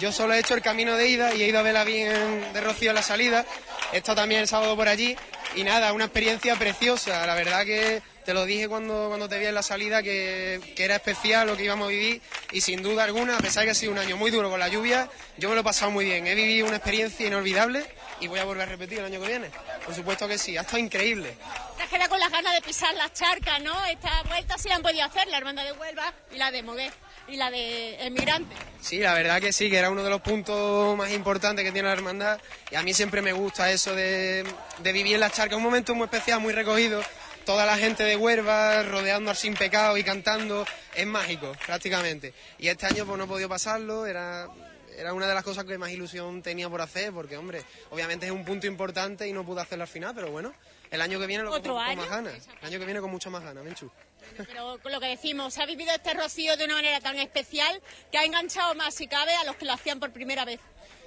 [0.00, 2.52] Yo solo he hecho el camino de ida y he ido a ver la bien
[2.52, 3.46] de Rocío en la salida.
[3.92, 5.16] He estado también el sábado por allí
[5.54, 7.24] y nada, una experiencia preciosa.
[7.24, 10.84] La verdad que te lo dije cuando, cuando te vi en la salida que, que
[10.84, 12.22] era especial lo que íbamos a vivir
[12.52, 14.60] y sin duda alguna, a pesar de que ha sido un año muy duro con
[14.60, 15.08] la lluvia,
[15.38, 16.26] yo me lo he pasado muy bien.
[16.26, 17.84] He vivido una experiencia inolvidable
[18.20, 19.50] y voy a volver a repetir el año que viene.
[19.84, 21.36] Por supuesto que sí, ha estado increíble.
[21.76, 23.72] Te has quedado con las ganas de pisar las charcas, ¿no?
[23.86, 26.92] Esta vuelta sí la han podido hacer, la hermandad de Huelva y la de Moguer
[27.28, 28.54] y la de Emigrante.
[28.80, 31.88] Sí, la verdad que sí, que era uno de los puntos más importantes que tiene
[31.88, 32.40] la hermandad
[32.70, 34.44] y a mí siempre me gusta eso de,
[34.78, 37.02] de vivir en la charca, un momento muy especial, muy recogido,
[37.44, 42.34] toda la gente de Huelva rodeando al Sin Pecado y cantando, es mágico prácticamente.
[42.58, 44.48] Y este año pues no he podido pasarlo, era,
[44.96, 48.32] era una de las cosas que más ilusión tenía por hacer, porque hombre, obviamente es
[48.32, 50.52] un punto importante y no pude hacerlo al final, pero bueno,
[50.90, 53.10] el año que viene lo ¿Otro con, con más ganas, el año que viene con
[53.10, 53.90] mucho más ganas, Menchu.
[54.36, 57.82] Pero con lo que decimos, se ha vivido este rocío de una manera tan especial
[58.10, 60.60] que ha enganchado más, si cabe, a los que lo hacían por primera vez.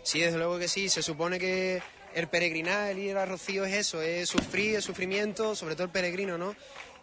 [0.04, 0.90] Sí, desde luego que sí.
[0.90, 1.82] Se supone que
[2.16, 5.92] el peregrinar, el ir a Rocío es eso, es sufrir, es sufrimiento, sobre todo el
[5.92, 6.56] peregrino, ¿no?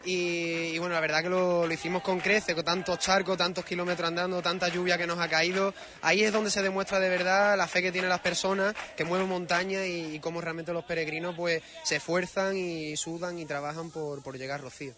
[0.04, 4.08] Y, bueno, la verdad que lo, lo hicimos con crece, con tantos charcos, tantos kilómetros
[4.08, 5.72] andando, tanta lluvia que nos ha caído.
[6.00, 9.28] Ahí es donde se demuestra de verdad la fe que tienen las personas que mueven
[9.28, 14.24] montañas y, y cómo realmente los peregrinos pues se esfuerzan y sudan y trabajan por,
[14.24, 14.92] por llegar a Rocío.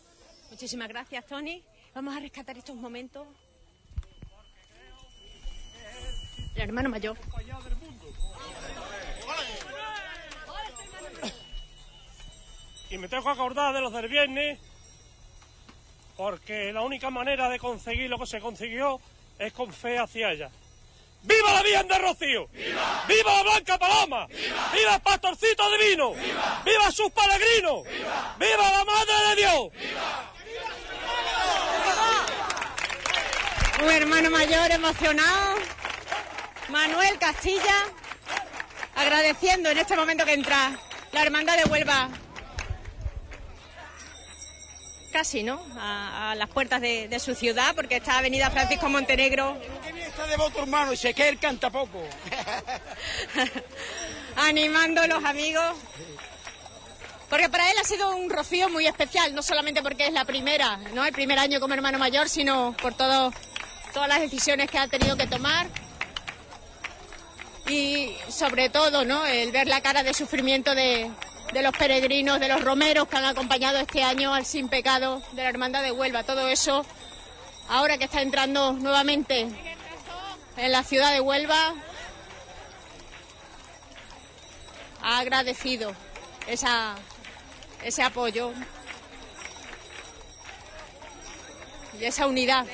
[0.51, 1.62] Muchísimas gracias, Tony.
[1.95, 3.27] Vamos a rescatar estos momentos.
[6.55, 7.19] El hermano mayor.
[12.95, 14.57] Y me tengo que acordar de los del viernes,
[16.16, 19.01] porque la única manera de conseguir lo que se consiguió
[19.37, 20.49] es con fe hacia ella.
[21.23, 22.47] ¡Viva la Virgen de Rocío!
[22.53, 23.05] ¡Viva!
[23.09, 24.29] ¡Viva la Blanca Paloma!
[24.29, 26.12] ¡Viva, el Pastorcito Divino!
[26.12, 27.83] ¡Viva, sus peregrinos!
[28.39, 28.71] ¡Viva!
[28.71, 29.73] la Madre de Dios!
[33.83, 35.57] Un hermano mayor emocionado.
[36.69, 37.89] Manuel Castilla.
[38.95, 40.79] Agradeciendo en este momento que entra
[41.11, 42.09] la hermandad de Huelva.
[45.15, 45.62] Casi, ¿no?
[45.78, 49.57] A, a las puertas de, de su ciudad, porque está Avenida Francisco Montenegro
[49.97, 52.03] Está devoto hermano y sé que él canta poco.
[54.36, 55.77] animando a los amigos.
[57.31, 60.78] Porque para él ha sido un rocío muy especial, no solamente porque es la primera,
[60.95, 61.05] ¿no?
[61.05, 63.32] El primer año como hermano mayor, sino por todo,
[63.93, 65.69] todas las decisiones que ha tenido que tomar.
[67.69, 69.24] Y sobre todo, ¿no?
[69.27, 71.09] El ver la cara de sufrimiento de,
[71.53, 75.43] de los peregrinos, de los romeros que han acompañado este año al sin pecado de
[75.43, 76.25] la Hermandad de Huelva.
[76.25, 76.85] Todo eso,
[77.69, 79.49] ahora que está entrando nuevamente
[80.57, 81.75] en la ciudad de Huelva,
[85.03, 85.95] ha agradecido
[86.47, 86.95] esa,
[87.83, 88.53] ese apoyo
[92.01, 92.66] y esa unidad.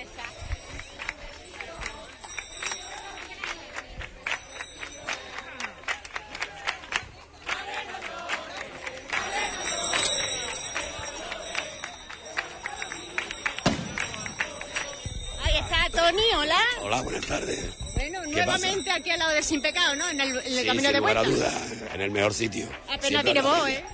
[16.10, 16.58] Tony, hola.
[16.80, 17.64] Hola, buenas tardes.
[17.94, 20.08] Bueno, ¿Qué nuevamente aquí al lado de Sin Pecado, ¿no?
[20.08, 21.50] En el, en el Sí, camino sin de lugar a vuelta.
[21.50, 22.68] duda, en el mejor sitio.
[22.88, 23.68] Apenas tiene voz.
[23.68, 23.84] ¿eh?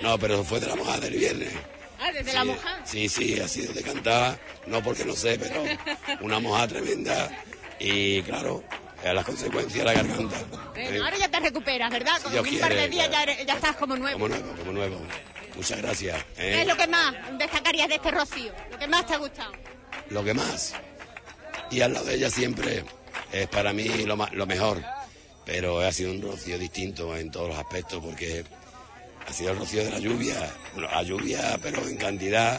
[0.00, 1.52] No, pero fue de la mojada del viernes.
[1.98, 2.80] Ah, desde la moja.
[2.84, 5.64] Sí, sí, ha sido de cantar, no porque no sé, pero
[6.20, 7.30] una mojada tremenda
[7.80, 8.62] y claro,
[9.04, 10.36] a las consecuencias la garganta.
[10.72, 11.00] Bueno, ¿eh?
[11.02, 12.22] ahora ya te recuperas, ¿verdad?
[12.22, 13.10] Con un par de quiere, días
[13.44, 14.20] ya estás como nuevo.
[14.20, 15.00] Como nuevo, como nuevo.
[15.56, 16.16] Muchas gracias.
[16.36, 16.52] ¿eh?
[16.52, 18.52] ¿Qué es lo que más destacarías de este rocío?
[18.70, 19.52] ¿Lo que más te ha gustado?
[20.10, 20.74] Lo que más.
[21.70, 22.84] Y al lado de ella siempre
[23.32, 24.82] es para mí lo, ma- lo mejor.
[25.44, 28.44] Pero ha sido un rocío distinto en todos los aspectos porque
[29.28, 30.50] ha sido el rocío de la lluvia.
[30.74, 32.58] Bueno, la lluvia, pero en cantidad.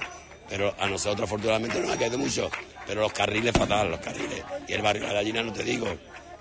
[0.50, 2.50] Pero a nosotros afortunadamente no nos ha caído mucho.
[2.86, 4.42] Pero los carriles fatal, los carriles.
[4.68, 5.88] Y el barrio de la gallina no te digo.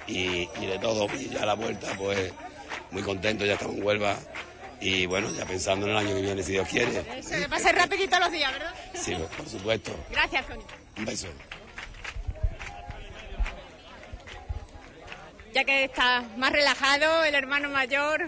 [0.07, 1.07] Y, y de todo.
[1.19, 2.33] Y ya a la vuelta, pues
[2.93, 4.17] muy contento, ya estamos en Huelva.
[4.81, 7.23] Y bueno, ya pensando en el año que viene, si Dios quiere.
[7.23, 8.75] Se me pasa rapidito los días, ¿verdad?
[8.95, 9.91] Sí, por supuesto.
[10.13, 10.63] Gracias, Tony.
[10.99, 11.27] Un beso.
[15.57, 18.27] Ya que está más relajado, el hermano mayor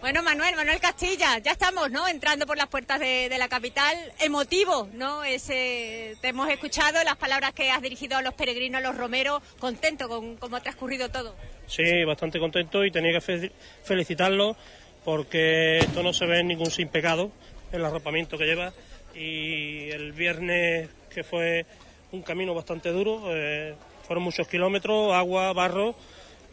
[0.00, 2.06] Bueno, Manuel, Manuel Castilla, ya estamos, ¿no?
[2.06, 3.96] Entrando por las puertas de, la capital.
[4.20, 5.24] Emotivo, ¿no?
[5.24, 9.42] Ese, te hemos escuchado las palabras que has dirigido a los peregrinos, a los romeros.
[9.58, 11.34] Contento con cómo ha transcurrido todo.
[11.66, 13.52] Sí, bastante contento y tenía que fe-
[13.82, 14.56] felicitarlo
[15.04, 17.32] porque esto no se ve en ningún sin pecado,
[17.72, 18.72] el arropamiento que lleva.
[19.16, 21.66] Y el viernes, que fue
[22.12, 23.74] un camino bastante duro, eh,
[24.06, 25.96] fueron muchos kilómetros, agua, barro,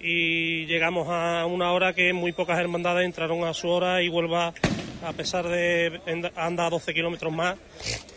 [0.02, 4.54] y llegamos a una hora que muy pocas hermandades entraron a su hora y Huelva,
[5.06, 6.02] a pesar de
[6.36, 7.58] andar 12 kilómetros más,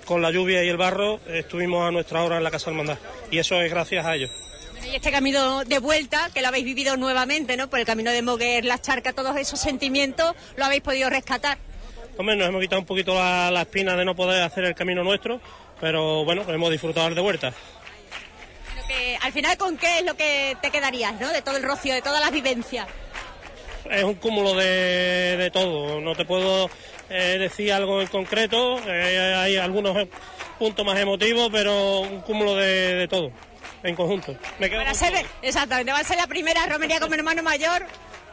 [0.04, 2.98] con la lluvia y el barro, estuvimos a nuestra hora en la Casa Hermandad.
[3.30, 4.30] Y eso es gracias a ellos.
[4.84, 7.68] Y este camino de vuelta, que lo habéis vivido nuevamente, ¿no?
[7.68, 11.58] Por el camino de Moguer, las charcas, todos esos sentimientos, lo habéis podido rescatar.
[12.18, 15.04] Hombre, nos hemos quitado un poquito la, la espina de no poder hacer el camino
[15.04, 15.40] nuestro,
[15.80, 17.54] pero bueno, hemos disfrutado de vuelta.
[19.22, 21.28] Al final, ¿con qué es lo que te quedarías, ¿no?
[21.32, 22.86] De todo el rocío, de todas las vivencias.
[23.90, 26.70] Es un cúmulo de, de todo, no te puedo
[27.10, 30.08] eh, decir algo en concreto, eh, hay algunos
[30.58, 33.32] puntos más emotivos, pero un cúmulo de, de todo,
[33.82, 34.36] en conjunto.
[34.58, 37.84] Me quedo Para con ser, exactamente, va a ser la primera romería como hermano mayor,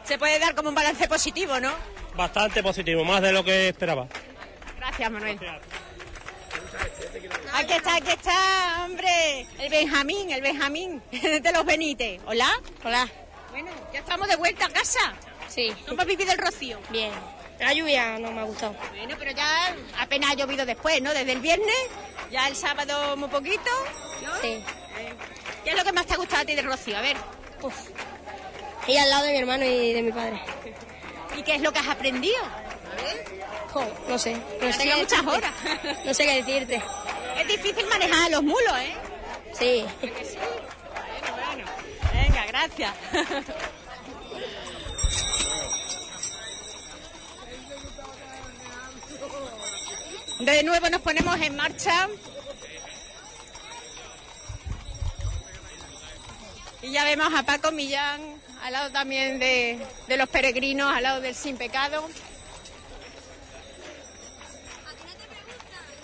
[0.04, 1.72] se puede dar como un balance positivo, ¿no?
[2.16, 4.06] bastante positivo, más de lo que esperaba.
[4.76, 5.38] Gracias, Manuel.
[7.52, 12.20] Aquí está, aquí está, hombre, el Benjamín, el Benjamín de los Benítez.
[12.26, 12.48] ¿Hola?
[12.84, 13.08] Hola.
[13.50, 15.00] Bueno, ya estamos de vuelta a casa.
[15.48, 15.72] Sí.
[15.88, 16.78] ¿Cómo has vivido el rocío?
[16.90, 17.10] Bien.
[17.58, 18.74] La lluvia no me ha gustado.
[18.90, 21.12] Bueno, pero ya apenas ha llovido después, ¿no?
[21.12, 21.76] Desde el viernes,
[22.30, 23.70] ya el sábado muy poquito,
[24.22, 24.34] ¿no?
[24.40, 24.64] Sí.
[25.64, 26.96] ¿Qué es lo que más te ha gustado a ti del rocío?
[26.96, 27.16] A ver.
[28.86, 30.40] Y al lado de mi hermano y de mi padre.
[31.36, 32.38] ¿Y qué es lo que has aprendido?
[33.72, 34.36] Jo, no sé.
[34.60, 35.52] No sé muchas horas.
[36.04, 36.82] No sé qué decirte.
[37.38, 38.94] Es difícil manejar a los mulos, ¿eh?
[39.58, 39.84] Sí.
[40.00, 41.64] Bueno, bueno.
[42.12, 42.94] Venga, gracias.
[50.40, 52.08] De nuevo nos ponemos en marcha.
[56.82, 58.22] Y ya vemos a Paco Millán,
[58.62, 62.08] al lado también de, de los peregrinos, al lado del Sin Pecado.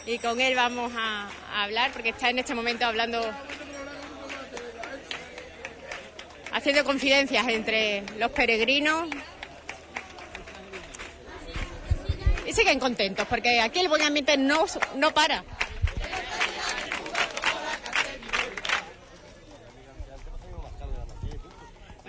[0.07, 1.29] Y con él vamos a,
[1.65, 3.21] hablar, porque está en este momento hablando,
[6.53, 9.09] haciendo confidencias entre los peregrinos.
[12.47, 15.43] Y siguen contentos, porque aquí el buen ambiente no, no para.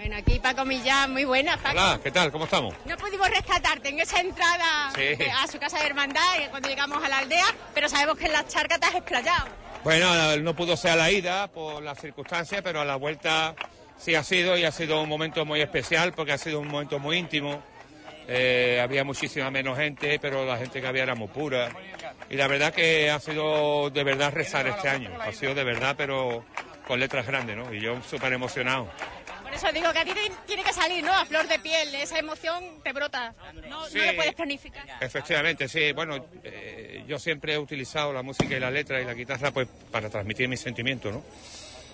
[0.07, 1.71] Bueno, aquí Paco Millán, muy buena, Paco.
[1.71, 2.31] Hola, ¿qué tal?
[2.31, 2.73] ¿Cómo estamos?
[2.85, 5.17] No pudimos rescatarte en esa entrada Sí.
[5.38, 7.43] a su casa de hermandad eh, cuando llegamos a la aldea,
[7.73, 9.47] pero sabemos que en las charcas te has explayado.
[9.84, 13.53] Bueno, no pudo ser a la ida por las circunstancias, pero a la vuelta
[13.97, 16.99] sí ha sido y ha sido un momento muy especial porque ha sido un momento
[16.99, 17.61] muy íntimo.
[18.29, 21.67] Eh, había muchísima menos gente, pero la gente que había era muy pura.
[22.29, 25.11] Y la verdad que ha sido de verdad rezar este año.
[25.21, 26.45] Ha sido de verdad, pero
[26.88, 27.73] con letras grandes, ¿no?
[27.73, 28.89] Y yo súper emocionado.
[29.57, 31.11] Eso digo que a ti te tiene que salir, ¿no?
[31.13, 33.34] A flor de piel, esa emoción te brota.
[33.69, 33.97] No, Sí.
[33.97, 34.85] no lo puedes planificar.
[35.01, 35.91] Efectivamente, sí.
[35.93, 39.67] Bueno, eh, yo siempre he utilizado la música y la letra y la guitarra pues
[39.91, 41.23] para transmitir mis sentimientos, ¿no?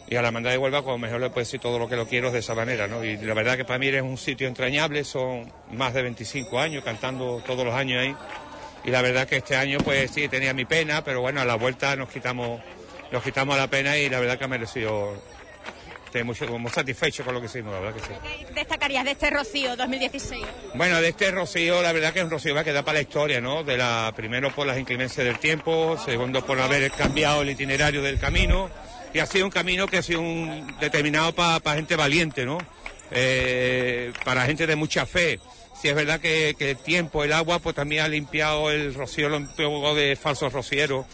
[0.09, 2.05] Y a la Hermandad de Huelva, como mejor le puedo decir todo lo que lo
[2.05, 3.03] quiero de esa manera, ¿no?
[3.05, 6.83] Y la verdad que para mí es un sitio entrañable, son más de 25 años
[6.83, 8.15] cantando todos los años ahí.
[8.83, 11.55] Y la verdad que este año, pues sí, tenía mi pena, pero bueno, a la
[11.55, 12.61] vuelta nos quitamos,
[13.13, 15.23] nos quitamos la pena y la verdad que ha merecido,
[16.13, 18.45] estoy mucho, muy satisfecho con lo que hicimos, la verdad que sí.
[18.47, 20.45] ¿Qué destacarías de este Rocío 2016?
[20.75, 22.99] Bueno, de este rocío, la verdad que es un rocío que va a quedar para
[22.99, 23.63] la historia, ¿no?
[23.63, 28.19] De la, primero por las inclemencias del tiempo, segundo por haber cambiado el itinerario del
[28.19, 28.69] camino,
[29.11, 32.59] y ha sido un camino que ha sido un, determinado para gente valiente, ¿no?
[33.09, 35.39] Eh, para gente de mucha fe.
[35.81, 39.29] Si es verdad que, que el tiempo, el agua, pues también ha limpiado el rocío
[39.57, 41.07] poco de falsos rocieros.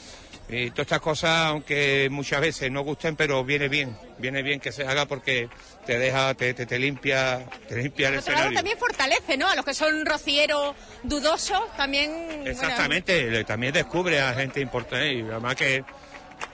[0.49, 4.71] Y todas estas cosas, aunque muchas veces no gusten, pero viene bien, viene bien que
[4.71, 5.47] se haga porque
[5.85, 8.57] te deja, te, te, te limpia, te limpia el otro lado, escenario.
[8.57, 9.47] también fortalece, ¿no?
[9.47, 12.41] A los que son rocieros dudosos, también...
[12.47, 15.83] Exactamente, también descubre a gente importante y además que,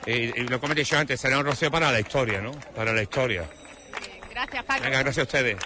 [0.05, 2.51] y, y lo que me he dicho antes, será un rocío para la historia, ¿no?
[2.75, 3.49] Para la historia.
[4.29, 4.83] gracias, Paco.
[4.83, 5.57] Venga, gracias a ustedes.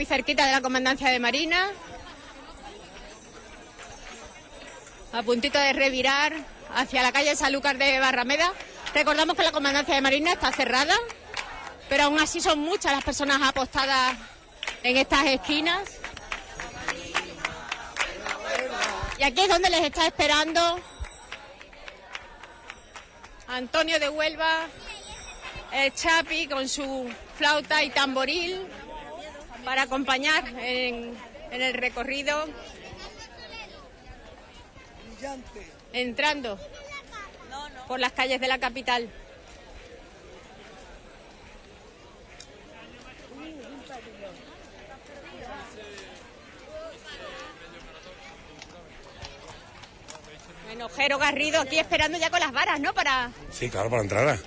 [0.00, 1.68] Muy cerquita de la comandancia de Marina.
[5.12, 6.32] A puntito de revirar
[6.74, 8.50] hacia la calle Sanlúcar de Barrameda.
[8.94, 10.94] Recordamos que la comandancia de Marina está cerrada,
[11.90, 14.16] pero aún así son muchas las personas apostadas
[14.82, 15.82] en estas esquinas.
[19.18, 20.80] Y aquí es donde les está esperando
[23.48, 24.66] Antonio de Huelva,
[25.72, 27.06] el Chapi con su
[27.36, 28.66] flauta y tamboril
[29.64, 31.16] para acompañar en,
[31.50, 32.46] en el recorrido,
[35.92, 36.58] entrando
[37.88, 39.08] por las calles de la capital.
[50.66, 52.94] Bueno, Jero Garrido aquí esperando ya con las varas, ¿no?
[52.94, 54.38] Para Sí, claro, para la entrada.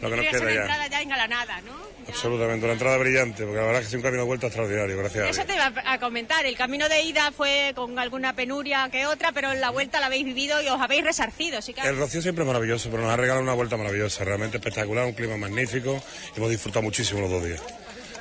[0.00, 0.60] Lo que nos queda ya.
[0.62, 1.95] entrada ya engalanada, ¿no?
[2.16, 4.96] Absolutamente, una entrada brillante, porque la verdad es que es un camino de vuelta extraordinario,
[4.96, 6.46] gracias Eso te iba a comentar.
[6.46, 10.06] El camino de ida fue con alguna penuria que otra, pero en la vuelta la
[10.06, 11.60] habéis vivido y os habéis resarcido.
[11.60, 14.56] Sí que El Rocío siempre es maravilloso, pero nos ha regalado una vuelta maravillosa, realmente
[14.56, 16.02] espectacular, un clima magnífico,
[16.34, 17.60] y hemos disfrutado muchísimo los dos días.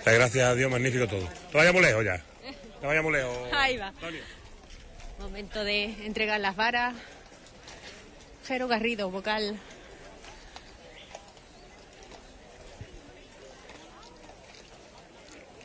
[0.06, 1.30] Eh, Gracias a Dios, magnífico todo.
[1.52, 2.22] Te vayamos lejos ya.
[2.82, 3.38] Te vayamos lejos.
[3.54, 3.94] Ahí va.
[5.20, 6.96] Momento de entregar las varas.
[8.46, 9.58] Jero Garrido, vocal.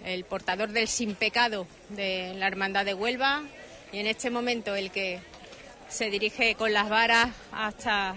[0.05, 3.43] El portador del sin pecado de la Hermandad de Huelva.
[3.93, 5.21] Y en este momento el que
[5.89, 8.15] se dirige con las varas hasta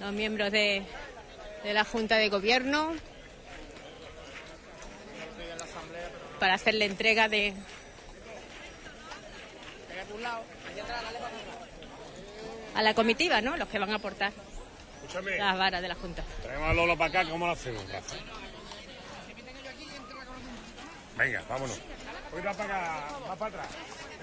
[0.00, 0.82] los miembros de,
[1.62, 2.94] de la Junta de Gobierno
[6.38, 7.54] para hacer la entrega de,
[12.74, 13.56] a la comitiva, ¿no?
[13.56, 14.32] Los que van a aportar
[15.38, 16.24] las varas de la Junta.
[16.42, 17.84] traemos a Lolo para acá, ¿cómo lo hacemos?
[21.16, 21.80] Venga, vámonos.
[22.30, 23.68] Voy para acá, va para atrás.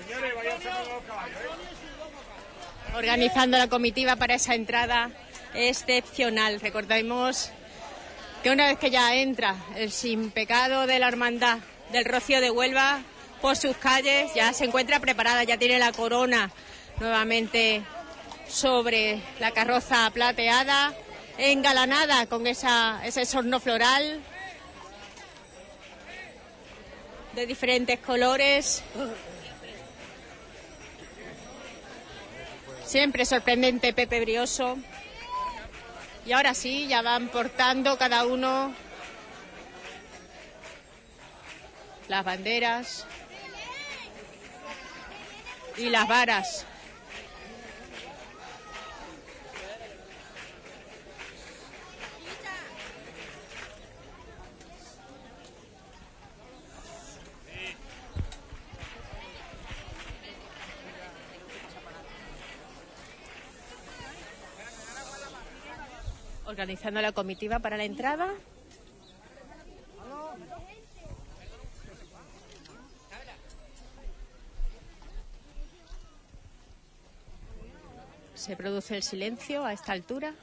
[0.06, 0.60] Señores, vayan
[0.90, 2.96] los caballos, ¿eh?
[2.96, 5.10] Organizando la comitiva para esa entrada
[5.56, 6.60] excepcional.
[6.60, 7.52] Recordemos
[8.44, 11.60] que una vez que ya entra el sin pecado de la hermandad
[11.92, 13.02] del Rocío de Huelva
[13.42, 16.52] por sus calles, ya se encuentra preparada, ya tiene la corona
[17.00, 17.82] nuevamente
[18.48, 20.94] sobre la carroza plateada,
[21.40, 24.22] engalanada con esa, ese sorno floral
[27.36, 28.84] de diferentes colores.
[32.86, 34.78] Siempre sorprendente Pepe Brioso.
[36.26, 38.74] Y ahora sí, ya van portando cada uno
[42.08, 43.06] las banderas
[45.78, 46.66] y las varas.
[66.54, 68.32] Organizando la comitiva para la entrada.
[78.36, 80.36] Se produce el silencio a esta altura.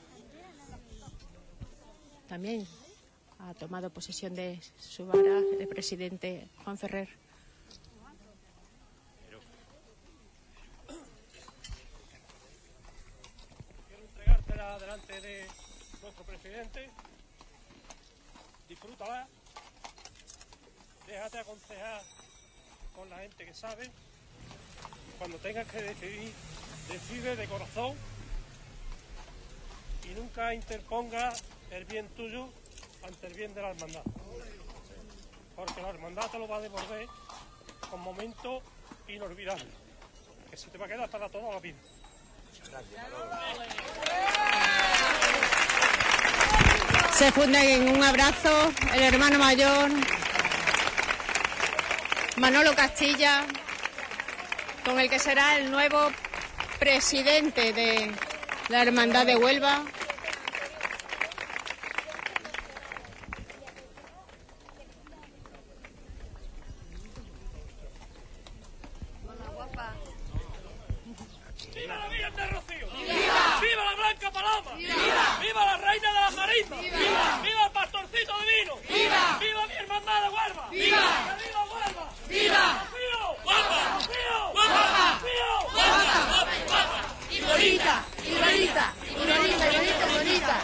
[2.28, 2.66] También
[3.38, 7.08] ha tomado posesión de su vara el presidente Juan Ferrer.
[13.86, 15.46] Quiero entregártela delante de
[16.02, 16.90] nuestro presidente.
[18.68, 19.28] Disfrútala.
[21.06, 22.02] Déjate aconsejar
[22.94, 23.90] con la gente que sabe.
[25.18, 26.32] Cuando tengas que decidir,
[26.88, 27.94] decide de corazón
[30.04, 31.32] y nunca interponga
[31.70, 32.48] el bien tuyo
[33.02, 34.02] ante el bien de la hermandad.
[35.56, 37.06] Porque la hermandad te lo va a devolver
[37.90, 38.62] con momentos
[39.08, 39.74] inolvidables,
[40.48, 41.76] que se te va a quedar para toda la vida.
[47.20, 49.90] Se funden en un abrazo el hermano mayor
[52.38, 53.44] Manolo Castilla,
[54.86, 56.10] con el que será el nuevo
[56.78, 58.10] presidente de
[58.70, 59.82] la Hermandad de Huelva.
[71.74, 72.86] ¡Viva la Virgen de Rocío!
[72.96, 73.60] ¡Viva!
[73.60, 74.74] ¡Viva la Blanca Paloma!
[74.76, 75.38] ¡Viva!
[75.40, 76.80] ¡Viva la Reina de las Marismas!
[76.80, 77.40] ¡Viva!
[77.42, 78.76] ¡Viva el Pastorcito Divino!
[78.88, 79.38] ¡Viva!
[79.40, 80.68] ¡Viva mi hermandad de Huelva!
[80.70, 81.36] ¡Viva!
[81.38, 82.10] ¡Que viva Huelva!
[82.28, 82.84] ¡Viva!
[82.90, 83.20] ¡Rocío!
[83.44, 83.78] ¡Huelva!
[83.94, 84.38] ¡Rocío!
[84.54, 84.82] ¡Huelva!
[85.20, 85.50] ¡Rocío!
[85.72, 87.00] ¡Huelva!
[87.30, 90.54] Y bonita, y bonita, y bonita, y bonita.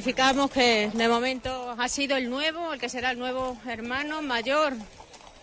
[0.00, 4.72] Rectificamos que de momento ha sido el nuevo, el que será el nuevo hermano mayor,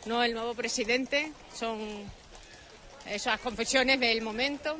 [0.07, 1.31] no el nuevo presidente.
[1.53, 1.77] Son
[3.05, 4.75] esas confesiones del momento.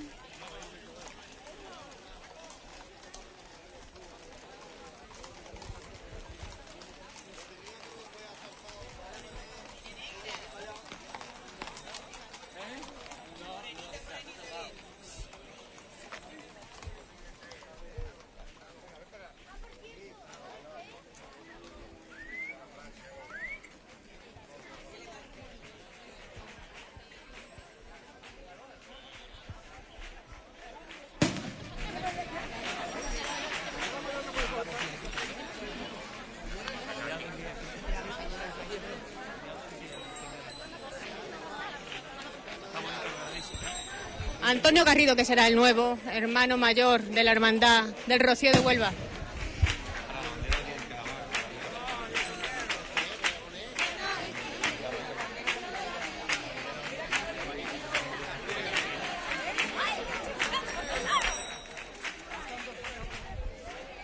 [44.47, 48.93] Antonio Garrido, que será el nuevo hermano mayor de la hermandad del Rocío de Huelva.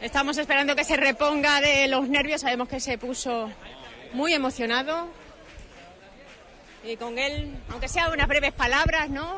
[0.01, 2.41] Estamos esperando que se reponga de los nervios.
[2.41, 3.49] Sabemos que se puso
[4.11, 5.07] muy emocionado.
[6.83, 9.32] Y con él, aunque sea unas breves palabras, ¿no?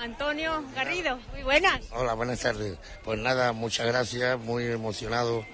[0.00, 1.80] Antonio Garrido, muy buenas.
[1.92, 2.78] Hola, buenas tardes.
[3.04, 5.44] Pues nada, muchas gracias, muy emocionado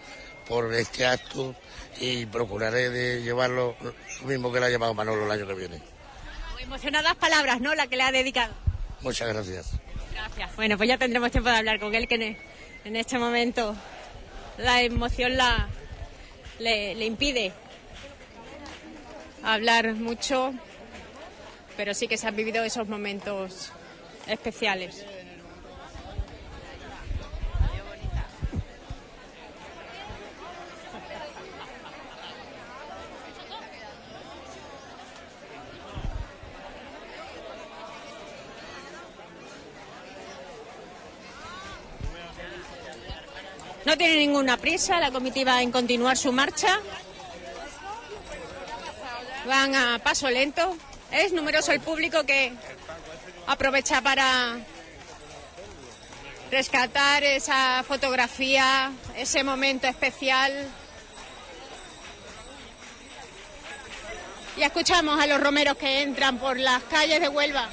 [0.49, 1.55] por este acto
[2.01, 5.83] y procuraré de llevarlo lo mismo que le ha llevado Manolo el año que viene.
[6.53, 7.75] Muy emocionadas palabras, ¿no?
[7.75, 8.55] La que le ha dedicado.
[9.01, 9.73] Muchas gracias.
[10.15, 10.55] Gracias.
[10.55, 12.39] Bueno, pues ya tendremos tiempo de hablar con él, que en-
[12.85, 13.75] en este momento
[14.59, 15.69] la emoción la,
[16.61, 17.53] le, le impide
[19.43, 20.55] hablar mucho,
[21.77, 23.73] pero sí que se han vivido esos momentos
[24.27, 25.05] especiales.
[43.87, 46.81] No tiene ninguna prisa la comitiva en continuar su marcha.
[49.47, 50.77] Van a paso lento.
[51.13, 52.53] Es numeroso el público que
[53.47, 54.59] aprovecha para
[56.51, 60.69] rescatar esa fotografía, ese momento especial.
[64.57, 67.69] Y escuchamos a los romeros que entran por las calles de Huelva.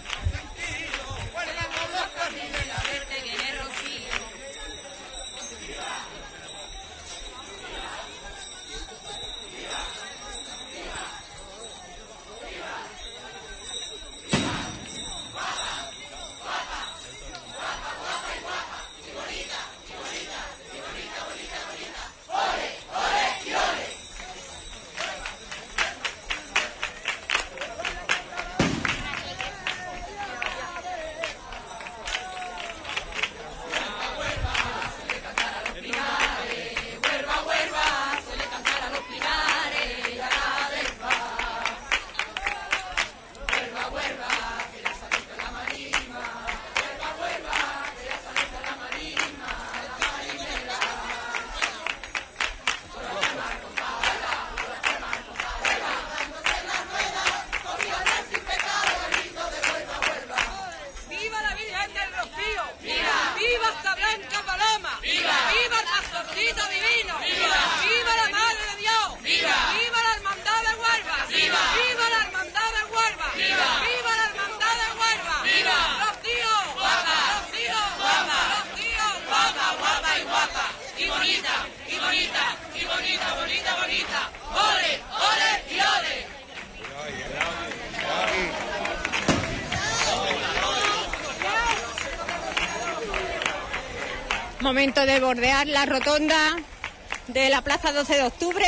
[96.20, 98.66] De la Plaza 12 de Octubre.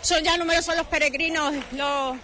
[0.00, 2.16] Son ya numerosos los peregrinos, los,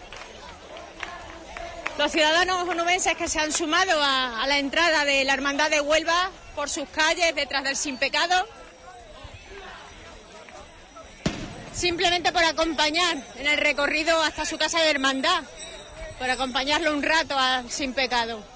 [1.98, 5.80] los ciudadanos onubenses que se han sumado a, a la entrada de la Hermandad de
[5.80, 8.48] Huelva por sus calles detrás del Sin Pecado.
[11.72, 15.44] Simplemente por acompañar en el recorrido hasta su casa de hermandad,
[16.18, 18.53] por acompañarlo un rato al Sin Pecado.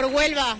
[0.00, 0.56] por Huelva.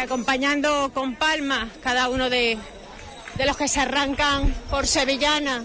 [0.00, 2.58] acompañando con palmas cada uno de,
[3.36, 5.64] de los que se arrancan por Sevillana.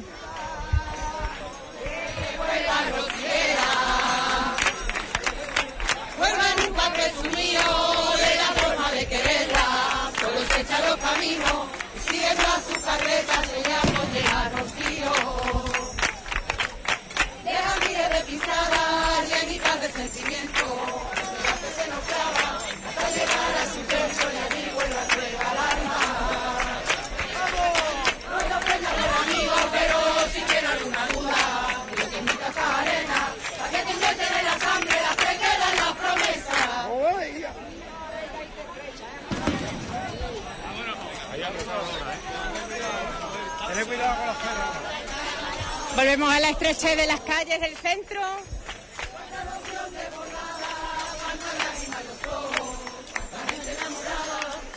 [46.96, 48.22] de las calles del centro.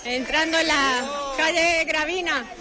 [0.04, 2.57] Entrando en la calle Gravina.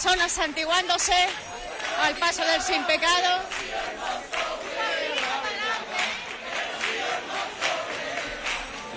[0.00, 1.12] personas santiguándose
[2.04, 3.40] al paso del sin pecado.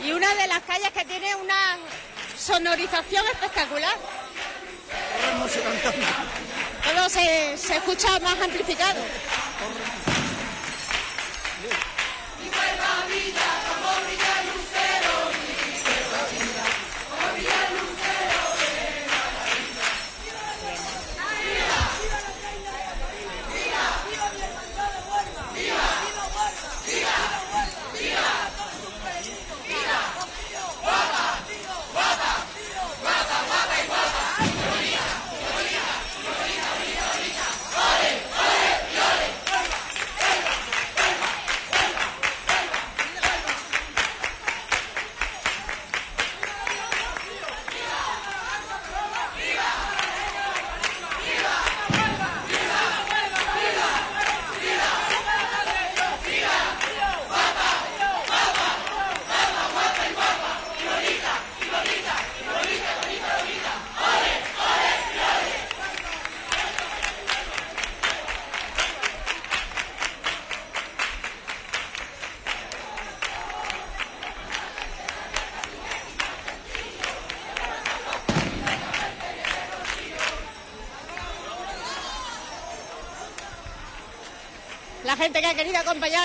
[0.04, 1.80] Y una de las calles que tiene una
[2.38, 3.96] sonorización espectacular.
[6.84, 9.02] Todo se, se escucha más amplificado.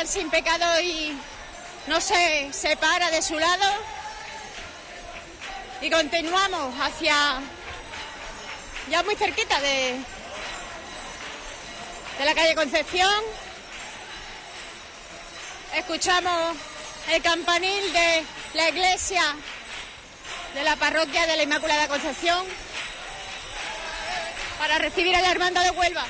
[0.05, 1.17] Sin pecado y
[1.87, 3.65] no se separa de su lado.
[5.81, 7.41] Y continuamos hacia
[8.91, 9.97] ya muy cerquita de,
[12.19, 13.23] de la calle Concepción.
[15.77, 16.57] Escuchamos
[17.13, 18.25] el campanil de
[18.55, 19.23] la iglesia
[20.55, 22.45] de la parroquia de la Inmaculada Concepción
[24.59, 26.05] para recibir a la hermandad de Huelva.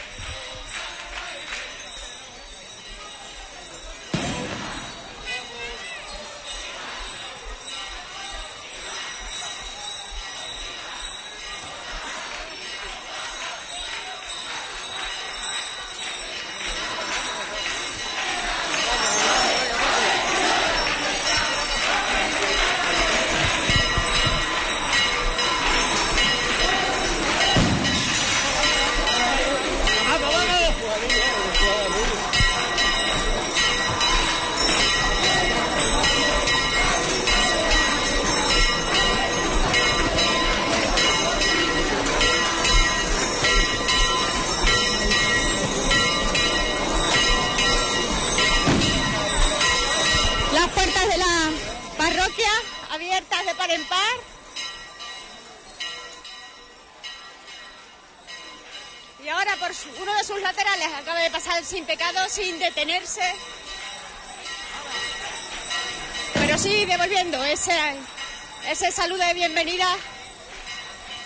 [69.37, 69.85] Bienvenida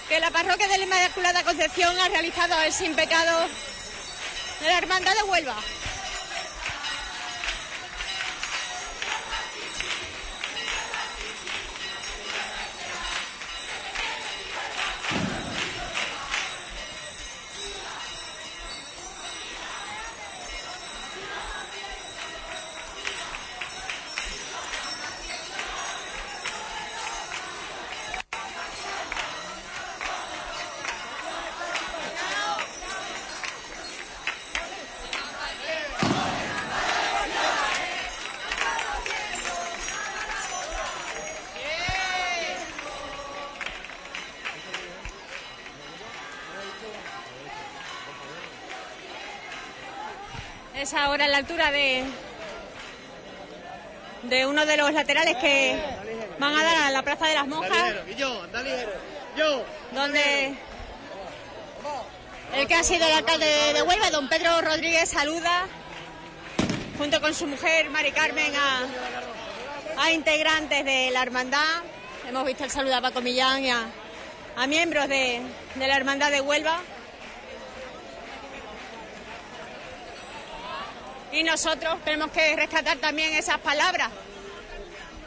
[0.08, 3.46] que la parroquia de la Inmaculada Concepción ha realizado al sin pecado
[4.60, 5.54] de la Hermandad de Huelva.
[50.92, 52.04] Ahora a la altura de,
[54.24, 55.78] de uno de los laterales que
[56.38, 57.94] van a dar a la Plaza de las Monjas,
[59.92, 60.54] donde
[62.56, 65.66] el que ha sido el alcalde de Huelva, don Pedro Rodríguez, saluda
[66.98, 71.82] junto con su mujer Mari Carmen a, a integrantes de la hermandad.
[72.28, 73.86] Hemos visto el saludo a Paco Millán y a,
[74.56, 75.40] a miembros de,
[75.76, 76.80] de la hermandad de Huelva.
[81.40, 84.10] Y nosotros tenemos que rescatar también esas palabras.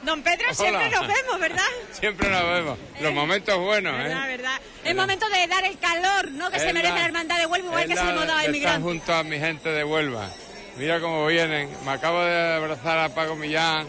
[0.03, 1.63] Don Pedro, siempre nos vemos, ¿verdad?
[1.99, 2.77] Siempre nos vemos.
[2.99, 4.13] Los momentos buenos, ¿eh?
[4.27, 4.59] verdad.
[4.83, 6.51] Es momento de dar el calor, ¿no?
[6.51, 8.27] Que Es se merece la- la hermandad de Huelva, igual Es que se la hemos
[8.27, 8.83] dado a inmigrantes.
[8.83, 10.29] junto a mi gente de Huelva.
[10.77, 11.69] Mira cómo vienen.
[11.85, 13.87] Me acabo de abrazar a Paco Millán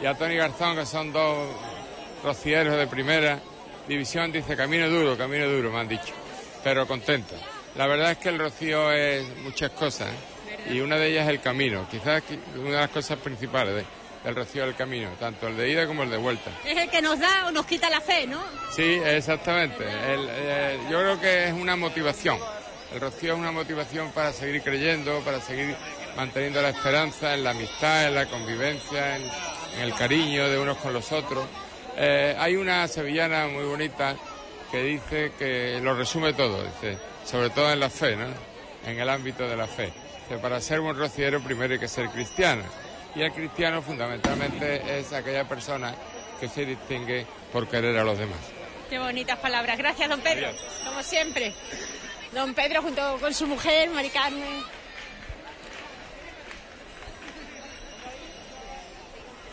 [0.00, 1.48] y a Tony Garzón, que son dos
[2.22, 3.40] rocieros de primera
[3.88, 4.30] división.
[4.32, 6.14] Dice camino duro, camino duro, me han dicho.
[6.64, 7.34] Pero contento.
[7.74, 10.08] La verdad es que el rocío es muchas cosas.
[10.10, 10.35] ¿eh?
[10.70, 11.86] Y una de ellas es el camino.
[11.90, 13.84] Quizás qui- una de las cosas principales de-
[14.24, 16.50] del rocío del camino, tanto el de ida como el de vuelta.
[16.64, 18.40] Es el que nos da o nos quita la fe, ¿no?
[18.74, 19.84] Sí, exactamente.
[19.84, 22.38] El- eh, yo creo que es una motivación.
[22.92, 25.76] El rocío es una motivación para seguir creyendo, para seguir
[26.16, 29.22] manteniendo la esperanza en la amistad, en la convivencia, en,
[29.76, 31.44] en el cariño de unos con los otros.
[31.96, 34.16] Eh, hay una sevillana muy bonita
[34.72, 38.26] que dice que lo resume todo, dice, sobre todo en la fe, ¿no?
[38.84, 39.92] En el ámbito de la fe.
[40.28, 42.62] Que para ser un rociero primero hay que ser cristiano.
[43.14, 45.94] Y el cristiano fundamentalmente es aquella persona
[46.40, 48.38] que se distingue por querer a los demás.
[48.90, 49.78] Qué bonitas palabras.
[49.78, 50.50] Gracias, don Pedro.
[50.84, 51.54] Como siempre.
[52.32, 54.62] Don Pedro junto con su mujer, Mari Carmen.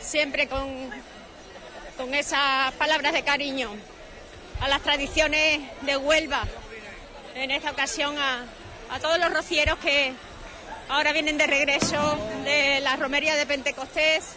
[0.02, 0.90] Siempre con,
[1.98, 3.72] con esas palabras de cariño
[4.60, 6.44] a las tradiciones de Huelva.
[7.36, 8.44] En esta ocasión a,
[8.92, 10.14] a todos los rocieros que
[10.90, 14.36] ahora vienen de regreso de la romería de Pentecostés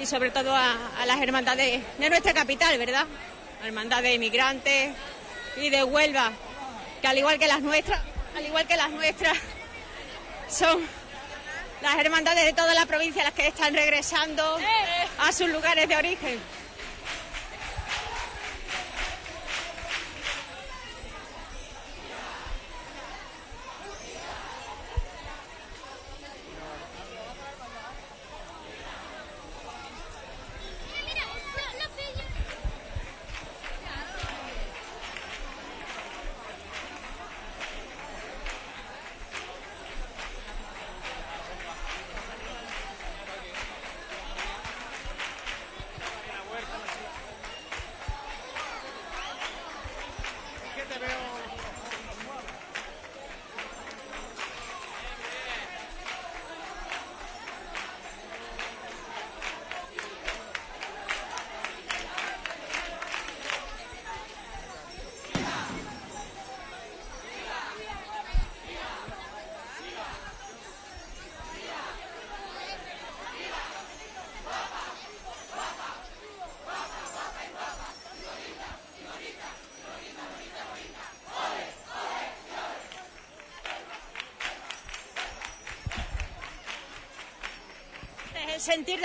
[0.00, 0.76] y sobre todo a,
[1.06, 3.06] las hermandades de nuestra capital, ¿verdad?
[3.64, 4.94] Hermandad de inmigrantes
[5.56, 6.32] y de Huelva,
[7.00, 8.00] que al igual que las nuestras,
[8.36, 9.36] al igual que las nuestras,
[10.48, 10.80] son
[11.82, 14.58] las hermandades de toda la provincia las que están regresando
[15.18, 16.38] a sus lugares de origen.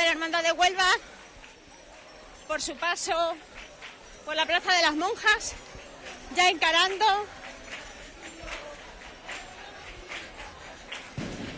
[0.05, 0.87] La Hermandad de Huelva
[2.47, 3.35] por su paso
[4.25, 5.53] por la Plaza de las Monjas,
[6.35, 7.05] ya encarando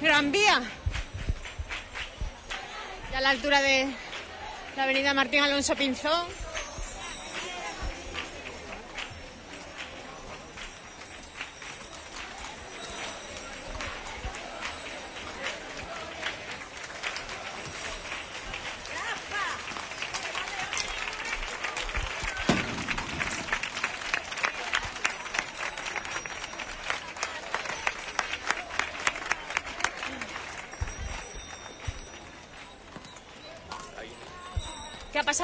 [0.02, 0.62] Gran Vía,
[3.12, 3.88] ya a la altura de
[4.76, 6.45] la avenida Martín Alonso Pinzón.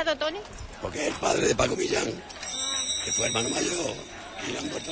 [0.03, 0.39] Pasado, Tony?
[0.81, 2.05] Porque el padre de Paco Millán,
[3.05, 3.95] que fue hermano mayor,
[4.47, 4.91] y han vuelto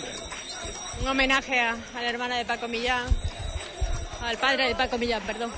[1.02, 3.06] Un homenaje a, a la hermana de Paco Millán,
[4.22, 5.52] al padre de Paco Millán, perdón.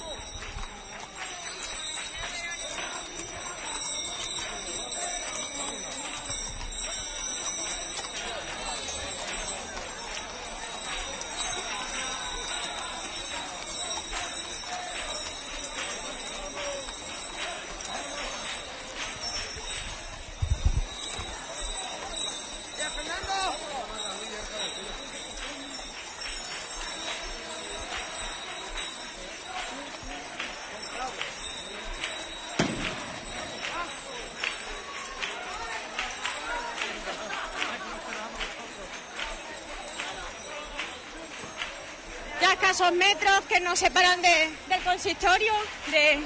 [43.52, 45.54] Que nos separan de- del consistorio,
[45.88, 46.20] de,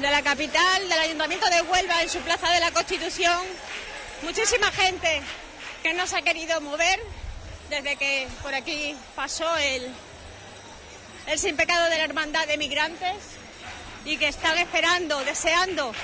[0.00, 3.40] de la capital, del Ayuntamiento de Huelva en su Plaza de la Constitución.
[4.22, 5.22] Muchísima gente
[5.82, 7.00] que no se ha querido mover
[7.70, 9.92] desde que por aquí pasó el,
[11.28, 13.16] el sin pecado de la Hermandad de Migrantes
[14.04, 15.94] y que están esperando, deseando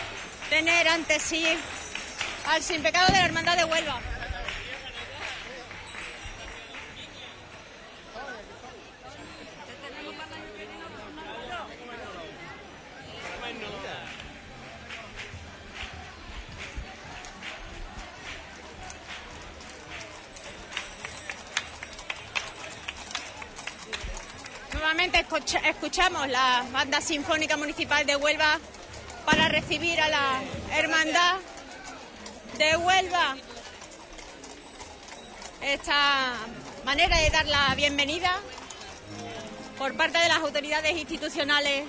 [0.48, 1.44] tener ante sí
[2.46, 4.00] al sin pecado de la Hermandad de Huelva.
[25.64, 28.58] Escuchamos la Banda Sinfónica Municipal de Huelva
[29.24, 30.42] para recibir a la
[30.76, 31.36] Hermandad
[32.58, 33.36] de Huelva.
[35.62, 36.34] Esta
[36.84, 38.38] manera de dar la bienvenida
[39.78, 41.84] por parte de las autoridades institucionales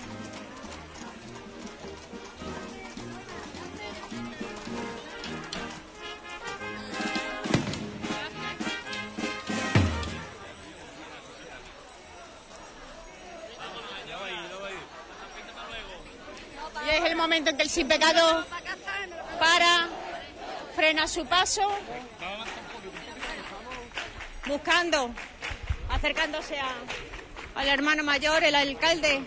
[17.60, 18.46] el sin pecado
[19.40, 19.88] para,
[20.76, 21.62] frena su paso,
[24.46, 25.12] buscando,
[25.90, 26.76] acercándose a-
[27.60, 29.22] al hermano mayor, el alcalde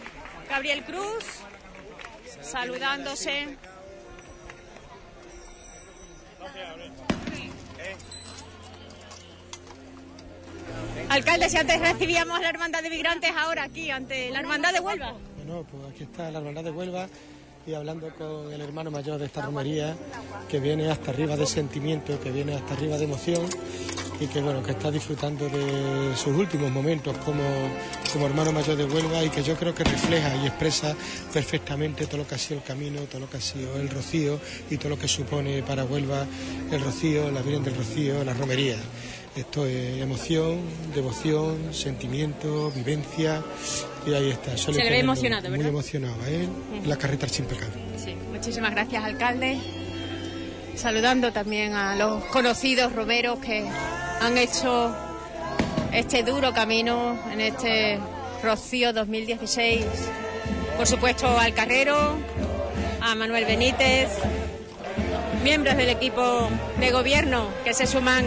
[0.48, 1.24] Gabriel Cruz,
[2.40, 3.56] saludándose.
[11.08, 15.14] Alcalde, si antes recibíamos la hermandad de migrantes, ahora aquí, ante la hermandad de Huelva.
[15.36, 17.08] Bueno, pues aquí está la hermandad de Huelva
[17.66, 19.96] y hablando con el hermano mayor de esta romería
[20.48, 23.46] que viene hasta arriba de sentimiento, que viene hasta arriba de emoción
[24.20, 27.42] y que bueno, que está disfrutando de sus últimos momentos como,
[28.12, 30.94] como hermano mayor de Huelva y que yo creo que refleja y expresa
[31.32, 34.38] perfectamente todo lo que ha sido el camino, todo lo que ha sido el rocío
[34.70, 36.26] y todo lo que supone para Huelva
[36.70, 38.76] el rocío, la Virgen del Rocío, la romería.
[39.34, 40.60] Esto es emoción,
[40.94, 43.42] devoción, sentimiento, vivencia
[44.06, 44.56] y ahí está.
[44.58, 45.70] Se le ve emocionado, Muy ¿verdad?
[45.72, 46.48] emocionado a él,
[46.84, 47.72] la carreta sin pecado.
[47.96, 49.58] Sí, muchísimas gracias, alcalde.
[50.74, 53.66] Saludando también a los conocidos romeros que
[54.20, 54.94] han hecho
[55.92, 57.98] este duro camino en este
[58.42, 59.84] Rocío 2016.
[60.76, 62.16] Por supuesto, al carrero,
[63.00, 64.10] a Manuel Benítez,
[65.42, 66.48] miembros del equipo
[66.78, 68.26] de gobierno que se suman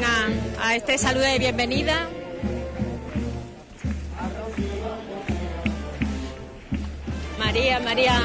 [0.59, 2.09] a, este saludo de bienvenida.
[7.39, 8.21] María, María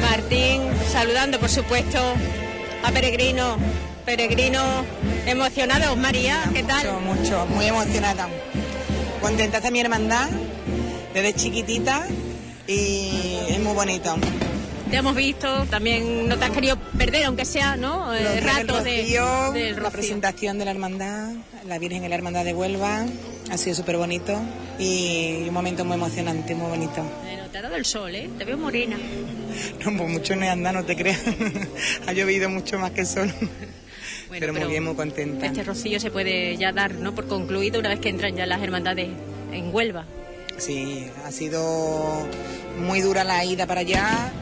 [0.00, 1.98] Martín, saludando por supuesto
[2.82, 3.58] a Peregrino.
[4.06, 4.62] Peregrino
[5.26, 6.86] emocionados, María, ¿qué tal?
[7.00, 8.28] Mucho, mucho, muy emocionada.
[9.20, 10.28] Contenta está mi hermandad
[11.12, 12.06] desde chiquitita
[12.66, 14.16] y es muy bonito.
[14.90, 18.12] Te hemos visto, también no te has querido perder, aunque sea, ¿no?
[18.12, 19.90] Eh, Los días del ratos de, Rocío, del la Rocío.
[19.92, 21.32] presentación de la hermandad,
[21.66, 23.06] la Virgen en la Hermandad de Huelva,
[23.50, 24.36] ha sido súper bonito
[24.80, 27.02] y un momento muy emocionante, muy bonito.
[27.22, 28.28] Bueno, te ha dado el sol, ¿eh?
[28.36, 28.96] Te veo morena.
[29.84, 31.20] No, pues mucho no he andado, no te creas.
[32.06, 33.32] ha llovido mucho más que el sol.
[34.28, 35.46] Bueno, pero muy bien, muy contenta.
[35.46, 37.14] Este rocío se puede ya dar, ¿no?
[37.14, 39.08] Por concluido una vez que entran ya las hermandades
[39.52, 40.04] en Huelva.
[40.58, 42.26] Sí, ha sido
[42.78, 44.32] muy dura la ida para allá.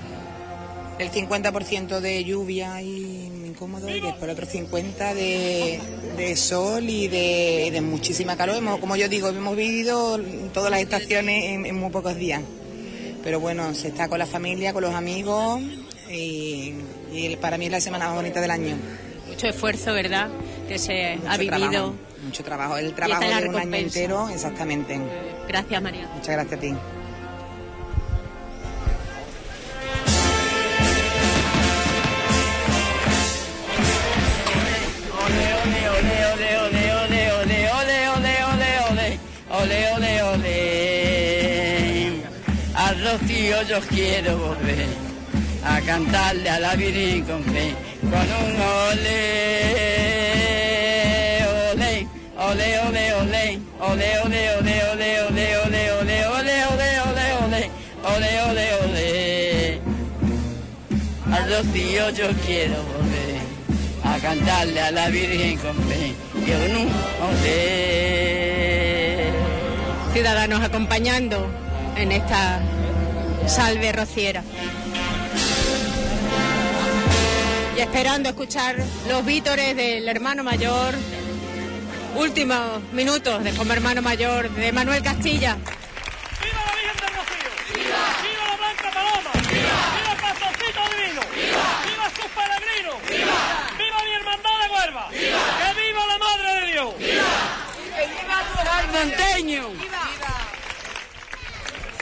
[0.99, 5.81] El 50% de lluvia y incómodo y después el otro 50% de,
[6.17, 8.57] de sol y de, de muchísima calor.
[8.57, 10.19] Hemos- como yo digo, hemos vivido
[10.53, 12.43] todas las estaciones en, en muy pocos días.
[13.23, 15.61] Pero bueno, se está con la familia, con los amigos
[16.11, 16.75] y,
[17.13, 18.77] y para mí es la semana más bonita del año.
[19.29, 20.29] Mucho esfuerzo, ¿verdad?
[20.69, 21.59] Que se ha vivido.
[21.59, 21.95] trabajo,
[22.25, 22.77] mucho trabajo.
[22.77, 24.99] El trabajo de un año entero, exactamente.
[25.47, 26.09] Gracias, María.
[26.15, 26.75] Muchas gracias a ti.
[43.13, 44.87] Rocío yo quiero volver
[45.65, 49.15] a cantarle a la Virgen con fe, con un ole,
[51.71, 52.07] ole,
[52.37, 57.63] ole, ole, ole, ole, ole, ole, ole, ole, ole, ole, ole, ole, ole, ole,
[58.05, 59.09] ole, ole, ole.
[61.33, 63.39] Al rocío yo quiero volver
[64.05, 66.89] a cantarle a la Virgen con fe, con un
[67.31, 67.59] ole.
[70.13, 71.47] Ciudadanos acompañando
[71.97, 72.61] en esta
[73.49, 74.43] salve rociera.
[77.77, 78.77] Y esperando escuchar
[79.09, 80.95] los vítores del hermano mayor.
[82.17, 85.57] Últimos minutos de como hermano mayor de Manuel Castilla.
[85.57, 87.51] ¡Viva la Virgen del Rocío!
[87.75, 88.03] ¡Viva!
[88.23, 89.31] ¡Viva la Blanca Paloma!
[89.35, 89.77] ¡Viva!
[89.97, 91.23] ¡Viva el Pastorcito Divino!
[91.35, 91.65] ¡Viva!
[91.87, 92.97] ¡Viva sus peregrinos!
[93.09, 93.39] ¡Viva!
[93.79, 95.09] ¡Viva mi hermandad de Huelva!
[95.11, 95.41] ¡Viva!
[95.59, 96.99] ¡Que viva la Madre de Dios!
[96.99, 97.33] ¡Viva!
[97.97, 99.63] ¡Que viva el monteño!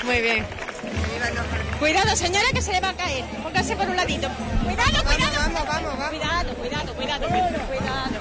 [0.04, 0.65] Muy bien.
[1.78, 3.24] Cuidado, señora, que se le va a caer.
[3.42, 4.28] Póngase por un ladito.
[4.64, 5.32] Cuidado, cuidado.
[5.36, 6.08] Vamos, vamos, vamos.
[6.08, 7.28] Cuidado, cuidado, cuidado.
[7.28, 8.20] Cuidado.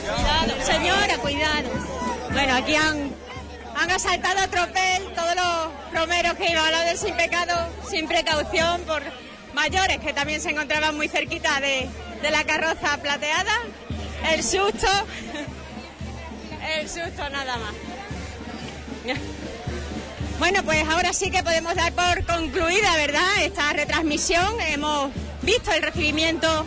[0.00, 0.64] Cuidado.
[0.64, 1.68] Señora, cuidado.
[2.32, 3.12] Bueno, aquí han,
[3.76, 8.08] han asaltado a tropel todos los romeros que iban a hablar del sin pecado, sin
[8.08, 9.02] precaución, por
[9.52, 11.88] mayores que también se encontraban muy cerquita de,
[12.22, 13.52] de la carroza plateada.
[14.30, 14.88] El susto.
[16.78, 17.74] El susto nada más.
[20.38, 23.42] Bueno, pues ahora sí que podemos dar por concluida, ¿verdad?
[23.42, 24.60] Esta retransmisión.
[24.60, 25.10] Hemos
[25.42, 26.66] visto el recibimiento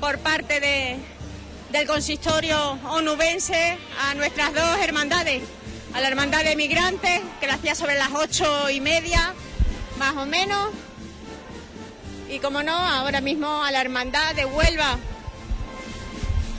[0.00, 0.96] por parte de,
[1.72, 5.42] del consistorio onubense a nuestras dos hermandades.
[5.92, 9.32] A la hermandad de migrantes, que la hacía sobre las ocho y media,
[9.98, 10.70] más o menos.
[12.28, 14.98] Y como no, ahora mismo a la hermandad de Huelva.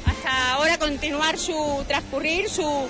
[0.06, 2.88] Hasta ahora continuar su transcurrir, su,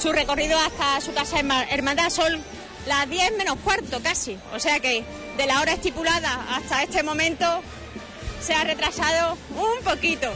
[0.00, 2.10] su recorrido hasta su casa herma- hermandad.
[2.10, 2.42] Son
[2.86, 4.38] las 10 menos cuarto casi.
[4.52, 5.04] O sea que
[5.36, 7.62] de la hora estipulada hasta este momento
[8.40, 10.32] se ha retrasado un poquito.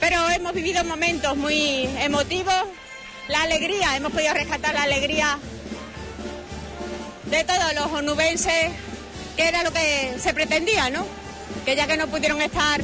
[0.00, 2.64] Pero hemos vivido momentos muy emotivos.
[3.28, 5.38] La alegría, hemos podido rescatar la alegría
[7.26, 8.72] de todos los onubenses,
[9.36, 11.06] que era lo que se pretendía, ¿no?
[11.64, 12.80] Que ya que no pudieron estar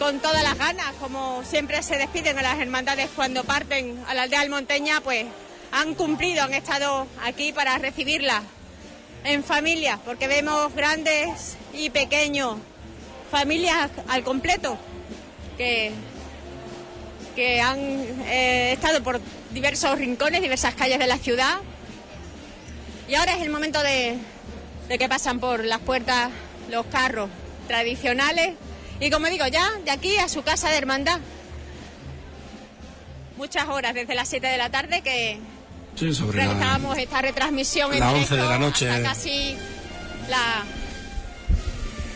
[0.00, 4.22] con todas las ganas, como siempre se despiden a las hermandades cuando parten a la
[4.22, 5.26] aldea almonteña, pues
[5.72, 8.42] han cumplido, han estado aquí para recibirlas
[9.24, 12.56] en familia, porque vemos grandes y pequeños,
[13.30, 14.76] familias al completo,
[15.56, 15.92] que,
[17.34, 19.20] que han eh, estado por
[19.50, 21.58] diversos rincones, diversas calles de la ciudad.
[23.08, 24.18] Y ahora es el momento de,
[24.88, 26.30] de que pasan por las puertas
[26.70, 27.30] los carros
[27.66, 28.54] tradicionales.
[29.00, 31.18] Y como digo, ya de aquí a su casa de hermandad.
[33.36, 35.40] Muchas horas desde las 7 de la tarde que
[35.94, 38.88] Sí, sobre la, esta retransmisión en la directo 11 de la noche.
[38.90, 39.56] hasta casi
[40.28, 40.64] la-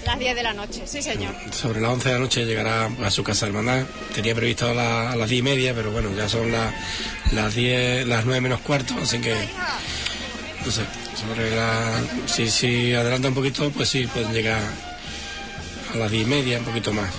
[0.07, 0.83] las 10 de la noche.
[0.87, 1.35] Sí, señor.
[1.53, 3.85] sobre las 11 de la noche llegará a su casa de hermandad.
[4.15, 6.73] Tenía previsto a, la- a las 10 y media, pero bueno, ya son las
[7.33, 9.35] las 10, las 9 menos cuarto, así que
[10.65, 10.83] no sé,
[11.21, 14.61] sobre la- si, si adelanta un poquito, pues sí, pueden llegar
[15.93, 17.11] a las diez y media, un poquito más.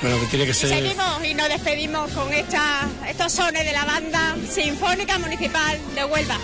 [0.00, 0.70] Bueno, que tiene que ser...
[0.70, 6.38] Seguimos y nos despedimos con esta, estos sones de la banda Sinfónica Municipal de Huelva.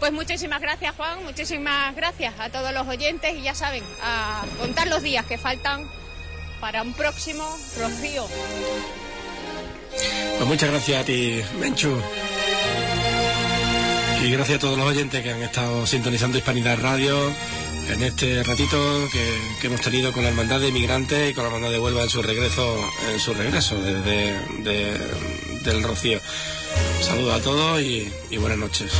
[0.00, 4.88] Pues muchísimas gracias Juan, muchísimas gracias a todos los oyentes y ya saben, a contar
[4.88, 5.88] los días que faltan
[6.60, 7.44] para un próximo
[7.78, 8.26] Rocío.
[10.36, 11.96] Pues muchas gracias a ti, Menchu.
[14.22, 17.32] Y gracias a todos los oyentes que han estado sintonizando Hispanidad Radio
[17.88, 21.48] en este ratito que, que hemos tenido con la Hermandad de Inmigrantes y con la
[21.48, 22.76] Hermandad de Huelva en su regreso,
[23.12, 24.98] en su regreso desde de-
[25.62, 26.20] del Rocío.
[27.00, 28.92] Saludos a todos y buenas noches.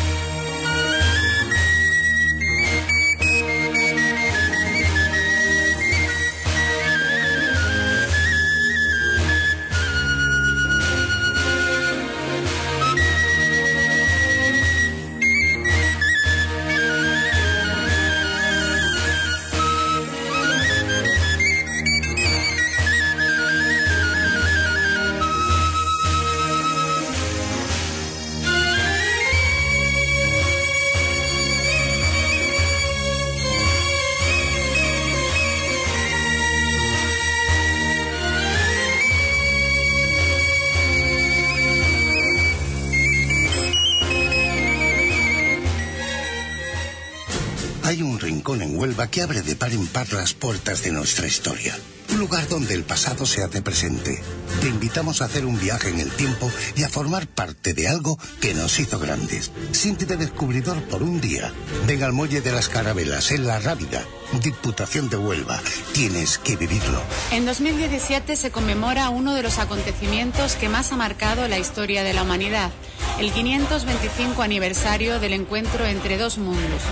[49.25, 51.75] Abre de par en par las puertas de nuestra historia.
[52.11, 54.23] Un lugar donde el pasado se hace presente.
[54.61, 58.19] Te invitamos a hacer un viaje en el tiempo y a formar parte de algo
[58.43, 59.51] que nos hizo grandes.
[59.73, 61.51] Siéntete descubridor por un día.
[61.87, 64.05] Ven al Muelle de las Carabelas, en La Rábida,
[64.43, 65.59] Diputación de Huelva.
[65.95, 67.01] Tienes que vivirlo.
[67.31, 72.13] En 2017 se conmemora uno de los acontecimientos que más ha marcado la historia de
[72.13, 72.71] la humanidad,
[73.19, 76.83] el 525 aniversario del encuentro entre dos mundos.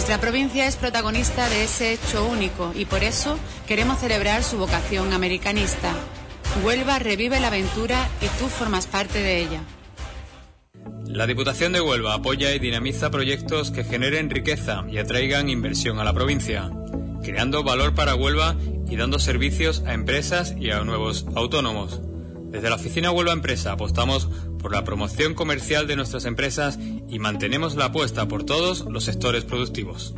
[0.00, 3.38] Nuestra provincia es protagonista de ese hecho único y por eso
[3.68, 5.92] queremos celebrar su vocación americanista.
[6.64, 9.60] Huelva revive la aventura y tú formas parte de ella.
[11.04, 16.04] La Diputación de Huelva apoya y dinamiza proyectos que generen riqueza y atraigan inversión a
[16.04, 16.70] la provincia,
[17.22, 18.56] creando valor para Huelva
[18.88, 22.00] y dando servicios a empresas y a nuevos autónomos.
[22.50, 24.30] Desde la oficina Huelva Empresa apostamos
[24.60, 29.44] por la promoción comercial de nuestras empresas y mantenemos la apuesta por todos los sectores
[29.44, 30.14] productivos.